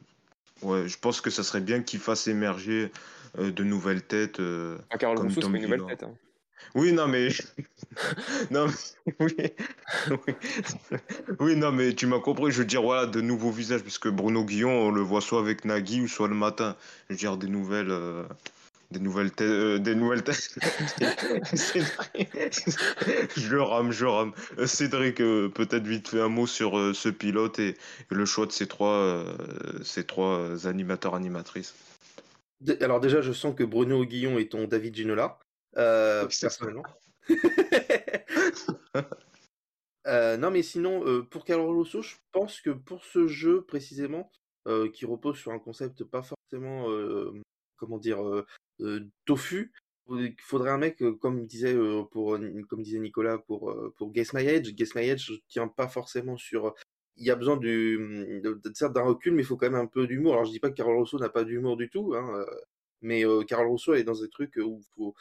ouais, 0.61 0.87
je 0.87 0.99
pense 0.99 1.19
que 1.21 1.31
ça 1.31 1.41
serait 1.43 1.61
bien 1.61 1.81
qu'il 1.81 1.99
fasse 1.99 2.27
émerger 2.27 2.91
euh, 3.37 3.51
de 3.51 3.63
nouvelles 3.63 4.03
têtes 4.03 4.39
euh, 4.39 4.77
Ah, 4.89 4.97
Carole 4.97 5.17
comme 5.17 5.27
Rousseau, 5.27 5.41
c'est 5.41 5.47
Tom 5.47 5.55
une 5.55 5.61
nouvelle 5.63 5.79
Villa. 5.79 5.95
tête. 5.95 6.03
hein. 6.03 6.13
Oui, 6.75 6.93
non, 6.93 7.07
mais. 7.07 7.29
Non, 8.51 8.67
mais... 8.67 9.13
Oui. 9.19 9.35
Oui. 10.09 10.33
Oui, 11.39 11.55
non, 11.57 11.71
mais 11.71 11.93
tu 11.93 12.07
m'as 12.07 12.19
compris. 12.19 12.51
Je 12.51 12.59
veux 12.59 12.65
dire, 12.65 12.81
voilà, 12.81 13.05
de 13.05 13.19
nouveaux 13.21 13.51
visages, 13.51 13.81
parce 13.83 13.97
que 13.99 14.09
Bruno 14.09 14.45
Guillon, 14.45 14.71
on 14.87 14.91
le 14.91 15.01
voit 15.01 15.21
soit 15.21 15.39
avec 15.39 15.65
Nagui 15.65 16.01
ou 16.01 16.07
soit 16.07 16.27
le 16.29 16.35
matin. 16.35 16.75
Je 17.09 17.13
veux 17.13 17.17
dire, 17.19 17.37
des 17.37 17.47
nouvelles. 17.47 17.91
euh, 17.91 18.23
Des 18.91 18.99
nouvelles 18.99 19.31
têtes. 19.31 19.47
euh, 19.47 19.79
des 19.79 19.95
nouvelles 19.95 20.23
têtes. 20.23 20.57
Cédric. 21.53 22.29
Je 23.37 23.55
rame, 23.57 23.91
je 23.91 24.05
rame. 24.05 24.33
Euh, 24.57 24.67
Cédric, 24.67 25.19
euh, 25.21 25.49
peut-être 25.49 25.85
vite 25.87 26.09
fait 26.09 26.21
un 26.21 26.29
mot 26.29 26.47
sur 26.47 26.77
euh, 26.77 26.93
ce 26.93 27.09
pilote 27.09 27.59
et, 27.59 27.69
et 27.69 27.75
le 28.11 28.25
choix 28.25 28.45
de 28.45 28.51
ces 28.51 28.67
trois, 28.67 28.93
euh, 28.93 29.33
ces 29.83 30.05
trois 30.05 30.37
euh, 30.39 30.65
animateurs, 30.67 31.15
animatrices. 31.15 31.73
Alors 32.81 32.99
déjà, 32.99 33.21
je 33.21 33.31
sens 33.33 33.55
que 33.55 33.63
Bruno 33.63 34.05
Guillon 34.05 34.37
est 34.37 34.51
ton 34.51 34.65
David 34.67 34.95
Ginola, 34.95 35.39
euh, 35.77 36.27
personnellement. 36.39 36.83
Euh, 40.07 40.35
non, 40.35 40.49
mais 40.49 40.63
sinon, 40.63 41.05
euh, 41.05 41.21
pour 41.21 41.45
Carole 41.45 41.75
Rousseau, 41.75 42.01
je 42.01 42.15
pense 42.31 42.59
que 42.59 42.71
pour 42.71 43.05
ce 43.05 43.27
jeu 43.27 43.61
précisément, 43.61 44.31
qui 44.93 45.05
repose 45.05 45.37
sur 45.37 45.51
un 45.51 45.59
concept 45.59 46.03
pas 46.03 46.23
forcément, 46.23 46.87
comment 47.77 47.99
dire, 47.99 48.17
tofu, 49.25 49.71
il 50.09 50.35
faudrait 50.39 50.71
un 50.71 50.79
mec, 50.79 51.03
comme 51.19 51.45
disait, 51.45 51.75
pour, 52.09 52.35
comme 52.67 52.81
disait 52.81 52.97
Nicolas 52.97 53.37
pour, 53.37 53.75
pour 53.95 54.11
Guess 54.11 54.33
My 54.33 54.49
Age. 54.49 54.73
Guess 54.73 54.95
My 54.95 55.07
Age, 55.07 55.23
je 55.27 55.33
tiens 55.47 55.67
pas 55.67 55.87
forcément 55.87 56.35
sur. 56.35 56.73
Il 57.17 57.27
y 57.27 57.29
a 57.29 57.35
besoin 57.35 57.57
du, 57.57 58.41
d'un 58.41 59.03
recul, 59.03 59.35
mais 59.35 59.43
il 59.43 59.45
faut 59.45 59.55
quand 59.55 59.69
même 59.69 59.79
un 59.79 59.85
peu 59.85 60.07
d'humour. 60.07 60.33
Alors 60.33 60.45
je 60.45 60.51
dis 60.51 60.59
pas 60.59 60.71
que 60.71 60.75
Carole 60.75 60.97
Rousseau 60.97 61.19
n'a 61.19 61.29
pas 61.29 61.43
d'humour 61.43 61.77
du 61.77 61.91
tout, 61.91 62.15
hein, 62.15 62.43
mais 63.01 63.25
euh, 63.25 63.43
Carole 63.43 63.67
Rousseau 63.67 63.93
est 63.95 64.03
dans 64.03 64.19
des 64.19 64.29
trucs 64.29 64.55
où 64.57 64.81
faut, 64.95 65.15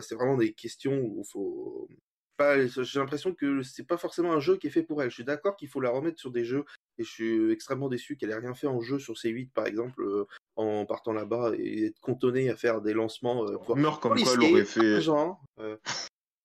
c'est 0.00 0.14
vraiment 0.14 0.36
des 0.36 0.52
questions 0.52 0.98
où 1.00 1.24
faut 1.24 1.88
pas, 2.36 2.66
j'ai 2.66 2.98
l'impression 2.98 3.32
que 3.34 3.62
c'est 3.62 3.86
pas 3.86 3.96
forcément 3.96 4.32
un 4.32 4.40
jeu 4.40 4.58
qui 4.58 4.66
est 4.66 4.70
fait 4.70 4.82
pour 4.82 5.02
elle. 5.02 5.08
Je 5.08 5.14
suis 5.14 5.24
d'accord 5.24 5.56
qu'il 5.56 5.68
faut 5.68 5.80
la 5.80 5.88
remettre 5.88 6.18
sur 6.20 6.30
des 6.30 6.44
jeux, 6.44 6.64
et 6.98 7.04
je 7.04 7.08
suis 7.10 7.50
extrêmement 7.50 7.88
déçu 7.88 8.16
qu'elle 8.16 8.30
ait 8.30 8.34
rien 8.36 8.52
fait 8.52 8.66
en 8.66 8.80
jeu 8.82 8.98
sur 8.98 9.14
C8 9.14 9.50
par 9.52 9.66
exemple, 9.66 10.02
euh, 10.02 10.26
en 10.56 10.84
partant 10.84 11.14
là-bas 11.14 11.52
et 11.56 11.86
être 11.86 12.00
cantonnée 12.00 12.50
à 12.50 12.56
faire 12.56 12.82
des 12.82 12.92
lancements 12.92 13.46
euh, 13.46 13.56
pour 13.56 13.74
Rumeur 13.76 14.00
comme 14.00 14.20
quoi 14.20 14.32
elle 14.34 14.52
aurait 14.52 14.64
fait. 14.66 14.96
argent. 14.96 15.40
euh, 15.60 15.78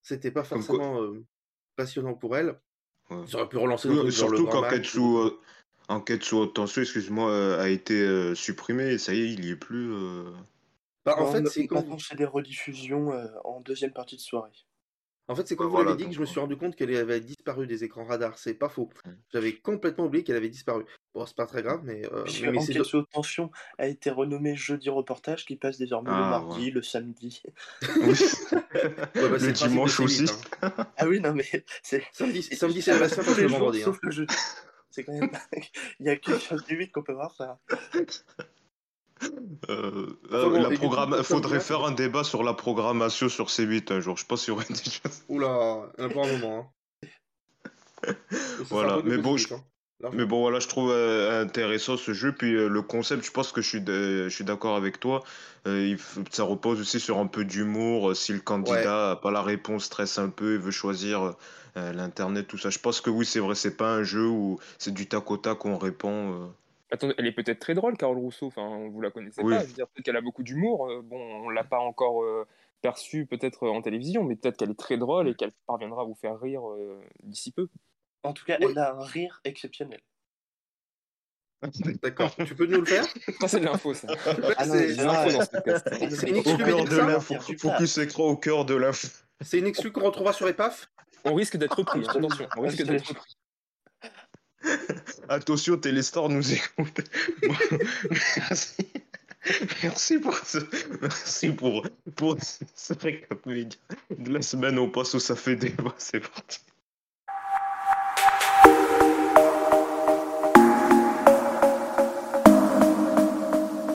C'était 0.02 0.32
pas 0.32 0.44
quoi. 0.44 0.58
forcément 0.58 1.02
euh, 1.02 1.26
passionnant 1.76 2.14
pour 2.14 2.38
elle. 2.38 2.58
Ouais. 3.10 3.28
Ça 3.28 3.40
aurait 3.40 3.50
pu 3.50 3.58
relancer 3.58 3.90
le 3.90 3.96
truc 3.98 4.12
genre 4.12 4.30
surtout 4.30 4.62
match. 4.62 4.90
sous, 4.92 5.18
euh, 5.18 5.40
enquête 5.90 6.22
tension, 6.54 6.82
excuse-moi, 6.84 7.58
a 7.60 7.68
été 7.68 8.34
supprimée. 8.36 8.94
Et 8.94 8.98
ça 8.98 9.14
y 9.14 9.20
est, 9.20 9.34
il 9.34 9.44
y 9.44 9.50
est 9.50 9.56
plus. 9.58 9.94
Euh. 11.08 11.12
Bah, 11.12 11.16
en 11.20 11.32
fait, 11.32 11.46
c'est 11.48 11.68
quand 11.68 11.86
des 12.16 12.26
rediffusions 12.26 13.12
euh, 13.14 13.28
en 13.44 13.62
deuxième 13.62 13.94
partie 13.94 14.16
de 14.16 14.22
soirée. 14.22 14.52
En 15.28 15.36
fait, 15.36 15.48
c'est 15.48 15.56
quand 15.56 15.64
Ouais, 15.64 15.70
vous 15.70 15.76
voilà, 15.78 15.92
l'avez 15.92 16.04
dit 16.04 16.10
que 16.10 16.16
je 16.16 16.20
me 16.20 16.26
suis 16.26 16.40
rendu 16.42 16.58
compte 16.58 16.76
qu'elle 16.76 16.94
avait 16.94 17.22
disparu 17.22 17.66
des 17.66 17.86
écrans 17.86 18.04
radars. 18.04 18.38
C'est 18.38 18.54
pas 18.54 18.68
faux. 18.68 18.90
J'avais 19.32 19.56
complètement 19.56 20.06
oublié 20.06 20.24
qu'elle 20.26 20.36
avait 20.36 20.50
disparu. 20.50 20.84
Bon, 21.14 21.26
c'est 21.26 21.38
pas 21.38 21.46
très 21.46 21.62
grave, 21.62 21.82
mais, 21.84 22.06
euh, 22.12 22.26
mais, 22.52 22.84
sous 22.84 22.98
haute 22.98 23.10
tension 23.12 23.50
a 23.78 23.88
été 23.88 24.10
renommé 24.10 24.56
Jeudi 24.56 24.90
Reportage, 24.90 25.46
qui 25.46 25.56
passe 25.56 25.78
désormais 25.78 26.10
le 26.10 26.16
Ah, 26.18 26.30
mardi, 26.32 26.66
ouais. 26.66 26.72
le 26.72 26.82
samedi. 26.82 27.44
Oui. 28.02 28.14
Ouais, 29.16 29.30
bah, 29.30 29.40
c'est 29.40 29.48
le 29.48 29.52
dimanche 29.70 29.98
de 30.00 30.04
aussi. 30.04 30.24
C8, 30.26 30.50
hein. 30.64 30.74
Ah 30.98 31.08
oui, 31.08 31.20
non, 31.22 31.34
mais 31.34 31.46
c'est. 31.84 32.04
Samedi, 32.12 32.42
samedi 32.44 32.82
c'est 32.82 32.98
passe 32.98 33.18
les 33.38 33.44
le 33.44 33.48
jours, 33.48 33.60
vendredi. 33.60 33.82
hein. 33.82 33.86
sauf 33.86 34.00
le 34.02 34.12
jeudi. 34.12 34.36
C'est 34.90 35.04
quand 35.04 35.14
même. 35.14 35.30
Il 36.00 36.08
y 36.08 36.10
a 36.10 36.18
que 36.18 36.38
sur 36.38 36.62
du 36.62 36.76
8 36.76 36.92
qu'on 36.92 37.04
peut 37.04 37.14
voir 37.14 37.34
ça. 37.34 37.60
Euh, 39.70 40.08
euh, 40.32 40.60
la 40.60 40.70
programme... 40.72 41.22
Faudrait 41.24 41.60
faire 41.60 41.84
un 41.86 41.92
débat 41.92 42.24
sur 42.24 42.44
la 42.44 42.54
programmation 42.54 43.30
sur 43.30 43.48
C8 43.48 43.94
un 43.94 44.00
jour. 44.00 44.18
Je 44.18 44.22
sais 44.22 44.28
pas 44.28 44.38
s'il 44.38 44.50
y 44.50 44.52
aurait 44.52 44.66
des 44.70 44.76
choses. 44.76 45.24
Oula, 45.30 45.90
il 45.98 46.02
y 46.02 46.06
en 46.06 46.10
a 46.10 46.12
pour 46.12 46.26
un 46.26 46.32
moment. 46.32 46.74
Hein. 48.06 48.14
Voilà, 48.70 49.00
mais 49.04 49.18
bon, 49.18 49.34
positif, 49.34 49.50
je- 49.50 49.56
hein. 49.56 50.10
Mais 50.14 50.26
bon, 50.26 50.42
voilà, 50.42 50.60
je 50.60 50.68
trouve 50.68 50.90
euh, 50.92 51.44
intéressant 51.44 51.96
ce 51.96 52.14
jeu. 52.14 52.32
Puis 52.34 52.56
euh, 52.56 52.68
le 52.68 52.82
concept, 52.82 53.24
je 53.24 53.32
pense 53.32 53.52
que 53.52 53.62
je 53.62 53.68
suis, 53.68 53.84
je 53.86 54.30
suis 54.30 54.44
d'accord 54.44 54.76
avec 54.76 55.00
toi. 55.00 55.24
Ça 56.32 56.44
repose 56.44 56.82
aussi 56.82 57.00
sur 57.00 57.20
un 57.20 57.28
peu 57.28 57.46
d'humour. 57.46 58.16
Si 58.16 58.34
le 58.34 58.40
candidat 58.40 59.10
n'a 59.10 59.16
pas 59.16 59.30
la 59.30 59.44
réponse, 59.44 59.84
stresse 59.86 60.18
un 60.18 60.30
peu 60.30 60.56
et 60.56 60.58
veut 60.58 60.72
choisir 60.72 61.36
l'Internet, 61.76 62.48
tout 62.48 62.58
ça. 62.58 62.72
Je 62.72 62.80
pense 62.80 63.00
que 63.00 63.12
oui, 63.12 63.26
c'est 63.28 63.40
vrai, 63.40 63.54
c'est 63.54 63.78
pas 63.78 63.94
un 63.94 64.04
jeu 64.04 64.26
où 64.28 64.60
c'est 64.80 64.92
du 64.94 65.06
tac 65.08 65.30
au 65.30 65.38
tac 65.38 65.60
qu'on 65.60 65.78
répond. 65.78 66.52
Attendez, 66.92 67.16
elle 67.18 67.28
est 67.28 67.32
peut-être 67.32 67.60
très 67.60 67.74
drôle, 67.74 67.98
Carole 67.98 68.18
Rousseau. 68.18 68.48
Enfin, 68.48 68.88
vous 68.90 69.02
la 69.02 69.12
connaissez 69.12 69.42
pas. 69.42 69.60
Je 69.60 69.66
veux 69.66 69.74
dire, 69.74 69.88
peut-être 69.88 70.06
qu'elle 70.06 70.18
a 70.18 70.22
beaucoup 70.22 70.44
d'humour. 70.44 70.90
Bon, 71.04 71.18
on 71.18 71.50
l'a 71.50 71.64
pas 71.64 71.80
encore 71.80 72.24
perçue 72.82 73.26
peut-être 73.26 73.68
en 73.68 73.82
télévision, 73.82 74.24
mais 74.24 74.36
peut-être 74.36 74.58
qu'elle 74.58 74.72
est 74.72 74.80
très 74.80 74.98
drôle 74.98 75.30
et 75.30 75.36
qu'elle 75.36 75.52
parviendra 75.68 76.02
à 76.02 76.06
vous 76.06 76.16
faire 76.16 76.40
rire 76.40 76.64
d'ici 77.24 77.52
peu. 77.52 77.70
En 78.24 78.34
tout 78.34 78.46
cas, 78.46 78.58
elle 78.60 78.78
a 78.78 78.94
un 78.94 79.04
rire 79.04 79.40
exceptionnel. 79.46 80.02
D'accord, 82.02 82.36
tu 82.36 82.56
peux 82.56 82.66
nous 82.66 82.80
le 82.80 82.86
faire? 82.86 83.06
Ça, 83.40 83.48
c'est 83.48 83.60
de 83.60 83.66
l'info, 83.66 83.94
ça. 83.94 84.08
Ah 84.58 84.66
c'est 84.66 86.30
une 86.30 86.38
exclu 86.38 86.54
au 86.54 86.58
cœur 86.58 86.86
de 86.86 86.98
l'info. 86.98 87.36
Focus 87.40 87.98
écran 88.00 88.24
au 88.26 88.36
cœur 88.36 88.66
de 88.66 88.76
l'info? 88.76 89.08
C'est 89.42 89.60
une 89.60 89.68
exclu 89.68 89.92
qu'on 89.92 90.02
retrouvera 90.02 90.34
sur 90.34 90.48
EPAF 90.48 90.92
On 91.24 91.36
risque 91.36 91.58
d'être 91.58 91.78
repris, 91.78 92.04
attention. 92.08 92.48
On 92.58 92.62
risque 92.62 92.84
d'être 92.84 93.08
repris. 93.08 93.38
Attention, 95.30 95.78
Téléstar 95.78 96.30
nous 96.30 96.54
écoute. 96.54 97.02
merci. 98.38 98.88
Merci 99.82 100.20
pour 100.20 100.38
ce, 100.38 100.60
merci 101.02 101.50
pour, 101.50 101.88
pour 102.16 102.38
ce 102.76 102.94
récap 102.94 103.48
de 103.48 104.32
la 104.32 104.42
semaine. 104.42 104.78
On 104.78 104.90
passe 104.90 105.16
au 105.16 105.20
ça 105.20 105.36
fait 105.36 105.56
débat. 105.56 105.96
C'est 105.98 106.20
parti. 106.20 106.60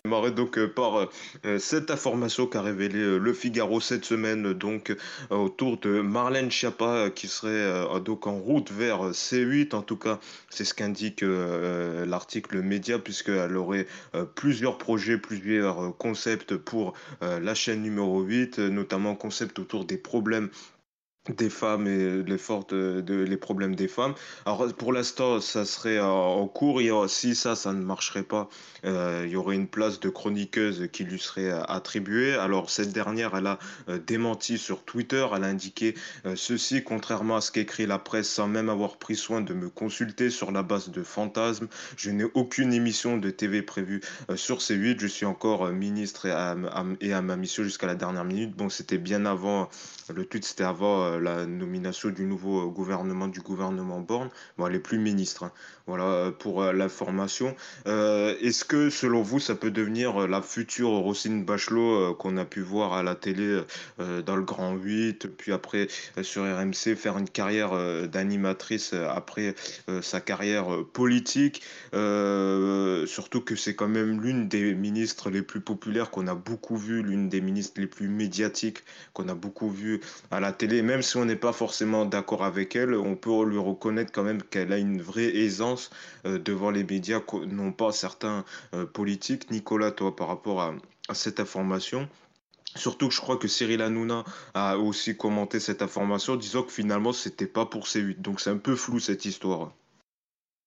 Donc 0.07 0.59
euh, 0.59 0.69
par 0.69 1.09
euh, 1.45 1.59
cette 1.59 1.91
information 1.91 2.47
qu'a 2.47 2.63
révélé 2.63 2.99
euh, 2.99 3.19
le 3.19 3.33
Figaro 3.33 3.81
cette 3.81 4.05
semaine 4.05 4.53
donc 4.53 4.95
autour 5.31 5.79
de 5.79 6.01
Marlène 6.01 6.51
Schiappa 6.51 7.11
qui 7.11 7.29
serait 7.29 8.01
donc 8.05 8.27
en 8.27 8.37
route 8.37 8.71
vers 8.71 9.11
C8 9.11 9.75
en 9.75 9.83
tout 9.83 9.97
cas 9.97 10.21
c'est 10.49 10.65
ce 10.65 10.75
qu'indique 10.75 11.25
l'article 12.07 12.61
média 12.63 12.99
puisqu'elle 12.99 13.57
aurait 13.57 13.87
plusieurs 14.35 14.79
projets 14.79 15.19
plusieurs 15.19 15.97
concepts 15.97 16.57
pour 16.57 16.95
la 17.21 17.55
chaîne 17.55 17.83
numéro 17.83 18.21
8 18.21 18.59
notamment 18.59 19.15
concept 19.15 19.59
autour 19.59 19.85
des 19.85 19.99
problèmes 19.99 20.51
des 21.33 21.51
femmes 21.51 21.87
et 21.87 22.23
les 22.23 22.39
fortes 22.39 22.75
de, 22.75 23.15
les 23.15 23.37
problèmes 23.37 23.75
des 23.75 23.89
femmes. 23.89 24.15
Alors 24.45 24.67
pour 24.75 24.93
l'instant, 24.93 25.41
ça 25.41 25.65
serait 25.65 26.01
en 26.01 26.47
cours. 26.49 26.81
Et 26.81 26.91
si 27.09 27.35
ça, 27.35 27.57
ça 27.57 27.73
ne 27.73 27.83
marcherait 27.83 28.23
pas, 28.23 28.49
euh, 28.85 29.25
il 29.27 29.33
y 29.33 29.37
aurait 29.37 29.57
une 29.57 29.67
place 29.67 30.01
de 30.01 30.09
chroniqueuse 30.09 30.89
qui 30.93 31.05
lui 31.05 31.19
serait 31.19 31.51
attribuée. 31.51 32.35
Alors 32.35 32.71
cette 32.71 32.93
dernière, 32.93 33.37
elle 33.37 33.47
a 33.47 33.59
euh, 33.89 33.99
démenti 33.99 34.59
sur 34.59 34.85
Twitter. 34.85 35.27
Elle 35.35 35.45
a 35.45 35.49
indiqué 35.49 35.95
euh, 36.25 36.37
ceci, 36.37 36.83
contrairement 36.83 37.37
à 37.37 37.41
ce 37.41 37.51
qu'écrit 37.51 37.87
la 37.87 37.99
presse, 37.99 38.29
sans 38.29 38.47
même 38.47 38.69
avoir 38.69 38.97
pris 38.97 39.17
soin 39.17 39.41
de 39.41 39.55
me 39.55 39.69
consulter 39.69 40.31
sur 40.31 40.53
la 40.53 40.63
base 40.63 40.91
de 40.91 41.03
fantasmes. 41.03 41.69
Je 41.97 42.11
n'ai 42.11 42.25
aucune 42.35 42.73
émission 42.73 43.17
de 43.17 43.31
TV 43.31 43.63
prévue 43.63 44.01
sur 44.35 44.59
C8. 44.59 45.01
Je 45.01 45.07
suis 45.07 45.27
encore 45.27 45.69
ministre 45.69 46.27
et 46.27 46.31
à, 46.31 46.57
et 47.01 47.13
à 47.13 47.23
ma 47.23 47.37
mission 47.37 47.63
jusqu'à 47.63 47.87
la 47.87 47.95
dernière 47.95 48.25
minute. 48.25 48.55
Bon, 48.55 48.69
c'était 48.69 48.99
bien 48.99 49.27
avant. 49.27 49.69
Le 50.15 50.25
tweet, 50.25 50.45
c'était 50.45 50.65
avant 50.65 51.16
la 51.21 51.47
nomination 51.47 52.11
du 52.11 52.25
nouveau 52.25 52.71
gouvernement, 52.71 53.29
du 53.29 53.41
gouvernement 53.41 54.01
Borne. 54.01 54.31
Bon, 54.59 54.67
elle 54.67 54.77
plus 54.81 54.99
ministre. 54.99 55.45
Hein. 55.45 55.53
Voilà 55.87 56.05
euh, 56.05 56.31
pour 56.33 56.63
euh, 56.63 56.73
l'information. 56.73 57.55
Euh, 57.87 58.35
est-ce 58.41 58.65
que 58.65 58.91
selon 58.91 59.23
vous, 59.23 59.39
ça 59.39 59.55
peut 59.55 59.71
devenir 59.71 60.27
la 60.27 60.43
future 60.43 60.89
Rosine 60.89 61.45
Bachelot 61.45 62.15
qu'on 62.15 62.37
a 62.37 62.45
pu 62.45 62.61
voir 62.61 62.93
à 62.95 63.03
la 63.03 63.15
télé 63.15 63.63
dans 63.99 64.37
le 64.37 64.43
Grand 64.43 64.75
8, 64.75 65.29
puis 65.37 65.53
après 65.53 65.89
sur 66.23 66.43
RMC, 66.43 66.97
faire 66.97 67.19
une 67.19 67.29
carrière 67.29 67.73
d'animatrice 68.09 68.93
après 68.93 69.55
sa 70.03 70.21
carrière 70.21 70.67
politique? 70.93 71.63
Surtout 71.93 73.41
que 73.41 73.57
c'est 73.57 73.75
quand 73.75 73.89
même 73.89 74.21
l'une 74.21 74.49
des 74.49 74.75
ministres 74.75 75.31
les 75.31 75.43
plus 75.43 75.61
populaires 75.61 76.11
qu'on 76.11 76.27
a 76.27 76.35
beaucoup 76.35 76.77
vu, 76.77 77.03
l'une 77.03 77.29
des 77.29 77.41
ministres 77.41 77.81
les 77.81 77.87
plus 77.87 78.09
médiatiques 78.09 78.83
qu'on 79.13 79.29
a 79.29 79.35
beaucoup 79.35 79.71
vu 79.71 80.01
à 80.31 80.41
la 80.41 80.53
télé. 80.53 80.83
Même 80.83 81.03
si 81.07 81.17
on 81.17 81.25
n'est 81.25 81.37
pas 81.37 81.53
forcément 81.53 82.05
d'accord 82.05 82.45
avec 82.45 82.77
elle, 82.77 82.95
on 82.95 83.17
peut 83.17 83.45
lui 83.45 83.59
reconnaître 83.59 84.13
quand 84.13 84.25
même 84.25 84.43
qu'elle 84.43 84.73
a 84.73 84.79
une 84.79 85.01
vraie 85.01 85.35
aisance 85.35 85.91
euh, 86.27 86.39
devant 86.39 86.71
les 86.71 86.85
médias, 86.85 87.23
non 87.47 87.73
pas 87.73 87.93
certains 87.93 88.45
euh, 88.75 88.85
politiques. 88.85 89.51
Nicolas, 89.51 89.93
toi, 89.93 90.15
par 90.15 90.29
rapport 90.29 90.61
à, 90.61 90.75
cette 91.15 91.41
information, 91.41 92.09
Surtout 92.75 93.09
que 93.09 93.15
je 93.15 93.23
crois 93.23 93.39
que 93.39 93.49
Cyril 93.49 93.81
Hanouna 93.81 94.23
a 94.53 94.77
aussi 94.77 95.17
commenté 95.17 95.61
cette 95.61 95.81
information, 95.81 96.37
disant 96.37 96.63
que 96.63 96.71
finalement 96.71 97.15
c'était 97.15 97.47
pas 97.47 97.65
pour 97.65 97.87
C8. 97.87 98.21
Donc 98.21 98.39
c'est 98.39 98.51
un 98.51 98.59
peu 98.59 98.77
flou 98.77 98.99
cette 98.99 99.25
histoire. 99.25 99.73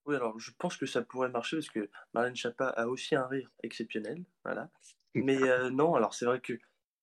Oui, 0.07 0.15
alors 0.15 0.39
je 0.39 0.49
pense 0.57 0.75
que 0.75 0.87
ça 0.87 1.03
pourrait 1.03 1.29
marcher 1.29 1.57
parce 1.57 1.69
que 1.69 1.87
Marlène 2.15 2.35
Chapa 2.35 2.69
a 2.69 2.87
aussi 2.87 3.15
un 3.15 3.27
rire 3.27 3.51
exceptionnel, 3.61 4.23
voilà. 4.43 4.71
Mais 5.13 5.37
euh, 5.37 5.69
non, 5.69 5.93
alors 5.93 6.15
c'est 6.15 6.25
vrai 6.25 6.39
que, 6.39 6.53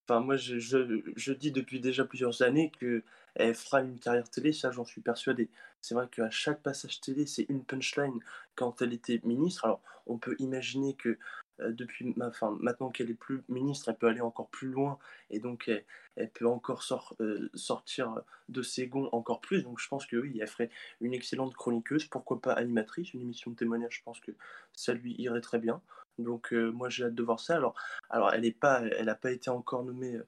enfin 0.08 0.18
moi 0.20 0.36
je, 0.36 0.58
je, 0.58 1.32
dis 1.32 1.52
depuis 1.52 1.78
déjà 1.78 2.04
plusieurs 2.04 2.42
années 2.42 2.72
que 2.80 3.04
elle 3.38 3.54
fera 3.54 3.82
une 3.82 3.98
carrière 3.98 4.28
télé, 4.28 4.52
ça 4.52 4.70
j'en 4.70 4.84
suis 4.84 5.00
persuadé. 5.00 5.48
C'est 5.80 5.94
vrai 5.94 6.08
qu'à 6.10 6.30
chaque 6.30 6.62
passage 6.62 7.00
télé, 7.00 7.26
c'est 7.26 7.46
une 7.48 7.64
punchline 7.64 8.18
quand 8.54 8.82
elle 8.82 8.92
était 8.92 9.20
ministre. 9.24 9.64
Alors 9.64 9.80
on 10.06 10.18
peut 10.18 10.36
imaginer 10.38 10.94
que 10.94 11.18
euh, 11.60 11.72
depuis, 11.72 12.14
enfin, 12.20 12.56
maintenant 12.60 12.90
qu'elle 12.90 13.10
est 13.10 13.14
plus 13.14 13.42
ministre, 13.48 13.88
elle 13.88 13.96
peut 13.96 14.08
aller 14.08 14.20
encore 14.20 14.48
plus 14.48 14.68
loin 14.68 14.98
et 15.30 15.38
donc 15.38 15.68
elle, 16.16 16.30
peut 16.30 16.46
encore 16.46 17.14
euh, 17.20 17.50
sortir 17.54 18.20
de 18.48 18.62
ses 18.62 18.86
gonds 18.88 19.08
encore 19.12 19.40
plus. 19.40 19.62
Donc 19.62 19.78
je 19.78 19.88
pense 19.88 20.06
que 20.06 20.16
oui, 20.16 20.38
elle 20.40 20.48
ferait 20.48 20.70
une 21.00 21.14
excellente 21.14 21.54
chroniqueuse, 21.54 22.06
pourquoi 22.06 22.40
pas 22.40 22.52
animatrice, 22.52 23.14
une 23.14 23.22
émission 23.22 23.50
de 23.50 23.56
témoignage, 23.56 23.96
je 23.98 24.02
pense 24.02 24.20
que 24.20 24.32
ça 24.74 24.92
lui 24.94 25.14
irait 25.18 25.40
très 25.40 25.58
bien. 25.58 25.80
Donc 26.18 26.52
euh, 26.52 26.70
moi 26.70 26.88
j'ai 26.88 27.04
hâte 27.04 27.14
de 27.14 27.22
voir 27.22 27.40
ça. 27.40 27.56
Alors, 27.56 27.74
alors 28.10 28.32
elle 28.32 28.42
n'a 28.42 28.50
pas, 28.58 28.82
elle 28.82 29.16
pas 29.20 29.32
été 29.32 29.50
encore 29.50 29.84
nommée 29.84 30.18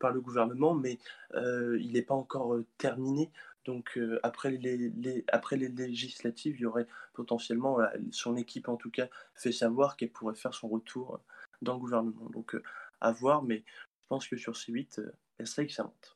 par 0.00 0.12
le 0.12 0.20
gouvernement, 0.20 0.74
mais 0.74 0.98
euh, 1.34 1.78
il 1.80 1.92
n'est 1.92 2.02
pas 2.02 2.14
encore 2.14 2.58
terminé. 2.78 3.30
Donc 3.64 3.98
après, 4.22 4.50
les, 4.50 5.24
après 5.32 5.56
les 5.56 5.68
législatives, 5.68 6.56
il 6.56 6.62
y 6.62 6.66
aurait 6.66 6.86
potentiellement, 7.14 7.78
son 8.10 8.36
équipe 8.36 8.68
en 8.68 8.76
tout 8.76 8.90
cas, 8.90 9.08
fait 9.34 9.52
savoir 9.52 9.96
qu'elle 9.96 10.10
pourrait 10.10 10.34
faire 10.34 10.54
son 10.54 10.68
retour 10.68 11.20
dans 11.62 11.74
le 11.74 11.80
gouvernement. 11.80 12.28
Donc 12.30 12.56
à 13.00 13.12
voir, 13.12 13.42
mais 13.42 13.64
je 14.02 14.06
pense 14.08 14.28
que 14.28 14.36
sur 14.36 14.52
C8, 14.52 15.02
elle 15.38 15.46
serait 15.46 15.62
excellente. 15.62 16.14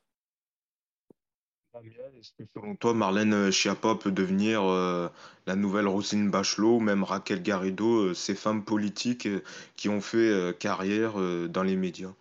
Toi, 2.79 2.93
Marlène 2.93 3.33
euh, 3.33 3.51
Schiappa 3.51 3.95
peut 3.95 4.11
devenir 4.11 4.63
euh, 4.63 5.07
la 5.45 5.55
nouvelle 5.55 5.87
Rosine 5.87 6.29
Bachelot 6.29 6.77
ou 6.77 6.79
même 6.79 7.03
Raquel 7.03 7.43
Garrido, 7.43 8.07
euh, 8.07 8.13
ces 8.13 8.33
femmes 8.33 8.65
politiques 8.65 9.27
qui 9.75 9.87
ont 9.87 10.01
fait 10.01 10.57
carrière 10.57 11.13
dans 11.47 11.63
les 11.63 11.75
médias? 11.75 12.13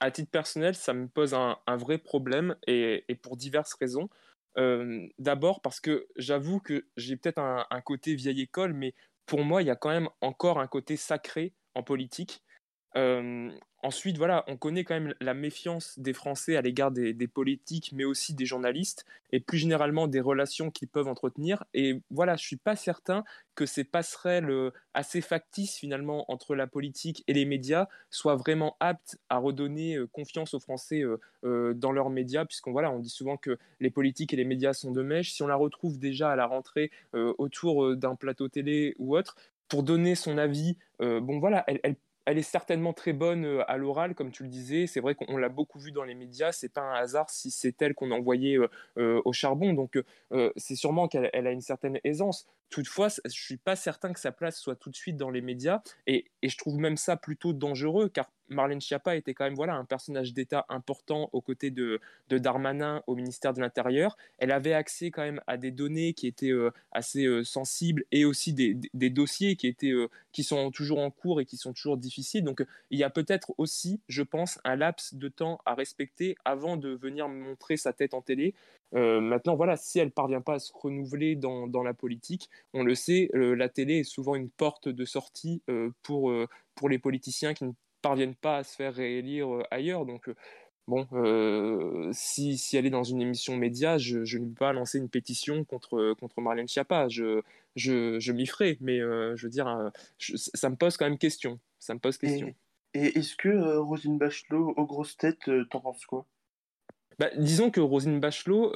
À 0.00 0.10
titre 0.10 0.30
personnel, 0.30 0.74
ça 0.74 0.94
me 0.94 1.08
pose 1.08 1.34
un, 1.34 1.58
vrai 1.76 1.98
problème 1.98 2.56
et, 2.66 3.04
pour 3.22 3.36
diverses 3.36 3.74
raisons. 3.74 4.08
D'abord 5.18 5.60
parce 5.60 5.80
que 5.80 6.06
j'avoue 6.16 6.60
que 6.60 6.86
j'ai 6.96 7.16
peut-être 7.16 7.38
un, 7.38 7.66
un, 7.70 7.80
côté 7.80 8.14
vieille 8.14 8.42
école, 8.42 8.72
mais 8.72 8.94
pour 9.26 9.44
moi, 9.44 9.62
il 9.62 9.66
y 9.66 9.70
a 9.70 9.76
quand 9.76 9.90
même 9.90 10.08
encore 10.20 10.58
un 10.58 10.66
côté 10.66 10.96
sacré 10.96 11.52
en 11.74 11.82
politique. 11.82 12.42
Ensuite, 13.84 14.18
voilà, 14.18 14.42
on 14.48 14.56
connaît 14.56 14.82
quand 14.82 14.94
même 14.94 15.14
la 15.20 15.34
méfiance 15.34 16.00
des 16.00 16.12
Français 16.12 16.56
à 16.56 16.62
l'égard 16.62 16.90
des, 16.90 17.14
politiques, 17.28 17.92
mais 17.94 18.04
aussi 18.04 18.34
des 18.34 18.44
journalistes, 18.44 19.04
et 19.30 19.38
plus 19.38 19.58
généralement 19.58 20.08
des 20.08 20.18
relations 20.18 20.72
qu'ils 20.72 20.88
peuvent 20.88 21.06
entretenir. 21.06 21.62
Et 21.74 22.02
voilà, 22.10 22.34
je 22.34 22.44
suis 22.44 22.56
pas 22.56 22.74
certain 22.74 23.22
que 23.54 23.66
ces 23.66 23.84
passerelles 23.84 24.50
euh, 24.50 24.72
assez 24.94 25.20
factices 25.20 25.76
finalement 25.76 26.24
entre 26.30 26.56
la 26.56 26.66
politique 26.66 27.22
et 27.28 27.32
les 27.32 27.44
médias 27.44 27.86
soient 28.10 28.34
vraiment 28.34 28.76
aptes 28.80 29.16
à 29.28 29.38
redonner 29.38 29.94
euh, 29.96 30.08
confiance 30.08 30.54
aux 30.54 30.60
Français 30.60 31.04
euh, 31.44 31.72
dans 31.72 31.92
leurs 31.92 32.10
médias, 32.10 32.44
puisqu'on 32.44 32.72
voilà, 32.72 32.90
on 32.90 32.98
dit 32.98 33.08
souvent 33.08 33.36
que 33.36 33.58
les 33.78 33.90
politiques 33.90 34.32
et 34.32 34.36
les 34.36 34.44
médias 34.44 34.72
sont 34.72 34.90
de 34.90 35.02
mèche. 35.02 35.32
Si 35.32 35.42
on 35.44 35.46
la 35.46 35.56
retrouve 35.56 36.00
déjà 36.00 36.32
à 36.32 36.36
la 36.36 36.46
rentrée 36.46 36.90
autour 37.12 37.96
d'un 37.96 38.16
plateau 38.16 38.48
télé 38.48 38.96
ou 38.98 39.16
autre, 39.16 39.36
pour 39.68 39.84
donner 39.84 40.14
son 40.14 40.36
avis, 40.38 40.76
bon 40.98 41.38
voilà, 41.38 41.62
elle, 41.68 41.80
elle 41.84 41.96
elle 42.28 42.36
est 42.36 42.42
certainement 42.42 42.92
très 42.92 43.14
bonne 43.14 43.46
euh, 43.46 43.70
à 43.70 43.78
l'oral, 43.78 44.14
comme 44.14 44.30
tu 44.30 44.42
le 44.42 44.50
disais. 44.50 44.86
C'est 44.86 45.00
vrai 45.00 45.14
qu'on 45.14 45.38
l'a 45.38 45.48
beaucoup 45.48 45.78
vu 45.78 45.92
dans 45.92 46.04
les 46.04 46.14
médias. 46.14 46.52
C'est 46.52 46.68
pas 46.68 46.82
un 46.82 46.92
hasard 46.92 47.30
si 47.30 47.50
c'est 47.50 47.80
elle 47.80 47.94
qu'on 47.94 48.10
envoyait 48.10 48.58
euh, 48.58 48.68
euh, 48.98 49.22
au 49.24 49.32
charbon. 49.32 49.72
Donc, 49.72 49.98
c'est 50.56 50.76
sûrement 50.76 51.08
qu'elle 51.08 51.46
a 51.46 51.50
une 51.50 51.62
certaine 51.62 51.98
aisance. 52.04 52.46
Toutefois, 52.68 53.08
je 53.08 53.30
suis 53.30 53.56
pas 53.56 53.76
certain 53.76 54.12
que 54.12 54.20
sa 54.20 54.30
place 54.30 54.60
soit 54.60 54.76
tout 54.76 54.90
de 54.90 54.96
suite 54.96 55.16
dans 55.16 55.30
les 55.30 55.40
médias. 55.40 55.80
Et, 56.06 56.26
je 56.42 56.56
trouve 56.58 56.76
même 56.76 56.98
ça 56.98 57.16
plutôt 57.16 57.54
dangereux, 57.54 58.10
car 58.10 58.30
Marlène 58.48 58.80
Schiappa 58.80 59.16
était 59.16 59.34
quand 59.34 59.44
même 59.44 59.54
voilà, 59.54 59.74
un 59.74 59.84
personnage 59.84 60.32
d'État 60.32 60.64
important 60.68 61.28
aux 61.32 61.40
côtés 61.40 61.70
de, 61.70 62.00
de, 62.28 62.38
Darmanin 62.38 63.02
au 63.06 63.14
ministère 63.14 63.52
de 63.54 63.60
l'Intérieur. 63.60 64.16
Elle 64.38 64.52
avait 64.52 64.72
accès 64.72 65.10
quand 65.10 65.22
même 65.22 65.40
à 65.46 65.56
des 65.56 65.70
données 65.70 66.14
qui 66.14 66.26
étaient 66.26 66.50
euh, 66.50 66.70
assez 66.92 67.24
euh, 67.24 67.44
sensibles 67.44 68.04
et 68.12 68.24
aussi 68.24 68.52
des, 68.52 68.76
des 68.94 69.10
dossiers 69.10 69.56
qui, 69.56 69.66
étaient, 69.66 69.92
euh, 69.92 70.08
qui 70.32 70.42
sont 70.44 70.70
toujours 70.70 70.98
en 70.98 71.10
cours 71.10 71.40
et 71.40 71.44
qui 71.44 71.56
sont 71.56 71.72
toujours 71.72 71.96
difficiles. 71.96 72.44
Donc 72.44 72.64
il 72.90 72.98
y 72.98 73.04
a 73.04 73.10
peut-être 73.10 73.52
aussi, 73.58 74.00
je 74.08 74.22
pense, 74.22 74.58
un 74.64 74.76
laps 74.76 75.14
de 75.14 75.28
temps 75.28 75.60
à 75.64 75.74
respecter 75.74 76.36
avant 76.44 76.76
de 76.76 76.90
venir 76.90 77.28
montrer 77.28 77.76
sa 77.76 77.92
tête 77.92 78.14
en 78.14 78.22
télé. 78.22 78.54
maintenant, 78.92 79.56
voilà, 79.56 79.76
si 79.76 79.98
elle 79.98 80.10
parvient 80.10 80.40
pas 80.40 80.54
à 80.54 80.58
se 80.58 80.72
renouveler 80.72 81.36
dans, 81.36 81.66
dans 81.66 81.82
la 81.82 81.94
politique, 81.94 82.48
on 82.72 82.82
le 82.82 82.94
sait, 82.94 83.30
la 83.34 83.68
télé 83.68 83.98
est 83.98 84.04
souvent 84.04 84.34
une 84.34 84.50
porte 84.50 84.88
de 84.88 85.04
sortie 85.04 85.62
pour, 86.02 86.32
pour 86.74 86.88
les 86.88 86.98
politiciens 86.98 87.54
qui 87.54 87.64
ne 87.64 87.72
parviennent 88.02 88.34
pas 88.34 88.58
à 88.58 88.64
se 88.64 88.76
faire 88.76 88.94
réélire 88.94 89.52
euh, 89.52 89.62
ailleurs. 89.70 90.06
Donc, 90.06 90.28
euh, 90.28 90.34
bon, 90.86 91.06
euh, 91.12 92.10
si, 92.12 92.58
si, 92.58 92.76
elle 92.76 92.86
est 92.86 92.90
dans 92.90 93.04
une 93.04 93.20
émission 93.20 93.56
média, 93.56 93.98
je, 93.98 94.24
je, 94.24 94.38
ne 94.38 94.46
peux 94.46 94.54
pas 94.54 94.72
lancer 94.72 94.98
une 94.98 95.08
pétition 95.08 95.64
contre, 95.64 96.14
contre 96.14 96.40
Marlène 96.40 96.68
Schiappa. 96.68 97.08
Je, 97.08 97.42
je, 97.76 98.18
je 98.18 98.32
m'y 98.32 98.46
ferai, 98.46 98.78
mais 98.80 98.98
je 98.98 99.42
veux 99.42 99.50
dire, 99.50 99.90
ça 100.18 100.70
me 100.70 100.76
pose 100.76 100.96
quand 100.96 101.06
même 101.06 101.18
question. 101.18 101.58
Ça 101.78 101.94
me 101.94 102.00
pose 102.00 102.18
question. 102.18 102.54
Et, 102.94 103.06
et 103.06 103.18
est-ce 103.18 103.36
que 103.36 103.76
Rosine 103.76 104.18
Bachelot, 104.18 104.74
aux 104.76 104.86
grosses 104.86 105.16
têtes, 105.16 105.50
t'en 105.70 105.80
penses 105.80 106.04
quoi? 106.06 106.26
Bah, 107.18 107.30
disons 107.36 107.70
que 107.70 107.80
Rosine 107.80 108.20
Bachelot, 108.20 108.72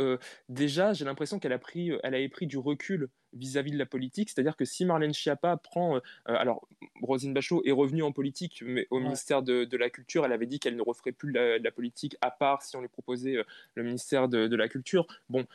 déjà, 0.49 0.93
j'ai 0.93 1.05
l'impression 1.05 1.39
qu'elle 1.39 1.53
a 1.53 1.59
pris, 1.59 1.93
elle 2.03 2.15
avait 2.15 2.29
pris 2.29 2.47
du 2.47 2.59
recul 2.59 3.09
vis-à-vis 3.33 3.73
de 3.73 3.79
la 3.79 3.87
politique. 3.87 4.31
C'est-à-dire 4.31 4.57
que 4.57 4.65
si 4.65 4.85
Marlène 4.85 5.15
Schiappa 5.15 5.57
prend, 5.57 5.97
euh, 5.97 6.01
alors 6.27 6.67
Rosine 7.03 7.35
Bachelot 7.35 7.63
est 7.65 7.73
revenue 7.73 8.03
en 8.03 8.13
politique, 8.13 8.63
mais 8.67 8.87
au 8.91 9.01
ministère 9.01 9.43
de, 9.43 9.77
la 9.77 9.91
Culture, 9.91 10.25
elle 10.25 10.33
avait 10.33 10.47
dit 10.47 10.59
qu'elle 10.59 10.77
ne 10.77 10.83
referait 10.83 11.13
plus 11.13 11.33
la, 11.33 11.71
politique 11.71 12.17
à 12.21 12.31
part 12.31 12.63
si 12.63 12.77
on 12.77 12.81
lui 12.81 12.89
proposait 12.89 13.37
le 13.75 13.83
ministère 13.83 14.29
de, 14.29 14.47
de, 14.47 14.57
la 14.57 14.69
Culture. 14.69 15.07
Bon, 15.29 15.47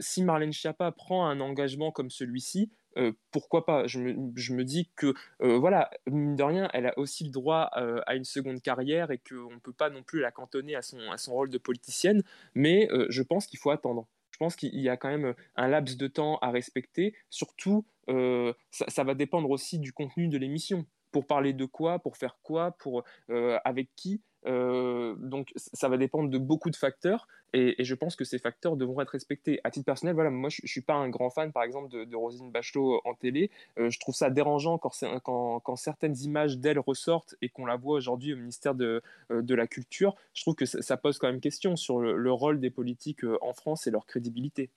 si 0.00 0.22
Marlène 0.22 0.52
Schiappa 0.52 0.90
prend 0.90 1.26
un 1.26 1.40
engagement 1.40 1.92
comme 1.92 2.10
celui-ci, 2.10 2.70
euh, 2.96 3.12
pourquoi 3.30 3.64
pas? 3.64 3.86
Je 3.86 3.98
me, 4.00 4.64
dis 4.64 4.90
que, 4.96 5.14
euh, 5.42 5.58
voilà, 5.58 5.90
mine 6.06 6.36
de 6.36 6.42
rien, 6.42 6.68
elle 6.72 6.86
a 6.86 6.98
aussi 6.98 7.24
le 7.24 7.30
droit 7.30 7.70
euh, 7.76 8.00
à 8.06 8.16
une 8.16 8.24
seconde 8.24 8.60
carrière 8.60 9.10
et 9.10 9.18
qu'on 9.18 9.54
ne 9.54 9.58
peut 9.60 9.72
pas 9.72 9.90
non 9.90 10.02
plus 10.02 10.20
la 10.20 10.30
cantonner 10.30 10.74
à 10.74 10.82
son, 10.82 10.98
à 11.10 11.18
son 11.18 11.32
rôle 11.32 11.50
de 11.50 11.58
politicienne, 11.58 12.22
mais 12.54 12.88
je 13.08 13.22
pense 13.22 13.46
qu'il 13.46 13.58
faut 13.58 13.70
attendre. 13.70 14.06
Je 14.40 14.46
pense 14.46 14.56
qu'il 14.56 14.80
y 14.80 14.88
a 14.88 14.96
quand 14.96 15.10
même 15.10 15.34
un 15.56 15.68
laps 15.68 15.98
de 15.98 16.06
temps 16.06 16.38
à 16.38 16.50
respecter. 16.50 17.14
Surtout, 17.28 17.84
ça, 18.08 18.86
ça, 18.88 19.04
va 19.04 19.14
dépendre 19.14 19.50
aussi 19.50 19.78
du 19.78 19.92
contenu 19.92 20.28
de 20.28 20.38
l'émission. 20.38 20.86
Pour 21.12 21.26
parler 21.26 21.52
de 21.52 21.66
quoi, 21.66 21.98
pour 21.98 22.16
faire 22.16 22.38
quoi, 22.42 22.70
pour, 22.78 23.04
avec 23.28 23.90
qui. 23.96 24.22
Euh, 24.46 25.14
donc 25.18 25.52
ça 25.56 25.88
va 25.88 25.98
dépendre 25.98 26.30
de 26.30 26.38
beaucoup 26.38 26.70
de 26.70 26.76
facteurs 26.76 27.28
et, 27.52 27.84
je 27.84 27.94
pense 27.94 28.16
que 28.16 28.24
ces 28.24 28.38
facteurs 28.38 28.76
devront 28.76 29.00
être 29.00 29.10
respectés. 29.10 29.60
À 29.64 29.70
titre 29.70 29.84
personnel, 29.84 30.14
voilà, 30.14 30.30
moi 30.30 30.48
je, 30.48 30.62
ne 30.62 30.68
suis 30.68 30.80
pas 30.80 30.94
un 30.94 31.08
grand 31.08 31.30
fan 31.30 31.52
par 31.52 31.62
exemple 31.62 31.90
de, 31.90 32.16
Rosine 32.16 32.50
Bachelot 32.50 33.00
en 33.04 33.14
télé. 33.14 33.50
Euh, 33.78 33.90
je 33.90 33.98
trouve 33.98 34.14
ça 34.14 34.30
dérangeant 34.30 34.78
quand, 34.78 35.76
certaines 35.76 36.16
images 36.18 36.58
d'elle 36.58 36.78
ressortent 36.78 37.34
et 37.42 37.48
qu'on 37.48 37.66
la 37.66 37.76
voit 37.76 37.96
aujourd'hui 37.96 38.32
au 38.32 38.36
ministère 38.36 38.74
de, 38.74 39.02
euh, 39.30 39.42
la 39.48 39.66
Culture. 39.66 40.14
Je 40.32 40.42
trouve 40.42 40.54
que 40.54 40.64
ça, 40.64 40.96
pose 40.96 41.18
quand 41.18 41.26
même 41.26 41.40
question 41.40 41.76
sur 41.76 41.98
le, 42.00 42.32
rôle 42.32 42.60
des 42.60 42.70
politiques 42.70 43.24
en 43.42 43.52
France 43.52 43.86
et 43.86 43.90
leur 43.90 44.06
crédibilité. 44.06 44.70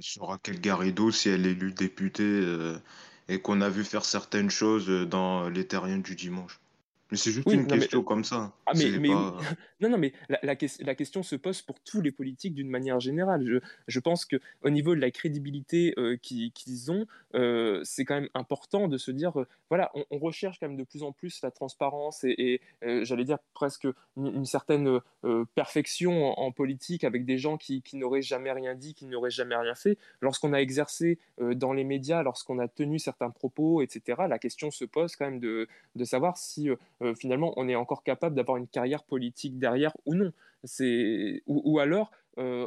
sur 0.00 0.28
Raquel 0.28 0.60
Garrido 0.60 1.10
si 1.10 1.28
elle 1.28 1.46
est 1.46 1.50
élue 1.50 1.72
députée 1.72 2.76
et 3.28 3.40
qu'on 3.40 3.60
a 3.60 3.68
vu 3.68 3.84
faire 3.84 4.04
certaines 4.04 4.50
choses 4.50 4.88
dans 5.08 5.48
les 5.48 5.66
terriens 5.66 5.98
du 5.98 6.14
dimanche. 6.14 6.60
Mais 7.10 7.16
c'est 7.16 7.30
juste 7.30 7.50
une 7.50 7.66
question 7.66 8.02
comme 8.02 8.24
ça. 8.24 8.52
Ah, 8.66 8.72
mais, 8.76 8.90
non, 9.80 9.88
non, 9.88 9.98
mais 9.98 10.12
la, 10.28 10.38
la, 10.42 10.54
la, 10.80 10.94
question 10.94 11.22
se 11.22 11.36
pose 11.36 11.62
pour 11.62 11.80
tous 11.80 12.00
les 12.00 12.12
politiques 12.12 12.54
d'une 12.54 12.68
manière 12.68 13.00
générale. 13.00 13.44
Je, 13.46 13.58
je 13.86 14.00
pense 14.00 14.24
qu'au 14.24 14.70
niveau 14.70 14.94
de 14.94 15.00
la 15.00 15.10
crédibilité 15.10 15.94
euh, 15.98 16.16
qu'ils 16.16 16.92
ont, 16.92 17.06
euh, 17.34 17.80
c'est 17.84 18.04
quand 18.04 18.14
même 18.14 18.28
important 18.34 18.88
de 18.88 18.98
se 18.98 19.10
dire, 19.10 19.40
euh, 19.40 19.46
voilà, 19.70 19.90
on, 20.10 20.18
recherche 20.18 20.58
quand 20.58 20.68
même 20.68 20.76
de 20.76 20.84
plus 20.84 21.02
en 21.02 21.12
plus 21.12 21.40
la 21.42 21.50
transparence 21.50 22.24
et, 22.24 22.60
j'allais 22.82 23.24
dire 23.24 23.38
presque 23.54 23.86
une, 24.16 24.44
certaine 24.44 25.00
perfection 25.54 26.38
en, 26.38 26.50
politique 26.50 27.04
avec 27.04 27.24
des 27.24 27.38
gens 27.38 27.56
qui, 27.56 27.82
qui 27.82 27.96
n'auraient 27.96 28.22
jamais 28.22 28.50
rien 28.50 28.74
dit, 28.74 28.94
qui 28.94 29.06
n'auraient 29.06 29.30
jamais 29.30 29.56
rien 29.56 29.74
fait. 29.74 29.96
Lorsqu'on 30.20 30.52
a 30.52 30.58
exercé 30.58 31.18
dans 31.38 31.72
les 31.72 31.84
médias, 31.84 32.22
lorsqu'on 32.22 32.58
a 32.58 32.66
tenu 32.66 32.98
certains 32.98 33.30
propos, 33.30 33.80
etc., 33.82 34.22
la 34.28 34.38
question 34.38 34.70
se 34.70 34.84
pose 34.84 35.14
quand 35.14 35.26
même 35.26 35.38
de, 35.38 35.68
de 35.94 36.04
savoir 36.04 36.36
si 36.36 36.68
euh, 37.02 37.14
finalement 37.14 37.52
on 37.56 37.68
est 37.68 37.74
encore 37.74 38.02
capable 38.02 38.34
d'avoir 38.34 38.56
une 38.56 38.68
carrière 38.68 39.04
politique 39.04 39.58
derrière 39.58 39.92
ou 40.04 40.14
non. 40.14 40.32
Ou, 41.46 41.78
alors 41.78 42.10
euh, 42.38 42.66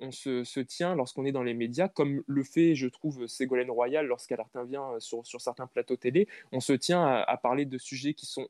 on, 0.00 0.10
se, 0.10 0.60
tient 0.60 0.94
lorsqu'on 0.94 1.24
est 1.24 1.32
dans 1.32 1.42
les 1.42 1.54
médias, 1.54 1.88
comme 1.88 2.22
le 2.26 2.42
fait, 2.42 2.74
je 2.74 2.88
trouve, 2.88 3.26
Ségolène 3.26 3.70
Royal 3.70 4.06
lorsqu'elle 4.06 4.40
intervient 4.40 4.98
sur, 4.98 5.26
sur, 5.26 5.40
certains 5.40 5.66
plateaux 5.66 5.96
télé, 5.96 6.28
on 6.52 6.60
se 6.60 6.72
tient 6.74 7.04
à, 7.04 7.36
parler 7.38 7.64
de 7.64 7.78
sujets 7.78 8.14
qui 8.14 8.26
sont 8.26 8.48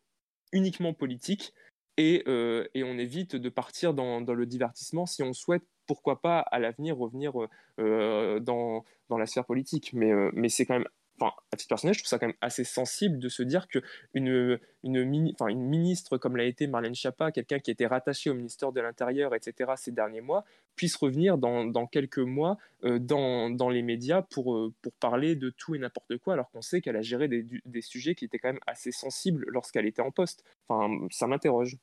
uniquement 0.52 0.94
politiques 0.94 1.54
et, 1.96 2.24
euh, 2.26 2.66
et 2.74 2.82
on 2.82 2.98
évite 2.98 3.36
de 3.36 3.48
partir 3.48 3.94
dans, 3.94 4.20
dans, 4.20 4.34
le 4.34 4.46
divertissement 4.46 5.06
si 5.06 5.22
on 5.22 5.32
souhaite 5.32 5.62
pourquoi 5.86 6.20
pas 6.20 6.40
à 6.40 6.58
l'avenir 6.58 6.96
revenir 6.96 7.32
dans, 7.78 8.84
dans, 9.08 9.18
la 9.18 9.26
sphère 9.26 9.44
politique. 9.44 9.92
Mais, 9.92 10.12
mais 10.32 10.48
c'est 10.48 10.66
quand 10.66 10.74
même 10.74 10.88
enfin, 11.22 11.34
à 11.52 11.56
titre 11.56 11.68
personnel, 11.68 11.94
je 11.94 12.00
trouve 12.00 12.08
ça 12.08 12.18
quand 12.18 12.26
même 12.26 12.36
assez 12.40 12.64
sensible 12.64 13.18
de 13.18 13.28
se 13.28 13.42
dire 13.42 13.68
qu'une 13.68 13.82
une, 14.14 14.58
une, 14.82 15.60
ministre 15.60 16.18
comme 16.18 16.36
l'a 16.36 16.44
été 16.44 16.66
Marlène 16.66 16.94
Schiappa, 16.94 17.30
quelqu'un 17.30 17.58
qui 17.58 17.70
était 17.70 17.86
rattaché 17.86 18.30
au 18.30 18.34
ministère 18.34 18.72
de 18.72 18.80
l'Intérieur, 18.80 19.34
etc., 19.34 19.72
ces 19.76 19.92
derniers 19.92 20.20
mois, 20.20 20.44
puisse 20.74 20.96
revenir 20.96 21.38
dans, 21.38 21.86
quelques 21.86 22.18
mois 22.18 22.58
euh, 22.84 22.98
dans, 22.98 23.70
les 23.70 23.82
médias 23.82 24.22
pour, 24.22 24.54
euh, 24.54 24.72
pour 24.82 24.92
parler 24.94 25.36
de 25.36 25.50
tout 25.50 25.74
et 25.74 25.78
n'importe 25.78 26.16
quoi, 26.18 26.34
alors 26.34 26.50
qu'on 26.50 26.62
sait 26.62 26.80
qu'elle 26.80 26.96
a 26.96 27.02
géré 27.02 27.28
des, 27.28 27.46
des, 27.64 27.82
sujets 27.82 28.14
qui 28.14 28.24
étaient 28.24 28.38
quand 28.38 28.52
même 28.52 28.60
assez 28.66 28.92
sensibles 28.92 29.44
lorsqu'elle 29.48 29.86
était 29.86 30.02
en 30.02 30.10
poste. 30.10 30.44
Enfin, 30.68 31.06
ça 31.10 31.26
m'interroge 31.26 31.76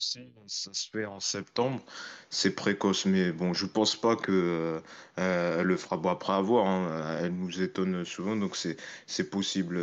ça 0.00 0.72
se 0.72 0.88
fait 0.90 1.04
en 1.04 1.20
septembre. 1.20 1.80
C'est 2.30 2.52
précoce, 2.52 3.04
mais 3.06 3.32
bon, 3.32 3.52
je 3.52 3.66
pense 3.66 3.96
pas 3.96 4.16
que 4.16 4.80
euh, 5.18 5.62
le 5.62 5.76
fera. 5.76 5.96
Bon, 5.98 6.08
après 6.08 6.32
avoir, 6.32 6.66
hein, 6.66 7.18
elle 7.20 7.34
nous 7.34 7.60
étonne 7.60 8.04
souvent, 8.04 8.34
donc 8.36 8.56
c'est 8.56 9.30
possible. 9.30 9.78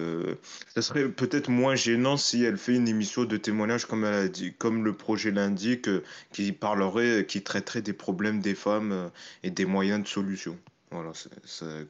Ça 0.74 0.82
serait 0.82 1.08
peut-être 1.10 1.50
moins 1.50 1.76
gênant 1.76 2.18
si 2.18 2.44
elle 2.44 2.58
fait 2.58 2.76
une 2.76 2.88
émission 2.88 3.26
de 3.26 3.38
témoignage 3.38 3.86
comme 3.86 4.06
elle 4.06 4.14
a 4.14 4.28
dit, 4.28 4.54
comme 4.54 4.84
le 4.84 4.94
projet 4.94 5.32
l'indique, 5.32 5.90
qui 6.32 6.52
parlerait, 6.52 7.26
qui 7.28 7.44
traiterait 7.44 7.82
des 7.82 7.94
problèmes 7.94 8.42
des 8.42 8.56
femmes 8.56 8.92
euh, 8.92 9.10
et 9.44 9.52
des 9.52 9.66
moyens 9.66 10.02
de 10.04 10.08
solution. 10.08 10.58
Voilà, 10.90 11.12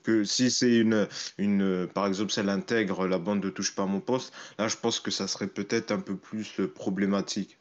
que 0.03 0.23
si 0.23 0.49
c'est 0.49 0.77
une, 0.77 1.07
une, 1.37 1.87
par 1.93 2.07
exemple, 2.07 2.31
si 2.31 2.39
elle 2.39 2.49
intègre 2.49 3.05
la 3.07 3.19
bande 3.19 3.41
de 3.41 3.49
Touche 3.51 3.75
pas 3.75 3.85
mon 3.85 3.99
poste, 3.99 4.33
là, 4.57 4.67
je 4.67 4.75
pense 4.75 4.99
que 4.99 5.11
ça 5.11 5.27
serait 5.27 5.47
peut-être 5.47 5.91
un 5.91 5.99
peu 5.99 6.15
plus 6.17 6.59
problématique. 6.73 7.59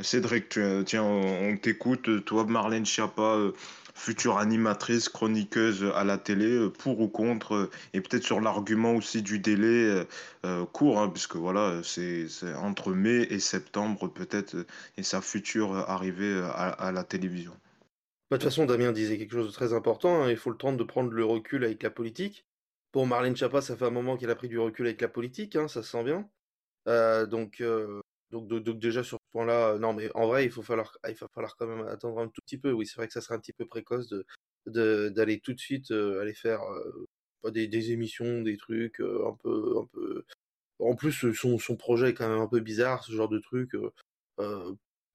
Cédric, 0.00 0.58
tiens, 0.84 1.02
on, 1.02 1.56
t'écoute. 1.56 2.24
Toi, 2.26 2.44
Marlène 2.44 2.84
Schiappa, 2.84 3.36
euh, 3.36 3.52
future 3.94 4.36
animatrice, 4.36 5.08
chroniqueuse 5.08 5.90
à 5.94 6.04
la 6.04 6.18
télé, 6.18 6.50
euh, 6.50 6.70
pour 6.70 7.00
ou 7.00 7.08
contre, 7.08 7.54
euh, 7.54 7.70
et 7.94 8.02
peut-être 8.02 8.22
sur 8.22 8.40
l'argument 8.40 8.94
aussi 8.94 9.22
du 9.22 9.38
délai 9.38 10.06
court, 10.72 11.00
hein, 11.00 11.08
puisque 11.08 11.36
voilà, 11.36 11.80
c'est 11.82 12.26
entre 12.56 12.92
mai 12.92 13.26
et 13.30 13.40
septembre 13.40 14.08
peut-être, 14.08 14.66
et 14.96 15.02
sa 15.02 15.20
future 15.20 15.74
arrivée 15.74 16.40
à, 16.54 16.92
la 16.92 17.02
télévision. 17.02 17.52
Bah, 18.30 18.36
de 18.36 18.42
toute 18.42 18.50
façon, 18.50 18.66
Damien 18.66 18.92
disait 18.92 19.18
quelque 19.18 19.32
chose 19.32 19.48
de 19.48 19.52
très 19.52 19.72
important. 19.72 20.22
Hein, 20.22 20.30
il 20.30 20.36
faut 20.36 20.50
le 20.50 20.56
temps 20.56 20.72
de 20.72 20.84
prendre 20.84 21.10
le 21.10 21.24
recul 21.24 21.64
avec 21.64 21.82
la 21.82 21.90
politique. 21.90 22.44
Pour 22.92 23.06
Marlène 23.06 23.34
Schiappa, 23.34 23.60
ça 23.60 23.76
fait 23.76 23.86
un 23.86 23.90
moment 23.90 24.16
qu'elle 24.16 24.30
a 24.30 24.36
pris 24.36 24.48
du 24.48 24.58
recul 24.58 24.86
avec 24.86 25.00
la 25.00 25.08
politique, 25.08 25.56
hein, 25.56 25.68
ça 25.68 25.82
se 25.82 25.90
sent 25.90 26.04
bien. 26.04 26.28
donc, 27.26 27.62
donc, 28.30 28.78
déjà 28.78 29.04
sur 29.04 29.18
ce 29.18 29.32
point-là, 29.32 29.74
euh, 29.74 29.78
non, 29.78 29.92
mais 29.92 30.10
en 30.14 30.26
vrai, 30.26 30.44
il 30.44 30.50
faut 30.50 30.62
falloir, 30.62 30.96
il 31.08 31.14
va 31.14 31.28
falloir 31.32 31.56
quand 31.56 31.66
même 31.66 31.86
attendre 31.86 32.18
un 32.18 32.28
tout 32.28 32.40
petit 32.44 32.58
peu. 32.58 32.72
Oui, 32.72 32.86
c'est 32.86 32.96
vrai 32.96 33.06
que 33.06 33.12
ça 33.12 33.20
serait 33.20 33.36
un 33.36 33.40
petit 33.40 33.52
peu 33.52 33.66
précoce 33.66 34.08
de 34.08 34.26
d'aller 35.10 35.38
tout 35.40 35.54
de 35.54 35.60
suite 35.60 35.92
euh, 35.92 36.20
aller 36.20 36.34
faire 36.34 36.60
euh, 37.44 37.50
des, 37.52 37.92
émissions, 37.92 38.42
des 38.42 38.56
trucs 38.56 39.00
un 39.00 39.36
peu 39.42 39.78
un 39.78 39.86
peu. 39.92 40.24
En 40.80 40.96
plus, 40.96 41.32
son, 41.32 41.58
son 41.58 41.76
projet 41.76 42.10
est 42.10 42.14
quand 42.14 42.28
même 42.28 42.40
un 42.40 42.48
peu 42.48 42.60
bizarre, 42.60 43.04
ce 43.04 43.12
genre 43.12 43.28
de 43.28 43.38
truc. 43.38 43.72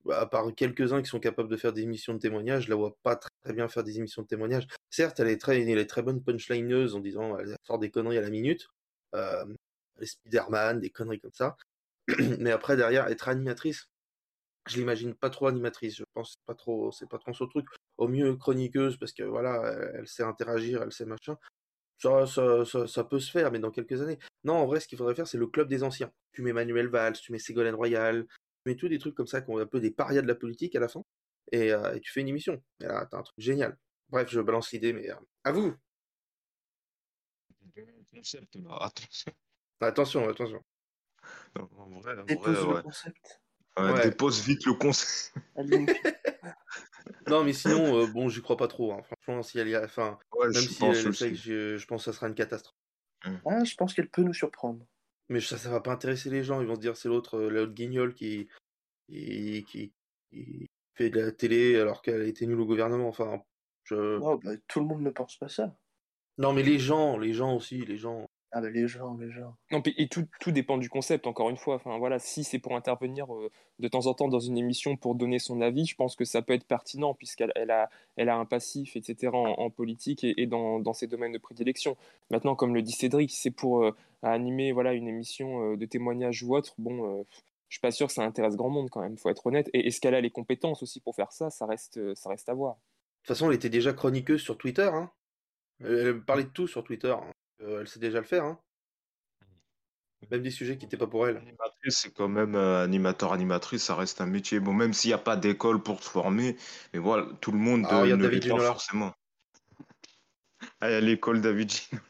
à 0.10 0.26
part 0.26 0.54
quelques-uns 0.56 1.02
qui 1.02 1.10
sont 1.10 1.20
capables 1.20 1.50
de 1.50 1.58
faire 1.58 1.74
des 1.74 1.84
émissions 1.84 2.14
de 2.14 2.20
témoignage, 2.20 2.66
je 2.66 2.70
la 2.70 2.76
vois 2.76 2.96
pas 3.04 3.16
très, 3.16 3.30
très 3.44 3.54
bien 3.54 3.68
faire 3.68 3.84
des 3.84 3.98
émissions 3.98 4.22
de 4.24 4.28
témoignage. 4.28 4.68
Certes, 4.90 5.20
elle 5.20 5.28
est 5.28 5.38
très, 5.38 5.62
elle 5.62 5.78
est 5.78 5.86
très 5.86 6.02
bonne 6.02 6.24
punchlineuse 6.24 6.96
en 6.96 7.00
disant, 7.00 7.38
elle 7.38 7.56
sort 7.64 7.80
des 7.80 7.92
conneries 7.92 8.18
à 8.18 8.22
la 8.22 8.30
minute, 8.30 8.68
les 9.14 10.06
Spider-Man, 10.06 10.80
des 10.80 10.90
conneries 10.90 11.20
comme 11.20 11.34
ça. 11.34 11.58
mais 12.40 12.52
après 12.52 12.76
derrière 12.78 13.08
être 13.08 13.28
animatrice 13.30 13.90
je 14.68 14.78
l'imagine 14.78 15.16
pas 15.16 15.30
trop 15.30 15.48
animatrice 15.48 15.96
je 15.98 16.04
pense 16.14 16.38
pas 16.46 16.56
trop 16.56 16.92
c'est 16.92 17.10
pas 17.10 17.18
trop 17.18 17.34
son 17.34 17.48
truc 17.48 17.66
au 17.98 18.08
mieux 18.08 18.36
chroniqueuse 18.36 18.98
parce 18.98 19.14
que 19.14 19.24
voilà 19.24 19.74
elle 19.96 20.08
sait 20.08 20.24
interagir 20.24 20.84
elle 20.84 20.92
sait 20.92 21.06
machin 21.06 21.38
Ça, 22.00 22.26
ça, 22.26 22.66
ça, 22.66 22.88
ça 22.88 23.04
peut 23.04 23.20
se 23.20 23.32
faire, 23.32 23.52
mais 23.52 23.60
dans 23.60 23.72
quelques 23.72 24.02
années. 24.02 24.18
Non, 24.44 24.56
en 24.56 24.66
vrai, 24.66 24.80
ce 24.80 24.88
qu'il 24.88 24.98
faudrait 24.98 25.14
faire, 25.16 25.28
c'est 25.28 25.38
le 25.38 25.48
club 25.48 25.68
des 25.70 25.84
anciens. 25.84 26.12
Tu 26.34 26.42
mets 26.42 26.54
Manuel 26.54 26.88
Valls, 26.88 27.14
tu 27.20 27.32
mets 27.32 27.38
Ségolène 27.40 27.76
Royal, 27.76 28.26
tu 28.28 28.70
mets 28.70 28.76
tous 28.76 28.90
des 28.90 28.98
trucs 29.00 29.16
comme 29.16 29.28
ça 29.28 29.42
qui 29.42 29.52
ont 29.52 29.60
un 29.60 29.68
peu 29.68 29.80
des 29.80 29.92
parias 29.92 30.24
de 30.24 30.28
la 30.28 30.36
politique 30.36 30.76
à 30.76 30.80
la 30.80 30.88
fin, 30.88 31.04
et, 31.52 31.72
euh, 31.74 31.94
et 31.94 32.00
tu 32.02 32.12
fais 32.12 32.22
une 32.22 32.30
émission. 32.30 32.62
Et 32.82 32.86
là, 32.86 33.06
t'as 33.10 33.20
un 33.20 33.24
truc 33.24 33.36
génial. 33.40 33.78
Bref, 34.10 34.30
je 34.32 34.42
balance 34.42 34.72
l'idée, 34.72 34.94
mais 34.94 35.12
euh, 35.12 35.16
à 35.44 35.52
vous. 35.52 35.76
Attention, 39.82 40.28
attention. 40.30 40.64
Non, 41.58 41.70
en 41.78 42.00
vrai, 42.00 42.18
en 42.20 42.24
Dépose 42.24 42.56
vrai, 42.58 42.68
le 42.68 42.76
ouais. 42.76 42.82
concept. 42.84 43.42
Ouais, 43.78 43.92
Ouais. 43.94 44.04
Dépose 44.04 44.42
vite 44.46 44.66
le 44.66 44.74
concept. 44.74 45.34
Allez, 45.56 45.86
Non, 47.28 47.44
mais 47.44 47.54
sinon, 47.54 48.00
euh, 48.02 48.08
bon, 48.08 48.30
j'y 48.30 48.42
crois 48.42 48.58
pas 48.58 48.68
trop. 48.68 48.94
hein. 48.94 49.02
Franchement, 49.04 49.44
si 49.44 49.60
elle 49.60 49.70
y 49.70 49.76
a, 49.76 49.84
enfin, 49.84 50.18
Ouais, 50.34 50.48
même 50.48 50.54
je 50.56 50.68
si 50.68 50.80
pense 50.80 50.98
elle 50.98 51.08
aussi. 51.10 51.24
essaye, 51.26 51.36
je, 51.36 51.78
je 51.78 51.86
pense 51.88 52.04
que 52.06 52.12
ça 52.12 52.18
sera 52.18 52.28
une 52.28 52.36
catastrophe. 52.36 52.76
Ah, 53.46 53.64
je 53.64 53.76
pense 53.76 53.94
qu'elle 53.94 54.10
peut 54.10 54.24
nous 54.24 54.34
surprendre. 54.34 54.86
Mais 55.30 55.40
ça, 55.40 55.58
ça 55.58 55.70
va 55.70 55.80
pas 55.80 55.92
intéresser 55.94 56.30
les 56.30 56.44
gens. 56.44 56.60
Ils 56.62 56.68
vont 56.68 56.76
se 56.76 56.80
dire 56.82 56.98
c'est 56.98 57.08
l'autre, 57.08 57.38
euh, 57.38 57.50
l'autre 57.50 57.74
guignol 57.74 58.14
qui, 58.14 58.50
qui, 59.08 59.64
qui, 59.70 59.94
qui 60.32 60.70
fait 60.96 61.10
de 61.10 61.22
la 61.22 61.32
télé 61.32 61.80
alors 61.80 62.02
qu'elle 62.02 62.28
était 62.28 62.46
nulle 62.46 62.60
au 62.60 62.66
gouvernement. 62.66 63.08
Enfin, 63.08 63.42
je... 63.86 64.18
Oh, 64.22 64.38
bah, 64.44 64.52
tout 64.68 64.80
le 64.80 64.88
monde 64.88 65.02
ne 65.02 65.12
pense 65.12 65.38
pas 65.38 65.48
ça. 65.48 65.78
Non, 66.38 66.52
mais 66.54 66.64
les 66.64 66.80
gens, 66.80 67.18
les 67.18 67.34
gens 67.34 67.56
aussi, 67.56 67.86
les 67.86 67.98
gens. 67.98 68.28
Ah, 68.54 68.60
bah, 68.60 68.70
les 68.70 68.86
gens, 68.86 69.16
les 69.18 69.32
gens. 69.32 69.56
Non, 69.72 69.82
et 69.86 70.10
tout, 70.10 70.28
tout 70.42 70.52
dépend 70.52 70.78
du 70.78 70.90
concept, 70.90 71.26
encore 71.26 71.50
une 71.50 71.56
fois. 71.56 71.76
Enfin, 71.76 71.98
voilà, 71.98 72.20
si 72.20 72.44
c'est 72.44 72.60
pour 72.60 72.76
intervenir 72.76 73.34
euh, 73.34 73.50
de 73.80 73.88
temps 73.88 74.08
en 74.08 74.14
temps 74.14 74.28
dans 74.28 74.42
une 74.42 74.58
émission 74.58 74.98
pour 74.98 75.16
donner 75.16 75.40
son 75.40 75.62
avis, 75.62 75.86
je 75.86 75.96
pense 75.96 76.18
que 76.18 76.26
ça 76.26 76.42
peut 76.42 76.52
être 76.54 76.66
pertinent, 76.66 77.14
puisqu'elle 77.14 77.54
elle 77.56 77.72
a, 77.72 77.90
elle 78.18 78.28
a 78.28 78.36
un 78.36 78.44
passif, 78.46 78.98
etc., 78.98 79.30
en, 79.34 79.54
en 79.54 79.70
politique 79.70 80.26
et, 80.26 80.34
et 80.42 80.48
dans, 80.48 80.80
dans 80.80 80.92
ses 80.92 81.08
domaines 81.08 81.32
de 81.32 81.38
prédilection. 81.38 81.96
Maintenant, 82.30 82.56
comme 82.56 82.76
le 82.76 82.82
dit 82.82 82.92
Cédric, 82.92 83.32
si 83.32 83.38
c'est 83.40 83.52
pour 83.52 83.86
euh, 83.86 83.96
animer 84.22 84.74
voilà, 84.74 84.94
une 84.94 85.08
émission 85.08 85.72
euh, 85.72 85.78
de 85.78 85.86
témoignage 85.86 86.44
ou 86.44 86.54
autre, 86.54 86.74
bon, 86.78 87.20
euh, 87.20 87.24
je 87.70 87.76
suis 87.76 87.82
pas 87.82 87.92
sûr 87.92 88.08
que 88.08 88.14
ça 88.14 88.24
intéresse 88.24 88.58
grand 88.58 88.70
monde 88.70 88.90
quand 88.90 89.00
même, 89.02 89.18
faut 89.18 89.30
être 89.30 89.48
honnête. 89.48 89.70
Et 89.74 89.88
est-ce 89.88 90.02
qu'elle 90.02 90.16
a 90.16 90.20
les 90.20 90.30
compétences 90.30 90.84
aussi 90.84 91.00
pour 91.00 91.16
faire 91.16 91.32
ça 91.32 91.50
Ça 91.50 91.66
reste, 91.66 92.16
ça 92.16 92.30
reste 92.30 92.50
à 92.50 92.54
voir. 92.54 92.74
De 92.74 92.80
toute 93.20 93.28
façon, 93.28 93.50
elle 93.50 93.56
était 93.56 93.70
déjà 93.70 93.94
chroniqueuse 93.94 94.42
sur 94.42 94.58
Twitter. 94.58 94.90
Hein. 94.94 95.10
Elle 95.80 95.88
elle 96.08 96.22
parlait 96.22 96.44
de 96.44 96.50
tout 96.50 96.68
sur 96.68 96.84
Twitter. 96.84 97.12
hein. 97.18 97.32
Euh, 97.62 97.82
elle 97.82 97.88
sait 97.88 98.00
déjà 98.00 98.20
le 98.20 98.26
faire. 98.26 98.44
Hein. 98.44 98.60
Même 100.30 100.44
des 100.44 100.52
sujets 100.52 100.78
qui 100.78 100.86
n'étaient 100.86 100.98
pas 100.98 101.08
pour 101.08 101.28
elle. 101.28 101.38
Animatrice, 101.38 101.98
c'est 101.98 102.14
quand 102.14 102.28
même 102.28 102.56
euh, 102.56 102.84
animateur, 102.84 103.34
animatrice, 103.34 103.84
ça 103.84 103.96
reste 103.96 104.22
un 104.22 104.28
métier. 104.28 104.60
Bon, 104.60 104.72
même 104.72 104.94
s'il 104.94 105.10
n'y 105.10 105.14
a 105.14 105.18
pas 105.18 105.36
d'école 105.36 105.82
pour 105.82 106.00
te 106.00 106.06
former, 106.06 106.56
mais 106.94 107.00
voilà, 107.00 107.28
tout 107.42 107.52
le 107.52 107.58
monde 107.58 107.86
Ah, 107.90 107.98
euh, 107.98 108.02
regarde 108.04 108.22
ne 108.22 108.28
David 108.28 108.44
l'est 108.44 108.50
pas 108.52 108.60
forcément. 108.60 109.14
Ah, 110.80 110.90
il 110.90 110.94
y 110.94 110.96
a 110.96 111.02
l'école 111.02 111.42
David 111.42 111.72
Ginola. 111.72 112.06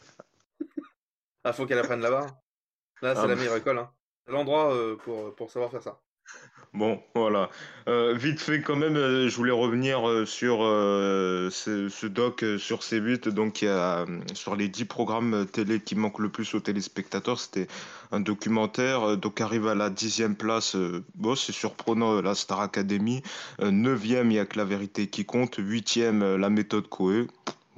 Ah, 1.44 1.54
faut 1.54 1.66
qu'elle 1.66 1.80
apprenne 1.80 2.02
là-bas. 2.02 2.28
Là, 3.02 3.16
c'est 3.16 3.22
Ah, 3.22 3.28
la 3.28 3.36
bah. 3.36 3.36
meilleure 3.36 3.56
école. 3.56 3.78
Hein. 3.80 3.92
C'est 4.26 4.34
l'endroit 4.34 4.76
euh, 4.76 4.98
pour, 4.98 5.34
pour 5.36 5.50
savoir 5.50 5.72
faire 5.72 5.82
ça. 5.82 6.02
Bon, 6.74 7.02
voilà. 7.16 7.50
Euh, 7.90 8.14
vite 8.14 8.40
fait, 8.40 8.62
quand 8.62 8.78
même, 8.78 8.96
euh, 8.96 9.28
je 9.28 9.36
voulais 9.36 9.52
revenir 9.52 10.08
euh, 10.08 10.26
sur 10.26 10.60
ce, 10.62 12.08
doc 12.08 12.46
sur 12.58 12.80
C8. 12.80 13.28
Donc, 13.30 13.66
sur 14.34 14.56
les 14.56 14.70
10 14.70 14.86
programmes 14.86 15.46
télé 15.52 15.82
qui 15.82 15.96
manquent 15.96 16.20
le 16.20 16.30
plus 16.30 16.54
aux 16.56 16.62
téléspectateurs, 16.62 17.40
c'était 17.40 17.68
un 18.14 18.22
documentaire. 18.22 19.18
donc, 19.18 19.42
arrive 19.42 19.68
à 19.68 19.76
la 19.76 19.90
dixième 19.90 20.36
place. 20.36 20.78
bon, 21.16 21.36
c'est 21.36 21.52
surprenant, 21.52 22.22
la 22.22 22.36
Star 22.36 22.62
Academy. 22.62 23.22
Neuvième, 23.62 24.32
il 24.32 24.36
y 24.36 24.40
a 24.40 24.46
que 24.46 24.58
la 24.58 24.66
vérité 24.66 25.08
qui 25.08 25.26
compte. 25.26 25.56
Huitième, 25.58 26.38
la 26.38 26.50
méthode 26.50 26.88
Coé. 26.88 27.28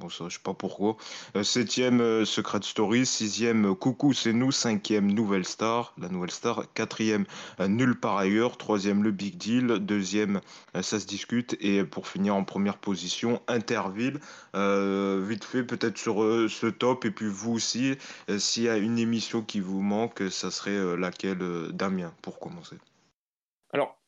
Bon, 0.00 0.08
ça, 0.08 0.24
je 0.28 0.34
sais 0.34 0.42
pas 0.42 0.54
pourquoi. 0.54 0.96
Euh, 1.36 1.44
septième, 1.44 2.00
euh, 2.00 2.24
Secret 2.24 2.60
Story. 2.62 3.06
Sixième, 3.06 3.76
Coucou, 3.76 4.12
c'est 4.12 4.32
nous. 4.32 4.50
Cinquième, 4.50 5.12
Nouvelle 5.12 5.44
Star, 5.44 5.94
la 5.98 6.08
Nouvelle 6.08 6.32
Star. 6.32 6.64
Quatrième, 6.74 7.26
euh, 7.60 7.68
Nulle 7.68 7.98
part 7.98 8.16
ailleurs. 8.16 8.56
Troisième, 8.56 9.04
Le 9.04 9.12
Big 9.12 9.36
Deal. 9.36 9.66
Deuxième, 9.66 10.40
Ça 10.82 10.98
se 10.98 11.06
discute. 11.06 11.56
Et 11.60 11.84
pour 11.84 12.08
finir 12.08 12.34
en 12.34 12.42
première 12.42 12.78
position, 12.78 13.40
Interville. 13.46 14.18
Vite 14.54 15.44
fait, 15.44 15.62
peut-être 15.62 15.96
sur 15.96 16.16
ce 16.50 16.66
top. 16.66 17.04
Et 17.04 17.10
puis 17.12 17.28
vous 17.28 17.52
aussi, 17.52 17.96
s'il 18.38 18.64
y 18.64 18.68
a 18.68 18.76
une 18.76 18.98
émission 18.98 19.42
qui 19.42 19.60
vous 19.60 19.80
manque, 19.80 20.22
ça 20.30 20.50
serait 20.50 20.96
laquelle, 20.96 21.38
Damien, 21.72 22.12
pour 22.22 22.40
commencer? 22.40 22.76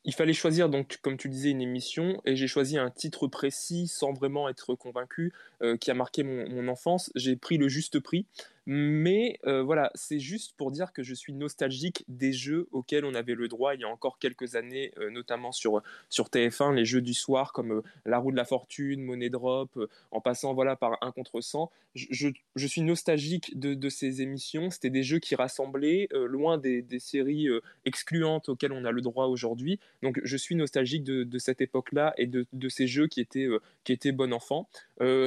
Il 0.07 0.15
fallait 0.15 0.33
choisir, 0.33 0.69
donc, 0.69 0.99
comme 1.01 1.17
tu 1.17 1.27
disais, 1.27 1.51
une 1.51 1.61
émission, 1.61 2.21
et 2.25 2.37
j'ai 2.37 2.47
choisi 2.47 2.77
un 2.77 2.89
titre 2.89 3.27
précis 3.27 3.87
sans 3.87 4.13
vraiment 4.13 4.47
être 4.47 4.73
convaincu, 4.73 5.33
euh, 5.61 5.75
qui 5.75 5.91
a 5.91 5.93
marqué 5.93 6.23
mon, 6.23 6.49
mon 6.49 6.69
enfance. 6.69 7.11
J'ai 7.15 7.35
pris 7.35 7.57
le 7.57 7.67
juste 7.67 7.99
prix, 7.99 8.25
mais 8.69 9.39
euh, 9.45 9.63
voilà, 9.63 9.91
c'est 9.95 10.19
juste 10.19 10.53
pour 10.57 10.71
dire 10.71 10.91
que 10.91 11.01
je 11.01 11.13
suis 11.13 11.31
nostalgique 11.31 12.03
des 12.09 12.33
jeux 12.33 12.67
auxquels 12.73 13.05
on 13.05 13.13
avait 13.13 13.33
le 13.33 13.47
droit 13.47 13.73
il 13.75 13.79
y 13.81 13.85
a 13.85 13.87
encore 13.87 14.19
quelques 14.19 14.55
années, 14.55 14.91
euh, 14.97 15.09
notamment 15.09 15.53
sur, 15.53 15.81
sur 16.09 16.29
TF1, 16.29 16.73
les 16.73 16.83
jeux 16.83 17.01
du 17.01 17.13
soir 17.13 17.53
comme 17.53 17.71
euh, 17.71 17.81
La 18.05 18.17
roue 18.17 18.31
de 18.31 18.35
la 18.35 18.43
fortune, 18.43 19.01
Money 19.03 19.29
Drop, 19.29 19.79
en 20.11 20.19
passant 20.19 20.53
voilà, 20.53 20.75
par 20.75 20.97
1 21.01 21.11
contre 21.13 21.39
100. 21.39 21.71
Je, 21.95 22.29
je- 22.55 22.67
suis 22.67 22.81
nostalgique 22.81 23.57
de, 23.57 23.73
de 23.73 23.89
ces 23.89 24.21
émissions. 24.21 24.69
C'était 24.69 24.89
des 24.89 25.01
jeux 25.03 25.19
qui 25.19 25.35
rassemblaient, 25.35 26.09
loin 26.11 26.57
des, 26.57 26.81
des 26.81 26.99
séries 26.99 27.47
excluantes 27.85 28.49
auxquelles 28.49 28.73
on 28.73 28.83
a 28.85 28.91
le 28.91 29.01
droit 29.01 29.25
aujourd'hui. 29.27 29.79
Donc 30.03 30.19
je 30.23 30.37
suis 30.37 30.55
nostalgique 30.55 31.03
de, 31.03 31.23
de 31.23 31.39
cette 31.39 31.61
époque-là 31.61 32.13
et 32.17 32.27
de, 32.27 32.45
de 32.53 32.69
ces 32.69 32.85
jeux 32.87 33.07
qui 33.07 33.21
étaient, 33.21 33.47
qui 33.85 33.93
étaient 33.93 34.11
bon 34.11 34.33
enfant. 34.33 34.67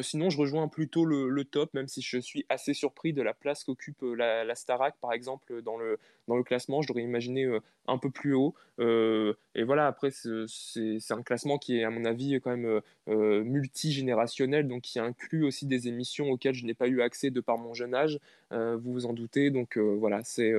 Sinon, 0.02 0.30
je 0.30 0.38
rejoins 0.38 0.68
plutôt 0.68 1.04
le, 1.04 1.28
le 1.28 1.44
top, 1.44 1.72
même 1.74 1.88
si 1.88 2.02
je 2.02 2.18
suis 2.18 2.44
assez 2.48 2.74
surpris 2.74 3.12
de 3.12 3.22
la 3.22 3.29
place 3.34 3.64
qu'occupe 3.64 4.02
euh, 4.02 4.14
la, 4.14 4.44
la 4.44 4.54
Starac, 4.54 4.94
par 5.00 5.12
exemple, 5.12 5.62
dans 5.62 5.76
le, 5.76 5.98
dans 6.28 6.36
le 6.36 6.42
classement. 6.42 6.82
Je 6.82 6.88
l'aurais 6.88 7.02
imaginé 7.02 7.44
euh, 7.44 7.60
un 7.86 7.98
peu 7.98 8.10
plus 8.10 8.34
haut. 8.34 8.54
Euh, 8.78 9.34
et 9.54 9.64
voilà, 9.64 9.86
après, 9.86 10.10
c'est 10.10 11.12
un 11.12 11.22
classement 11.22 11.58
qui 11.58 11.78
est, 11.78 11.84
à 11.84 11.90
mon 11.90 12.04
avis, 12.04 12.40
quand 12.40 12.56
même 12.56 12.80
multigénérationnel, 13.06 14.68
donc 14.68 14.82
qui 14.82 14.98
inclut 14.98 15.44
aussi 15.44 15.66
des 15.66 15.88
émissions 15.88 16.30
auxquelles 16.30 16.54
je 16.54 16.64
n'ai 16.64 16.74
pas 16.74 16.88
eu 16.88 17.02
accès 17.02 17.30
de 17.30 17.40
par 17.40 17.58
mon 17.58 17.74
jeune 17.74 17.94
âge. 17.94 18.18
Vous 18.50 18.92
vous 18.92 19.06
en 19.06 19.12
doutez. 19.12 19.50
Donc 19.50 19.76
voilà, 19.76 20.22
c'est 20.22 20.52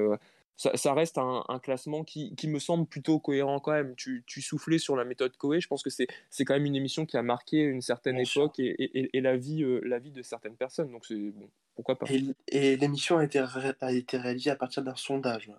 ça, 0.61 0.77
ça 0.77 0.93
reste 0.93 1.17
un, 1.17 1.43
un 1.47 1.57
classement 1.57 2.03
qui, 2.03 2.35
qui 2.35 2.47
me 2.47 2.59
semble 2.59 2.85
plutôt 2.85 3.17
cohérent 3.19 3.59
quand 3.59 3.71
même. 3.71 3.95
Tu, 3.95 4.23
tu 4.27 4.43
soufflais 4.43 4.77
sur 4.77 4.95
la 4.95 5.05
méthode 5.05 5.35
Coé, 5.35 5.59
je 5.59 5.67
pense 5.67 5.81
que 5.81 5.89
c'est 5.89 6.45
quand 6.45 6.53
même 6.53 6.67
une 6.67 6.75
émission 6.75 7.07
qui 7.07 7.17
a 7.17 7.23
marqué 7.23 7.63
une 7.63 7.81
certaine 7.81 8.17
Bien 8.17 8.25
époque 8.25 8.59
et, 8.59 8.69
et- 8.83 9.17
et 9.17 9.21
la, 9.21 9.37
vie, 9.37 9.63
euh, 9.63 9.81
la 9.83 9.97
vie 9.97 10.11
de 10.11 10.21
certaines 10.21 10.55
personnes. 10.55 10.91
Donc 10.91 11.07
c'est 11.07 11.31
bon, 11.31 11.49
pourquoi 11.73 11.97
pas. 11.97 12.05
Et, 12.11 12.21
et 12.47 12.77
l'émission 12.77 13.17
a 13.17 13.23
été, 13.23 13.41
ré- 13.41 13.73
a 13.81 13.91
été 13.91 14.17
réalisée 14.17 14.51
à 14.51 14.55
partir 14.55 14.83
d'un 14.83 14.95
sondage. 14.95 15.51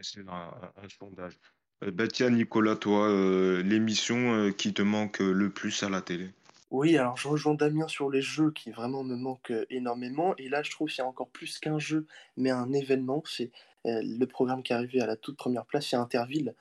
c'est 0.00 0.28
un, 0.28 0.50
sondage. 0.98 1.38
Euh, 1.84 1.92
bah, 1.92 2.08
tiens, 2.08 2.30
Nicolas, 2.30 2.74
toi, 2.74 3.08
euh, 3.08 3.62
l'émission 3.62 4.34
euh, 4.34 4.50
qui 4.50 4.74
te 4.74 4.82
manque 4.82 5.20
le 5.20 5.48
plus 5.50 5.84
à 5.84 5.88
la 5.88 6.02
télé? 6.02 6.30
Oui, 6.74 6.98
alors 6.98 7.16
je 7.16 7.28
rejoins 7.28 7.54
Damien 7.54 7.86
sur 7.86 8.10
les 8.10 8.20
jeux 8.20 8.50
qui 8.50 8.72
vraiment 8.72 9.04
me 9.04 9.14
manquent 9.14 9.52
euh, 9.52 9.64
énormément. 9.70 10.34
Et 10.38 10.48
là, 10.48 10.60
je 10.64 10.72
trouve 10.72 10.88
qu'il 10.88 10.98
y 10.98 11.02
a 11.02 11.06
encore 11.06 11.28
plus 11.30 11.58
qu'un 11.60 11.78
jeu, 11.78 12.06
mais 12.36 12.50
un 12.50 12.72
événement. 12.72 13.22
C'est 13.26 13.52
euh, 13.86 14.00
le 14.02 14.26
programme 14.26 14.62
qui 14.64 14.72
est 14.72 14.76
arrivé 14.76 15.00
à 15.00 15.06
la 15.06 15.16
toute 15.16 15.36
première 15.36 15.66
place, 15.66 15.86
c'est 15.88 15.96
Interville. 15.96 16.56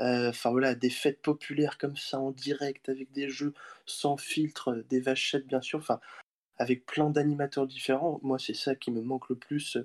Euh, 0.00 0.30
Enfin 0.30 0.50
voilà, 0.52 0.74
des 0.74 0.90
fêtes 0.90 1.22
populaires 1.22 1.78
comme 1.78 1.96
ça 1.96 2.18
en 2.20 2.32
direct, 2.32 2.88
avec 2.90 3.12
des 3.12 3.28
jeux 3.30 3.54
sans 3.86 4.16
filtre, 4.16 4.84
des 4.90 5.00
vachettes 5.00 5.46
bien 5.46 5.60
sûr, 5.62 5.82
avec 6.58 6.86
plein 6.86 7.10
d'animateurs 7.10 7.66
différents. 7.66 8.20
Moi, 8.22 8.38
c'est 8.38 8.54
ça 8.54 8.74
qui 8.76 8.90
me 8.92 9.02
manque 9.02 9.28
le 9.30 9.36
plus 9.36 9.78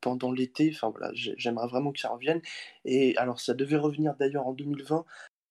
pendant 0.00 0.32
l'été. 0.32 0.70
Enfin 0.74 0.90
voilà, 0.90 1.10
j'ai- 1.14 1.34
j'aimerais 1.36 1.68
vraiment 1.68 1.92
que 1.92 2.00
ça 2.00 2.08
revienne. 2.10 2.40
Et 2.84 3.16
alors, 3.18 3.40
ça 3.40 3.54
devait 3.54 3.76
revenir 3.76 4.14
d'ailleurs 4.16 4.46
en 4.46 4.52
2020, 4.52 5.04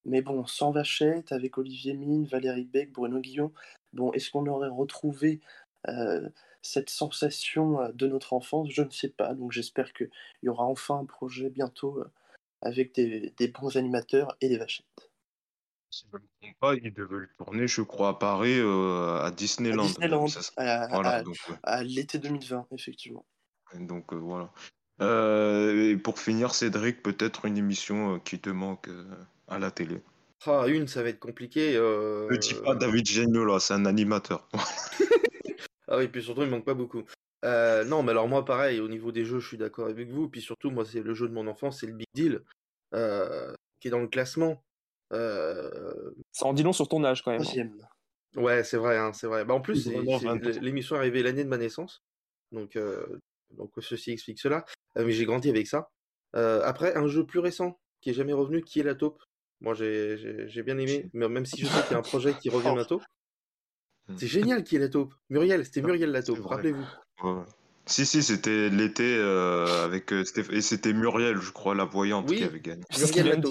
mais 0.05 0.21
bon, 0.21 0.45
sans 0.45 0.71
vachette, 0.71 1.31
avec 1.31 1.57
Olivier 1.57 1.93
Mine, 1.93 2.25
Valérie 2.25 2.65
Beck, 2.65 2.91
Bruno 2.91 3.19
Guillon. 3.19 3.51
Bon, 3.93 4.11
est-ce 4.13 4.29
qu'on 4.31 4.45
aurait 4.47 4.69
retrouvé 4.69 5.39
euh, 5.87 6.29
cette 6.61 6.89
sensation 6.89 7.81
euh, 7.81 7.91
de 7.93 8.07
notre 8.07 8.33
enfance? 8.33 8.69
Je 8.71 8.81
ne 8.83 8.89
sais 8.89 9.09
pas. 9.09 9.33
Donc 9.33 9.51
j'espère 9.51 9.93
qu'il 9.93 10.09
y 10.43 10.49
aura 10.49 10.65
enfin 10.65 10.99
un 10.99 11.05
projet 11.05 11.49
bientôt 11.49 11.99
euh, 11.99 12.11
avec 12.61 12.93
des, 12.95 13.33
des 13.37 13.47
bons 13.47 13.77
animateurs 13.77 14.35
et 14.41 14.49
des 14.49 14.57
vachettes. 14.57 15.11
Si 15.91 16.05
je 16.11 16.17
ne 16.17 16.21
me 16.21 16.27
trompe 16.41 16.59
pas, 16.59 16.73
il 16.75 16.93
devait 16.93 17.17
le 17.19 17.29
tourner, 17.37 17.67
je 17.67 17.81
crois, 17.81 18.09
à 18.09 18.13
Paris, 18.15 18.59
euh, 18.59 19.17
à 19.21 19.27
À 19.27 19.31
Disneyland. 19.31 19.83
Disneyland, 19.85 20.27
ça 20.27 20.41
à, 20.57 20.87
Voilà, 20.87 21.23
à- 21.63 21.77
ouais. 21.79 21.83
l'été 21.85 22.19
2020, 22.19 22.67
effectivement. 22.71 23.25
Donc, 23.79 24.11
euh, 24.11 24.17
voilà. 24.17 24.51
Euh, 25.01 25.91
et 25.91 25.97
pour 25.97 26.19
finir, 26.19 26.53
Cédric, 26.53 27.01
peut-être 27.03 27.45
une 27.45 27.57
émission 27.57 28.19
qui 28.19 28.39
te 28.39 28.49
manque 28.49 28.89
à 29.47 29.59
la 29.59 29.71
télé. 29.71 30.01
Ah, 30.45 30.65
une, 30.67 30.87
ça 30.87 31.01
va 31.03 31.09
être 31.09 31.19
compliqué. 31.19 31.75
euh, 31.75 32.27
Ne 32.29 32.37
dis 32.37 32.53
pas 32.53 32.75
David 32.75 33.05
Gignola, 33.05 33.59
c'est 33.59 33.73
un 33.73 33.85
animateur. 33.85 34.47
Ah 35.87 35.97
oui, 35.97 36.07
puis 36.07 36.23
surtout, 36.23 36.41
il 36.41 36.49
manque 36.49 36.65
pas 36.65 36.73
beaucoup. 36.73 37.03
Euh, 37.45 37.83
non, 37.83 38.01
mais 38.01 38.09
alors 38.09 38.27
moi, 38.27 38.43
pareil, 38.43 38.79
au 38.79 38.87
niveau 38.87 39.11
des 39.11 39.23
jeux, 39.23 39.39
je 39.39 39.47
suis 39.47 39.57
d'accord 39.57 39.85
avec 39.87 40.09
vous. 40.09 40.27
Puis 40.27 40.41
surtout, 40.41 40.71
moi, 40.71 40.83
c'est 40.83 41.01
le 41.03 41.13
jeu 41.13 41.27
de 41.29 41.33
mon 41.33 41.45
enfance, 41.45 41.79
c'est 41.79 41.85
le 41.85 41.93
Big 41.93 42.07
Deal, 42.15 42.41
euh, 42.95 43.53
qui 43.79 43.89
est 43.89 43.91
dans 43.91 43.99
le 43.99 44.07
classement. 44.07 44.63
Euh, 45.13 46.11
Ça 46.31 46.47
en 46.47 46.53
dit 46.53 46.63
long 46.63 46.73
sur 46.73 46.87
ton 46.87 47.03
âge 47.03 47.21
quand 47.23 47.29
même. 47.31 47.41
hein. 47.41 47.43
Ouais, 48.35 48.63
c'est 48.63 48.77
vrai, 48.77 48.97
hein, 48.97 49.13
c'est 49.13 49.27
vrai. 49.27 49.45
Bah, 49.45 49.53
en 49.53 49.61
plus, 49.61 49.75
c'est- 49.83 49.91
Vraiment 49.93 50.17
c'est- 50.17 50.25
20 50.25 50.37
ans. 50.47 50.59
l'émission 50.61 50.95
est 50.95 50.99
arrivée 50.99 51.21
l'année 51.21 51.43
de 51.43 51.49
ma 51.49 51.57
naissance, 51.57 52.01
donc, 52.51 52.75
euh, 52.75 53.05
donc 53.55 53.71
ceci 53.79 54.09
explique 54.11 54.39
cela. 54.39 54.65
Euh, 54.97 55.05
mais 55.05 55.11
j'ai 55.11 55.25
grandi 55.25 55.49
avec 55.51 55.67
ça. 55.67 55.87
Euh, 56.35 56.61
après, 56.65 56.95
un 56.97 57.07
jeu 57.07 57.27
plus 57.27 57.39
récent 57.39 57.79
qui 58.01 58.09
est 58.09 58.13
jamais 58.13 58.33
revenu, 58.33 58.63
qui 58.63 58.79
est 58.79 58.83
la 58.83 58.95
taupe. 58.95 59.21
Moi, 59.65 59.73
j'ai 59.73 60.63
bien 60.63 60.77
aimé, 60.77 61.09
mais 61.13 61.27
même 61.27 61.45
si 61.45 61.61
je 61.61 61.65
sais 61.65 61.81
qu'il 61.81 61.91
y 61.91 61.95
a 61.95 61.97
un 61.97 62.03
projet 62.03 62.35
qui 62.35 62.49
revient 62.49 62.71
bientôt. 62.73 63.01
Hmm. 64.07 64.15
C'est 64.17 64.27
génial 64.27 64.63
qui 64.63 64.75
est 64.75 64.79
la 64.79 64.89
taupe. 64.89 65.13
Muriel, 65.29 65.65
c'était 65.65 65.81
Muriel 65.81 66.11
la 66.11 66.21
taupe, 66.21 66.45
rappelez-vous. 66.45 66.85
Ouais. 67.23 67.41
Si, 67.87 68.05
si, 68.05 68.21
c'était 68.21 68.69
l'été 68.69 69.15
euh, 69.17 69.83
avec 69.83 70.13
euh, 70.13 70.23
Stéph- 70.23 70.51
et 70.51 70.61
c'était 70.61 70.93
Muriel, 70.93 71.39
je 71.39 71.51
crois, 71.51 71.73
la 71.73 71.85
voyante 71.85 72.29
Oui. 72.29 72.37
qui 72.37 72.43
avait 72.43 72.59
gagné. 72.59 72.83
Qu'il 72.91 73.23
Muriel. 73.23 73.41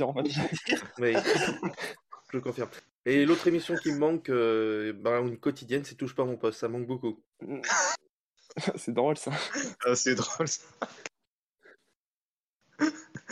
Oui, 0.98 1.14
je 2.30 2.36
le 2.36 2.40
confirme. 2.40 2.70
Et 3.06 3.26
l'autre 3.26 3.48
émission 3.48 3.74
qui 3.74 3.90
me 3.92 3.98
manque, 3.98 4.28
euh, 4.30 4.92
bah, 4.92 5.18
une 5.18 5.36
quotidienne, 5.38 5.84
c'est 5.84 5.96
Touche 5.96 6.14
pas 6.14 6.24
mon 6.24 6.36
poste, 6.36 6.60
ça 6.60 6.68
manque 6.68 6.86
beaucoup. 6.86 7.22
C'est 8.76 8.94
drôle 8.94 9.18
ça. 9.18 9.32
Ah, 9.84 9.96
c'est 9.96 10.14
drôle 10.14 10.46
ça. 10.46 10.62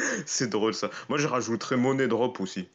c'est 0.27 0.49
drôle 0.49 0.75
ça. 0.75 0.91
Moi, 1.09 1.19
je 1.19 1.27
rajouterais 1.27 1.77
Money 1.77 2.09
Drop 2.09 2.41
aussi. 2.41 2.69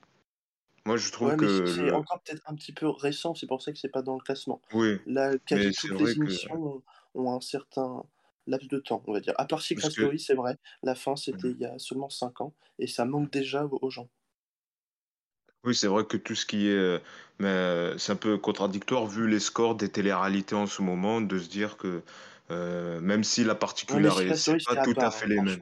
Moi, 0.86 0.98
je 0.98 1.12
trouve 1.12 1.30
Ouais, 1.30 1.38
que. 1.38 1.66
c'est 1.68 1.82
le- 1.82 1.94
encore 1.94 2.22
peut-être 2.24 2.42
un 2.48 2.56
petit 2.56 2.74
peu 2.74 2.88
récent, 2.90 3.36
c'est 3.36 3.48
pour 3.48 3.62
ça 3.62 3.72
que 3.72 3.78
c'est 3.80 3.90
pas 3.90 4.02
dans 4.02 4.16
le 4.16 4.22
classement. 4.22 4.62
Oui, 4.74 5.00
Là, 5.06 5.38
quasi 5.46 5.72
toutes 5.74 6.00
les 6.00 6.14
émissions 6.18 6.84
ont, 7.16 7.22
ont 7.24 7.34
un 7.36 7.42
certain 7.42 8.04
laps 8.48 8.70
de 8.70 8.80
temps, 8.80 9.04
on 9.08 9.14
va 9.14 9.20
dire. 9.20 9.34
À 9.38 9.46
part 9.46 9.62
Secret 9.62 9.88
que- 9.90 9.92
Story, 9.94 10.20
c'est 10.20 10.36
vrai, 10.36 10.58
la 10.84 10.96
fin 10.96 11.16
c'était 11.16 11.50
Mhm. 11.50 11.56
il 11.56 11.62
y 11.62 11.66
a 11.66 11.78
seulement 11.80 12.10
5 12.10 12.40
ans, 12.42 12.54
et 12.80 12.88
ça 12.88 13.06
manque 13.06 13.32
déjà 13.32 13.66
aux 13.66 13.90
gens. 13.90 14.10
oui, 15.64 15.76
c'est 15.76 15.88
vrai 15.88 16.06
que 16.06 16.18
tout 16.18 16.36
ce 16.36 16.46
qui 16.46 16.68
est. 16.68 16.72
euh, 16.72 17.00
Mais 17.40 17.48
euh, 17.50 17.98
c'est 17.98 18.12
un 18.14 18.16
peu 18.16 18.38
contradictoire 18.38 19.06
vu 19.06 19.28
les 19.28 19.40
scores 19.40 19.76
des 19.76 19.90
téléréalités 19.90 20.56
en 20.56 20.66
ce 20.68 20.82
moment, 20.82 21.22
de 21.22 21.38
se 21.40 21.50
dire 21.50 21.78
que 21.78 22.02
euh, 22.52 23.00
même 23.02 23.24
si 23.24 23.44
la 23.44 23.56
particularité, 23.56 24.34
c'est 24.36 24.58
pas 24.66 24.76
tout 24.84 24.96
à 25.00 25.12
fait 25.12 25.28
les 25.28 25.36
mêmes. 25.42 25.60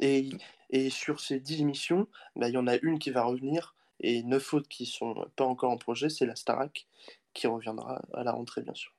Et, 0.00 0.30
et 0.70 0.90
sur 0.90 1.20
ces 1.20 1.40
10 1.40 1.60
émissions, 1.60 2.08
bah, 2.36 2.48
il 2.48 2.54
y 2.54 2.58
en 2.58 2.66
a 2.66 2.76
une 2.82 2.98
qui 2.98 3.10
va 3.10 3.22
revenir, 3.22 3.74
et 4.00 4.22
9 4.22 4.54
autres 4.54 4.68
qui 4.68 4.86
sont 4.86 5.26
pas 5.36 5.44
encore 5.44 5.70
en 5.70 5.76
projet, 5.76 6.08
c'est 6.08 6.26
la 6.26 6.36
Starac, 6.36 6.86
qui 7.34 7.46
reviendra 7.46 8.02
à 8.14 8.24
la 8.24 8.32
rentrée, 8.32 8.62
bien 8.62 8.74
sûr. 8.74 8.92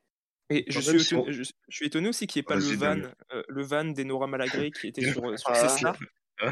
Et 0.49 0.65
je 0.67 0.79
suis, 0.81 1.01
étonné, 1.15 1.31
je, 1.33 1.43
je 1.43 1.75
suis 1.75 1.85
étonné 1.85 2.09
aussi 2.09 2.27
qu'il 2.27 2.39
n'y 2.39 2.43
ait 2.43 2.47
pas 2.47 2.55
le 2.57 2.75
van, 2.75 2.97
euh, 3.33 3.41
le 3.47 3.63
van 3.63 3.85
d'Enora 3.85 4.27
Malagré 4.27 4.69
qui 4.71 4.87
était 4.87 5.09
sur, 5.11 5.21
sur 5.39 5.49
Ah. 5.49 5.55
Cessna. 5.55 5.95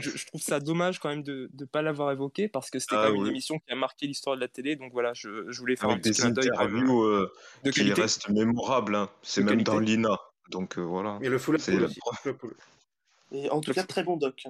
Je, 0.02 0.12
je 0.12 0.26
trouve 0.28 0.40
ça 0.42 0.60
dommage 0.60 1.00
quand 1.00 1.10
même 1.10 1.24
de 1.24 1.50
ne 1.60 1.66
pas 1.66 1.82
l'avoir 1.82 2.12
évoqué 2.12 2.48
parce 2.48 2.70
que 2.70 2.78
c'était 2.80 2.96
Ah 2.96 3.06
quand 3.08 3.14
même 3.14 3.22
une 3.24 3.28
émission 3.28 3.58
qui 3.58 3.72
a 3.72 3.76
marqué 3.76 4.06
l'histoire 4.08 4.36
de 4.36 4.42
la 4.42 4.48
télé. 4.48 4.76
Donc 4.76 4.94
voilà, 4.94 5.14
je, 5.14 5.50
je 5.52 5.60
voulais 5.60 5.76
faire 5.76 5.90
un 5.90 5.98
petit 5.98 6.12
des 6.12 6.24
interviews 6.26 7.02
euh, 7.04 7.34
de 7.66 7.72
qui 7.72 7.80
qualité. 7.80 8.02
restent 8.04 8.30
mémorables. 8.30 8.96
hein. 8.96 9.10
C'est 9.24 9.42
même 9.44 9.64
dans 9.64 9.80
l'INA. 9.80 10.16
Donc 10.50 10.78
euh, 10.78 10.82
voilà. 10.82 11.18
Et 11.22 11.28
le 11.30 11.38
full 11.40 11.58
preuve. 11.58 11.92
full 12.22 12.38
pool. 12.38 12.56
Et 13.32 13.50
en 13.50 13.62
tout 13.62 13.74
cas, 13.74 13.84
très 13.84 14.04
bon 14.04 14.18
doc. 14.18 14.48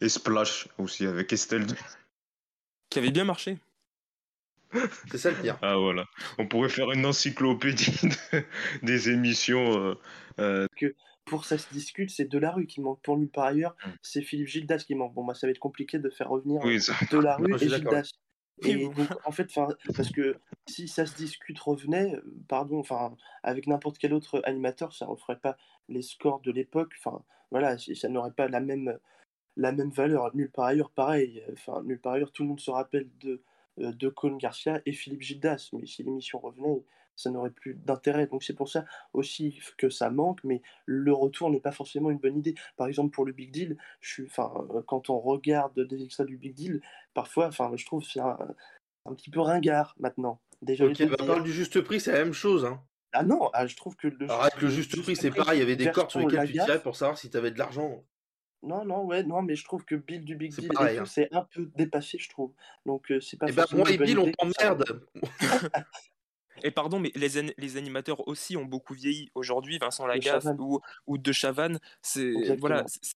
Et 0.00 0.08
Splash 0.08 0.68
aussi 0.78 1.06
avec 1.06 1.32
Estelle. 1.32 1.66
Qui 2.90 2.98
avait 2.98 3.10
bien 3.10 3.24
marché. 3.24 3.58
C'est 5.10 5.18
ça 5.18 5.30
le 5.30 5.36
pire. 5.40 5.58
Ah 5.62 5.76
voilà. 5.76 6.04
On 6.38 6.46
pourrait 6.46 6.68
faire 6.68 6.92
une 6.92 7.06
encyclopédie 7.06 8.00
de- 8.32 8.44
des 8.82 9.08
émissions. 9.10 9.78
euh, 9.80 9.94
euh, 10.40 10.66
Pour 11.24 11.44
ça 11.46 11.56
se 11.58 11.72
discute, 11.72 12.10
c'est 12.10 12.26
Delarue 12.26 12.66
qui 12.66 12.80
manque. 12.80 13.00
Pour 13.02 13.16
nulle 13.18 13.30
part 13.30 13.46
ailleurs, 13.46 13.74
Mm. 13.84 13.90
c'est 14.02 14.22
Philippe 14.22 14.48
Gildas 14.48 14.84
qui 14.86 14.94
manque. 14.94 15.14
Bon, 15.14 15.24
bah, 15.24 15.34
ça 15.34 15.46
va 15.46 15.50
être 15.52 15.58
compliqué 15.58 15.98
de 15.98 16.10
faire 16.10 16.28
revenir 16.28 16.60
Oui, 16.64 16.80
ça- 16.80 16.94
Delarue 17.10 17.48
Non, 17.48 17.56
et. 17.56 17.68
Gildas. 17.68 18.10
Et 18.62 18.76
donc, 18.76 18.94
en 19.24 19.32
fait, 19.32 19.52
parce 19.96 20.10
que 20.10 20.36
si 20.66 20.88
ça 20.88 21.06
se 21.06 21.16
discute 21.16 21.58
revenait, 21.58 22.14
euh, 22.14 22.22
pardon, 22.48 22.78
enfin, 22.78 23.16
avec 23.42 23.66
n'importe 23.66 23.98
quel 23.98 24.12
autre 24.12 24.40
animateur, 24.44 24.92
ça 24.92 25.06
ne 25.06 25.10
referait 25.10 25.38
pas 25.38 25.56
les 25.88 26.02
scores 26.02 26.40
de 26.40 26.50
l'époque. 26.50 26.92
Enfin, 26.98 27.22
voilà, 27.50 27.76
ça 27.78 28.08
n'aurait 28.08 28.32
pas 28.32 28.48
la 28.48 28.60
même, 28.60 28.98
la 29.56 29.72
même 29.72 29.90
valeur. 29.90 30.34
Nulle 30.34 30.50
part 30.50 30.66
ailleurs, 30.66 30.90
pareil. 30.90 31.42
Enfin, 31.52 31.82
nulle 31.84 32.00
part 32.00 32.14
ailleurs, 32.14 32.32
tout 32.32 32.42
le 32.42 32.48
monde 32.48 32.60
se 32.60 32.70
rappelle 32.70 33.08
de, 33.20 33.42
euh, 33.78 33.92
de 33.92 34.08
Cône 34.08 34.38
Garcia 34.38 34.80
et 34.86 34.92
Philippe 34.92 35.22
Gildas. 35.22 35.70
Mais 35.72 35.86
si 35.86 36.02
l'émission 36.02 36.38
revenait, 36.38 36.84
ça 37.18 37.30
n'aurait 37.30 37.50
plus 37.50 37.74
d'intérêt. 37.74 38.26
Donc, 38.28 38.44
c'est 38.44 38.54
pour 38.54 38.68
ça 38.68 38.84
aussi 39.12 39.58
que 39.76 39.90
ça 39.90 40.08
manque, 40.08 40.38
mais 40.44 40.62
le 40.86 41.12
retour 41.12 41.50
n'est 41.50 41.60
pas 41.60 41.72
forcément 41.72 42.10
une 42.10 42.18
bonne 42.18 42.38
idée. 42.38 42.54
Par 42.76 42.86
exemple, 42.86 43.10
pour 43.10 43.26
le 43.26 43.32
Big 43.32 43.50
Deal, 43.50 43.76
je 44.00 44.12
suis, 44.12 44.30
euh, 44.38 44.82
quand 44.86 45.10
on 45.10 45.18
regarde 45.18 45.78
des 45.80 46.02
extraits 46.04 46.28
du 46.28 46.36
Big 46.36 46.54
Deal, 46.54 46.80
parfois, 47.14 47.50
je 47.50 47.84
trouve 47.84 48.04
que 48.04 48.08
c'est 48.08 48.20
un, 48.20 48.38
un 49.04 49.14
petit 49.14 49.30
peu 49.30 49.40
ringard 49.40 49.96
maintenant. 49.98 50.40
Désolé 50.62 50.92
Ok, 50.92 51.10
bah 51.10 51.26
parle 51.26 51.42
du 51.42 51.52
juste 51.52 51.80
prix, 51.80 52.00
c'est 52.00 52.12
la 52.12 52.24
même 52.24 52.32
chose. 52.32 52.64
Hein. 52.64 52.80
Ah 53.12 53.24
non, 53.24 53.50
ah, 53.52 53.66
je 53.66 53.74
trouve 53.74 53.96
que 53.96 54.06
le 54.06 54.30
Arrête 54.30 54.60
le 54.60 54.68
juste 54.68 55.00
prix, 55.02 55.16
c'est 55.16 55.30
pareil, 55.30 55.58
il 55.58 55.60
y 55.60 55.64
avait 55.64 55.76
des 55.76 55.90
cordes 55.90 56.10
sur 56.10 56.20
lesquelles 56.20 56.46
tu 56.46 56.52
tirais 56.52 56.80
pour 56.80 56.94
savoir 56.94 57.18
si 57.18 57.30
t'avais 57.30 57.50
de 57.50 57.58
l'argent. 57.58 58.04
Non, 58.62 58.84
non, 58.84 59.04
ouais, 59.04 59.22
non, 59.22 59.42
mais 59.42 59.54
je 59.54 59.64
trouve 59.64 59.84
que 59.84 59.94
Bill 59.94 60.24
du 60.24 60.36
Big 60.36 60.52
Deal 60.52 60.70
hein. 60.76 61.04
c'est 61.04 61.32
un 61.32 61.42
peu 61.42 61.70
dépassé, 61.76 62.18
je 62.18 62.28
trouve. 62.28 62.52
Donc, 62.86 63.10
euh, 63.10 63.20
c'est 63.20 63.36
pas 63.36 63.48
Et 63.48 63.52
bah 63.52 63.66
moi 63.72 63.90
et 63.90 63.98
Bill, 63.98 64.18
on 64.18 64.30
t'emmerde. 64.32 65.08
Et 66.62 66.70
pardon, 66.70 66.98
mais 66.98 67.12
les, 67.14 67.38
an- 67.38 67.52
les 67.58 67.76
animateurs 67.76 68.26
aussi 68.28 68.56
ont 68.56 68.64
beaucoup 68.64 68.94
vieilli. 68.94 69.30
Aujourd'hui, 69.34 69.78
Vincent 69.78 70.06
Lagaffe 70.06 70.52
ou, 70.58 70.80
ou 71.06 71.18
de 71.18 71.32
Chavannes, 71.32 71.78
c'est 72.02 72.54
voilà, 72.58 72.84
c'est- 72.88 73.14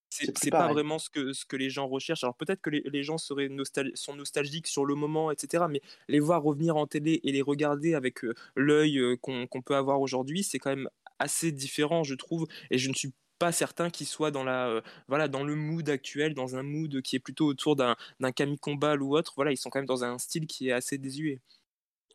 pas 0.57 0.69
vraiment 0.69 0.99
ce 0.99 1.11
que, 1.11 1.33
ce 1.33 1.45
que 1.45 1.57
les 1.57 1.71
gens 1.71 1.89
recherchent. 1.89 2.25
Alors 2.25 2.37
peut-être 2.37 2.61
que 2.61 2.71
les, 2.71 2.83
les 2.87 3.03
gens 3.03 3.19
seraient 3.19 3.49
nostal 3.49 3.91
sont 3.95 4.15
nostalgiques 4.15 4.67
sur 4.67 4.85
le 4.85 4.95
moment, 4.95 5.31
etc. 5.31 5.69
Mais 5.69 5.81
les 6.09 6.21
voir 6.21 6.43
revenir 6.43 6.77
en 6.77 6.87
télé 6.87 7.21
et 7.25 7.33
les 7.33 7.43
regarder 7.43 7.95
avec 7.95 8.25
euh, 8.25 8.35
l'œil 8.57 8.99
euh, 8.99 9.17
qu'on 9.17 9.47
qu'on 9.47 9.63
peut 9.63 9.77
avoir 9.77 10.01
aujourd'hui, 10.01 10.43
c'est 10.45 10.59
quand 10.59 10.71
même 10.71 10.89
assez 11.19 11.53
différent, 11.53 12.05
je 12.05 12.15
trouve. 12.15 12.47
Et 12.71 12.79
je 12.79 12.89
ne 12.89 12.95
suis 12.95 13.13
pas 13.39 13.53
certain 13.53 13.91
qu'ils 13.91 14.07
soient 14.07 14.31
dans 14.31 14.45
la 14.45 14.69
euh, 14.69 14.81
voilà 15.09 15.29
dans 15.29 15.43
le 15.45 15.55
mood 15.57 15.89
actuel, 15.89 16.35
dans 16.35 16.57
un 16.57 16.63
mood 16.63 17.03
qui 17.03 17.17
est 17.17 17.21
plutôt 17.21 17.47
autour 17.47 17.75
d'un 17.77 17.97
d'un 18.21 18.33
Camille 18.33 18.59
Combal 18.59 19.03
ou 19.03 19.17
autre. 19.17 19.33
Voilà, 19.37 19.51
ils 19.53 19.57
sont 19.57 19.71
quand 19.71 19.79
même 19.81 19.87
dans 19.87 20.05
un 20.05 20.19
style 20.19 20.47
qui 20.47 20.69
est 20.69 20.73
assez 20.73 20.99
désuet. 20.99 21.41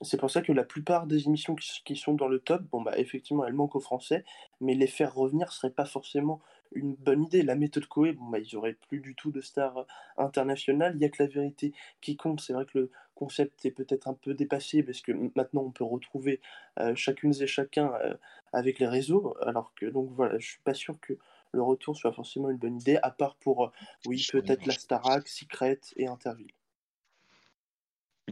C'est 0.01 0.17
pour 0.17 0.29
ça 0.29 0.41
que 0.41 0.51
la 0.51 0.63
plupart 0.63 1.07
des 1.07 1.25
émissions 1.25 1.55
qui, 1.55 1.95
sont 1.95 2.13
dans 2.13 2.27
le 2.27 2.39
top, 2.39 2.61
bon 2.71 2.81
bah 2.81 2.97
effectivement 2.97 3.45
elles 3.45 3.53
manquent 3.53 3.75
aux 3.75 3.81
Français, 3.81 4.25
mais 4.61 4.75
les 4.75 4.87
faire 4.87 5.13
revenir 5.13 5.51
serait 5.51 5.71
pas 5.71 5.85
forcément 5.85 6.41
une 6.73 6.95
bonne 6.95 7.23
idée. 7.23 7.41
La 7.43 7.55
méthode 7.55 7.87
Coé, 7.87 8.13
bon 8.13 8.25
bah 8.25 8.39
ils 8.39 8.55
auraient 8.55 8.77
plus 8.89 8.99
du 8.99 9.15
tout 9.15 9.31
de 9.31 9.41
stars 9.41 9.77
euh, 9.77 9.83
internationales. 10.17 10.93
Il 10.95 11.01
y 11.01 11.05
a 11.05 11.09
que 11.09 11.23
la 11.23 11.29
vérité 11.29 11.73
qui 12.01 12.15
compte. 12.15 12.41
C'est 12.41 12.53
vrai 12.53 12.65
que 12.65 12.77
le 12.77 12.91
concept 13.15 13.65
est 13.65 13.71
peut-être 13.71 14.07
un 14.07 14.13
peu 14.13 14.33
dépassé 14.33 14.83
parce 14.83 15.01
que 15.01 15.11
maintenant 15.35 15.63
on 15.63 15.71
peut 15.71 15.83
retrouver 15.83 16.39
euh, 16.79 16.93
chacune 16.95 17.33
et 17.41 17.47
chacun 17.47 17.91
euh, 18.03 18.13
avec 18.53 18.79
les 18.79 18.87
réseaux, 18.87 19.35
alors 19.41 19.73
que 19.75 19.87
donc 19.87 20.11
voilà, 20.11 20.37
je 20.37 20.47
suis 20.47 20.61
pas 20.63 20.73
sûr 20.73 20.99
que 20.99 21.17
le 21.51 21.61
retour 21.63 21.97
soit 21.97 22.13
forcément 22.13 22.49
une 22.49 22.57
bonne 22.57 22.79
idée, 22.79 22.97
à 23.01 23.11
part 23.11 23.35
pour 23.35 23.65
euh, 23.65 23.71
oui 24.05 24.25
peut-être 24.31 24.65
la. 24.65 24.73
Starac, 24.73 25.27
Secret 25.27 25.79
et 25.95 26.07
Interville. 26.07 26.53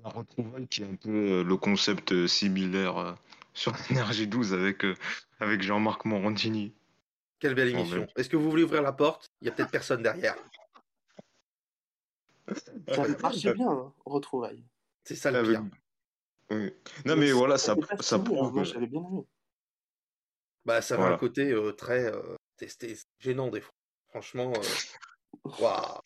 La 0.06 0.12
retrouvaille 0.12 0.68
qui 0.68 0.84
est 0.84 0.86
un 0.86 0.96
peu 0.96 1.10
euh, 1.10 1.44
le 1.44 1.58
concept 1.58 2.12
euh, 2.12 2.28
similaire 2.28 2.98
euh, 2.98 3.14
sur 3.56 3.74
Énergie 3.90 4.28
12 4.28 4.54
avec, 4.54 4.86
euh, 4.86 4.94
avec 5.40 5.64
Jean-Marc 5.64 6.06
Morandini. 6.06 6.74
Quelle 7.40 7.56
belle 7.56 7.70
émission. 7.70 8.06
Est-ce 8.16 8.30
que 8.30 8.38
vous 8.38 8.50
voulez 8.50 8.64
ouvrir 8.64 8.84
la 8.84 8.94
porte? 8.94 9.32
Il 9.42 9.46
y 9.46 9.50
a 9.50 9.52
peut-être 9.52 9.72
personne 9.72 10.04
derrière. 10.04 10.36
Ça 12.94 13.08
marchait 13.22 13.54
bien, 13.56 13.68
hein, 13.70 13.94
retrouvailles. 14.06 14.64
C'est 15.04 15.16
ça 15.16 15.32
le 15.32 15.40
Avec- 15.40 15.52
pire. 15.60 15.64
Oui. 16.52 16.72
Non 17.06 17.16
mais 17.16 17.32
voilà, 17.32 17.58
ça, 17.58 17.76
ça 18.02 18.20
fini, 18.20 18.30
hein. 18.30 18.36
prouve. 18.36 18.54
Moi 18.54 18.62
que- 18.64 18.70
j'avais 18.70 18.86
bien 18.86 19.02
aimé. 19.02 19.26
Bah 20.64 20.82
ça 20.84 20.94
avait 20.94 21.02
Voilà. 21.02 21.16
un 21.16 21.20
côté 21.20 21.52
euh, 21.52 21.72
très 21.72 22.06
euh, 22.14 22.36
c'était 22.58 22.96
gênant 23.20 23.50
des 23.50 23.62
fois. 23.62 23.74
Franchement, 24.10 24.54
euh, 24.56 25.50
waouh. 25.60 26.00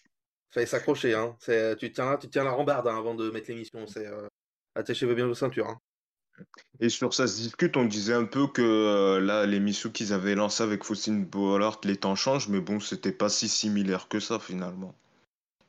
Fallait 0.52 0.66
s'accrocher, 0.66 1.14
hein. 1.14 1.36
C'est, 1.40 1.76
tu 1.78 1.92
tiens, 1.92 2.18
tu 2.18 2.30
tiens 2.30 2.44
la 2.44 2.52
rambarde 2.52 2.88
hein, 2.88 2.98
avant 2.98 3.16
de 3.16 3.30
mettre 3.30 3.50
l'émission. 3.50 3.86
C'est 3.88 4.08
euh, 4.08 4.28
attachez-vous 4.76 5.16
bien 5.16 5.28
vos 5.28 5.36
ceintures. 5.36 5.68
Hein. 5.68 5.80
Et 6.80 6.90
sur 6.90 7.14
ça 7.14 7.28
se 7.28 7.36
discute, 7.36 7.76
on 7.78 7.86
disait 7.86 8.14
un 8.14 8.24
peu 8.26 8.48
que 8.48 8.62
euh, 8.62 9.20
là, 9.20 9.46
l'émission 9.46 9.90
qu'ils 9.90 10.14
avaient 10.14 10.36
lancée 10.36 10.64
avec 10.64 10.84
Faustine 10.84 11.26
Bollard, 11.26 11.82
les 11.84 11.98
temps 11.98 12.16
changent, 12.16 12.48
mais 12.48 12.62
bon, 12.62 12.80
c'était 12.80 13.12
pas 13.12 13.30
si 13.30 13.50
similaire 13.50 14.08
que 14.08 14.20
ça 14.20 14.40
finalement. 14.40 14.96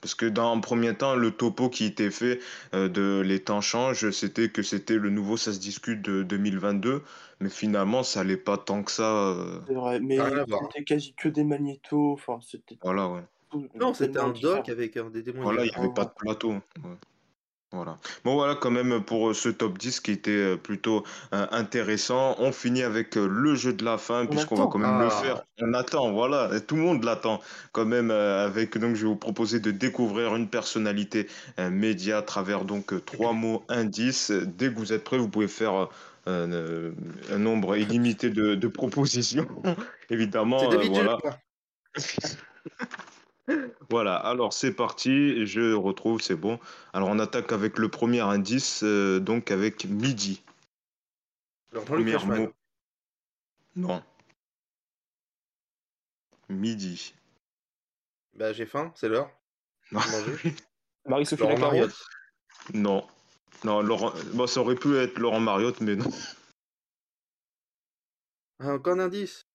Parce 0.01 0.15
que 0.15 0.25
dans 0.25 0.55
un 0.57 0.61
premier 0.61 0.97
temps, 0.97 1.15
le 1.15 1.31
topo 1.31 1.69
qui 1.69 1.85
était 1.85 2.11
fait 2.11 2.41
euh, 2.73 2.89
de 2.89 3.21
les 3.21 3.41
temps 3.41 3.61
changent, 3.61 4.11
c'était 4.13 4.49
que 4.49 4.63
c'était 4.63 4.97
le 4.97 5.11
nouveau 5.11 5.37
ça 5.37 5.53
se 5.53 5.59
discute 5.59 6.01
de 6.01 6.23
2022, 6.23 7.03
mais 7.41 7.51
finalement, 7.51 8.03
ça 8.03 8.21
allait 8.21 8.39
pas 8.39 8.57
tant 8.57 8.83
que 8.83 8.93
ça. 8.93 9.13
euh, 9.13 9.61
C'est 9.67 9.75
vrai, 9.75 10.01
mais 10.01 10.19
c'était 10.47 10.85
quasi 10.85 11.13
que 11.15 11.29
des 11.29 11.45
magnétos. 11.45 12.13
Enfin, 12.13 12.39
c'était 12.41 12.79
Voilà, 12.83 13.09
ouais. 13.09 13.23
Tout 13.51 13.69
Non, 13.75 13.95
c'était 13.95 14.19
un 14.19 14.31
doc 14.31 14.69
avec 14.69 14.97
euh, 14.97 15.09
des 15.11 15.23
démons. 15.23 15.43
Voilà, 15.43 15.65
il 15.65 15.71
n'y 15.71 15.75
avait 15.85 15.93
pas 15.95 16.05
de 16.05 16.13
plateau. 16.17 16.51
ouais. 16.53 16.61
Voilà. 17.73 17.99
Bon, 18.25 18.35
voilà, 18.35 18.57
quand 18.57 18.73
même, 18.73 19.01
pour 19.05 19.31
euh, 19.31 19.33
ce 19.33 19.49
top 19.49 19.79
10 19.79 20.01
qui 20.01 20.11
était 20.11 20.31
euh, 20.33 20.57
plutôt 20.57 21.05
euh, 21.33 21.47
intéressant. 21.53 22.35
On 22.41 22.51
finit 22.51 22.83
avec 22.83 23.17
euh, 23.17 23.29
le 23.29 23.55
jeu 23.55 23.73
de 23.73 23.85
la 23.85 23.97
fin, 23.97 24.23
On 24.23 24.27
puisqu'on 24.27 24.57
va 24.57 24.67
quand 24.67 24.79
même 24.81 24.99
le 24.99 25.07
Ah. 25.07 25.11
faire. 25.11 25.45
On 25.61 25.73
attend, 25.75 26.11
voilà. 26.11 26.51
Et 26.57 26.63
Tout 26.63 26.75
le 26.75 26.83
monde 26.83 27.05
l'attend. 27.05 27.41
Quand 27.71 27.85
même, 27.87 28.11
euh, 28.11 28.45
avec, 28.45 28.77
donc, 28.77 28.97
je 28.97 29.03
vais 29.03 29.07
vous 29.09 29.15
proposer 29.15 29.61
de 29.61 29.71
découvrir 29.71 30.35
une 30.35 30.49
personnalité 30.49 31.29
euh, 31.61 31.71
média 31.71 32.19
à 32.19 32.23
travers, 32.23 32.65
donc, 32.65 32.93
euh, 32.93 32.99
trois 32.99 33.33
mots 33.35 33.63
indices. 33.69 34.33
Dès 34.33 34.73
que 34.73 34.77
vous 34.77 34.93
êtes 34.93 35.05
prêts, 35.05 35.19
vous 35.19 35.29
pouvez 35.29 35.47
faire 35.47 35.89
euh, 36.27 36.91
un, 37.31 37.35
un 37.37 37.39
nombre 37.39 37.77
illimité 37.77 38.31
de, 38.31 38.57
de 38.57 38.67
propositions. 38.67 39.47
Évidemment, 40.11 40.73
euh, 40.73 40.83
voilà. 40.89 41.19
Voilà, 43.89 44.17
alors 44.17 44.53
c'est 44.53 44.73
parti, 44.73 45.47
je 45.47 45.73
retrouve, 45.73 46.21
c'est 46.21 46.37
bon. 46.37 46.59
Alors 46.93 47.09
on 47.09 47.19
attaque 47.19 47.53
avec 47.53 47.79
le 47.79 47.89
premier 47.89 48.21
indice, 48.21 48.83
euh, 48.85 49.21
donc 49.21 49.51
avec 49.51 49.85
midi. 49.85 50.43
Alors, 51.73 51.87
Jean-Luc 51.87 52.15
Premier 52.15 52.39
mot. 52.41 52.53
Non. 53.77 54.03
Midi. 56.49 57.15
Bah, 58.35 58.53
j'ai 58.53 58.67
faim, 58.67 58.93
c'est 58.95 59.09
l'heure. 59.09 59.31
Non. 59.93 60.01
Marie-Sophie. 61.07 61.43
Mariotte. 61.59 61.95
Non. 62.75 63.07
Non, 63.65 63.83
Laurent... 63.83 64.13
bon, 64.35 64.47
ça 64.47 64.61
aurait 64.61 64.75
pu 64.75 64.97
être 64.97 65.19
Laurent 65.19 65.41
Mariotte, 65.41 65.81
mais 65.81 65.97
non. 65.97 66.11
Ah, 68.59 68.75
Encore 68.75 68.95
un 68.95 69.01
indice. 69.01 69.47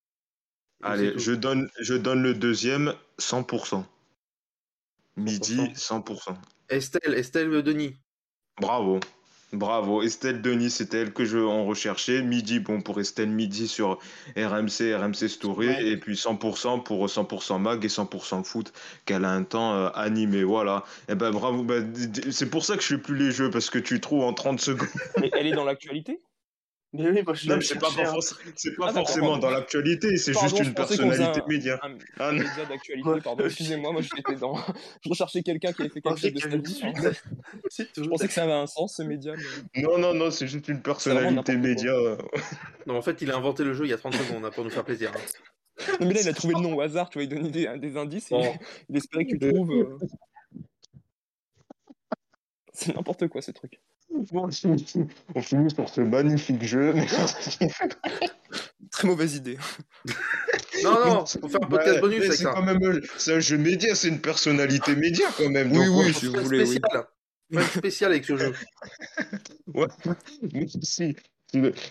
Allez, 0.84 1.14
je 1.18 1.32
donne, 1.32 1.70
je 1.80 1.94
donne 1.94 2.22
le 2.22 2.34
deuxième, 2.34 2.94
100%. 3.20 3.84
Midi, 5.18 5.58
100%. 5.76 6.04
100%. 6.04 6.36
Estelle, 6.70 7.14
Estelle 7.14 7.64
Denis? 7.64 7.96
Bravo. 8.60 9.00
Bravo. 9.54 10.02
Estelle 10.02 10.42
Denis, 10.42 10.72
c'était 10.72 11.00
elle 11.00 11.14
que 11.14 11.24
je 11.24 11.38
en 11.38 11.66
recherchais. 11.66 12.22
Midi, 12.22 12.60
bon, 12.60 12.82
pour 12.82 13.00
Estelle 13.00 13.30
Midi 13.30 13.68
sur 13.68 14.00
RMC, 14.36 14.96
RMC 14.96 15.28
Story. 15.30 15.68
Ouais. 15.68 15.88
Et 15.88 15.98
puis 15.98 16.16
100% 16.16 16.84
pour 16.84 17.06
100% 17.08 17.60
Mag 17.60 17.84
et 17.86 17.88
100% 17.88 18.44
Foot 18.44 18.74
qu'elle 19.06 19.26
a 19.26 19.32
un 19.32 19.44
temps 19.44 19.74
euh, 19.76 19.90
animé. 19.94 20.44
Voilà. 20.44 20.84
Et 21.08 21.16
ben 21.16 21.32
bravo. 21.32 21.64
Ben, 21.64 21.94
c'est 22.32 22.50
pour 22.50 22.66
ça 22.66 22.76
que 22.76 22.84
je 22.84 22.88
fais 22.88 22.98
plus 22.98 23.16
les 23.16 23.32
jeux 23.32 23.50
parce 23.50 23.70
que 23.70 23.80
tu 23.80 24.02
trouves 24.02 24.24
en 24.24 24.34
30 24.34 24.60
secondes. 24.60 24.90
Mais 25.20 25.32
elle 25.34 25.48
est 25.48 25.56
dans 25.56 25.66
l'actualité? 25.66 26.20
Mais 26.98 27.10
oui, 27.10 27.22
moi 27.24 27.34
je 27.34 27.50
Non, 27.50 27.60
c'est 27.62 27.78
pas, 27.80 27.88
hein. 27.88 28.04
forc- 28.06 28.76
Ah, 28.82 28.94
forcément 28.94 29.38
dans 29.38 29.50
l'actualité, 29.50 30.18
c'est 30.18 30.34
juste 30.34 30.58
je 30.58 30.64
une 30.64 30.74
personnalité 30.74 31.42
un- 31.42 31.48
média. 31.48 31.80
Un, 31.84 31.98
Ah, 32.20 32.30
un 32.30 32.32
non. 32.34 32.38
média 32.40 32.66
d'actualité, 32.66 33.10
pardon. 33.24 33.46
Excusez-moi, 33.46 33.92
moi 33.92 34.02
j'étais 34.02 34.36
dans. 34.36 34.56
Je 35.04 35.10
recherchais 35.10 35.44
quelqu'un 35.44 35.74
qui 35.74 35.82
avait 35.82 35.90
fait 35.92 36.02
quelque 36.02 36.18
chose 36.20 36.32
de 36.34 36.40
Cavill, 36.40 36.68
stable. 36.68 37.16
Je 37.98 38.10
pensais 38.10 38.28
que 38.28 38.34
ça 38.34 38.44
avait 38.44 38.54
un 38.54 38.68
sens 38.68 38.96
ce 38.96 39.04
média. 39.04 39.34
mais- 39.76 39.82
non, 39.82 39.98
non, 39.98 40.14
non, 40.14 40.32
c'est 40.32 40.48
juste 40.48 40.68
une 40.68 40.82
personnalité 40.82 41.56
média. 41.58 41.94
Non, 42.88 42.96
en 42.98 43.02
fait, 43.02 43.22
il 43.22 43.32
a 43.32 43.36
inventé 43.36 43.64
le 43.64 43.74
jeu 43.74 43.86
il 43.86 43.90
y 43.90 43.94
a 43.94 43.98
30 43.98 44.14
secondes 44.16 44.46
hein, 44.46 44.52
pour 44.54 44.64
nous 44.64 44.70
faire 44.70 44.86
plaisir. 44.86 45.12
hein. 45.16 45.20
Non, 46.00 46.08
mais 46.08 46.14
là 46.14 46.22
il 46.22 46.30
a 46.30 46.34
trouvé 46.34 46.54
le 46.56 46.62
nom 46.62 46.74
au 46.76 46.82
hasard, 46.82 47.10
tu 47.10 47.18
vois, 47.18 47.24
il 47.24 47.30
donnait 47.30 47.50
des, 47.50 47.68
des 47.80 47.98
indices 47.98 48.32
et 48.32 48.54
il 48.90 48.96
espérait 48.96 49.26
que 49.26 49.36
tu 49.36 49.52
trouves. 49.54 49.72
euh. 49.72 49.98
C'est 52.74 52.96
n'importe 52.96 53.28
quoi 53.28 53.42
ce 53.42 53.52
truc. 53.52 53.80
Bon, 54.32 54.48
on 55.36 55.42
finit 55.42 55.70
sur 55.70 55.90
ce 55.90 56.02
magnifique 56.02 56.64
jeu. 56.64 56.94
Très 58.92 59.08
mauvaise 59.08 59.36
idée. 59.36 59.58
Non, 60.84 61.06
non, 61.06 61.26
faut 61.26 61.48
faire 61.48 61.64
un 61.64 61.68
podcast 61.68 61.96
Bah, 61.96 62.02
bonus 62.02 62.20
mais 62.20 62.26
avec 62.26 62.38
c'est 62.38 62.44
ça. 62.44 62.52
quand 62.54 62.62
même, 62.62 63.02
c'est 63.18 63.34
un 63.34 63.40
jeu 63.40 63.58
média, 63.58 63.96
c'est 63.96 64.10
une 64.10 64.20
personnalité 64.20 64.94
média 64.96 65.26
quand 65.38 65.50
même. 65.50 65.72
Oui, 65.72 65.86
donc, 65.86 66.06
oui, 66.06 66.14
si 66.14 66.26
vous 66.28 66.34
voulez, 66.44 66.60
oui. 66.60 66.76
spécial. 66.76 67.08
Faut 67.52 67.60
faire 67.60 67.70
spécial 67.78 68.12
avec 68.12 68.26
ce 68.26 68.38
jeu. 68.38 68.54
ouais. 69.74 69.88
Mais 70.54 70.68
si, 70.82 71.16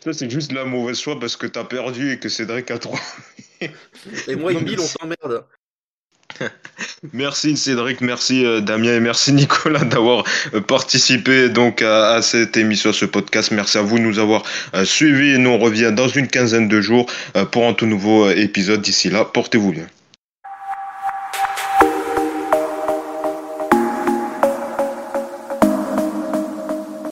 ça 0.04 0.12
c'est 0.12 0.30
juste 0.30 0.52
la 0.52 0.66
mauvaise 0.66 1.00
foi 1.00 1.18
parce 1.18 1.36
que 1.36 1.46
t'as 1.46 1.64
perdu 1.64 2.12
et 2.12 2.18
que 2.20 2.28
Cédric 2.28 2.70
a 2.70 2.78
3. 2.78 3.00
Et 4.28 4.36
moi 4.36 4.52
et 4.52 4.62
Bill, 4.62 4.78
on 4.78 4.86
s'emmerde. 4.86 5.46
Merci 7.12 7.56
Cédric, 7.56 8.00
merci 8.00 8.44
euh, 8.44 8.60
Damien 8.60 8.94
et 8.94 9.00
merci 9.00 9.32
Nicolas 9.32 9.84
d'avoir 9.84 10.24
euh, 10.54 10.60
participé 10.60 11.48
donc 11.48 11.82
à, 11.82 12.20
cette 12.22 12.56
émission, 12.56 12.90
à 12.90 12.92
ce 12.92 13.04
podcast. 13.04 13.50
Merci 13.52 13.78
à 13.78 13.82
vous 13.82 13.98
de 13.98 14.02
nous 14.04 14.18
avoir 14.18 14.42
euh, 14.74 14.84
suivis 14.84 15.34
et 15.34 15.38
nous 15.38 15.50
on 15.50 15.58
revient 15.58 15.92
dans 15.94 16.08
une 16.08 16.28
quinzaine 16.28 16.68
de 16.68 16.80
jours 16.80 17.06
pour 17.50 17.66
un 17.66 17.74
tout 17.74 17.86
nouveau 17.86 18.28
épisode. 18.30 18.82
D'ici 18.82 19.10
là, 19.10 19.24
portez-vous 19.24 19.72
bien. 19.72 19.86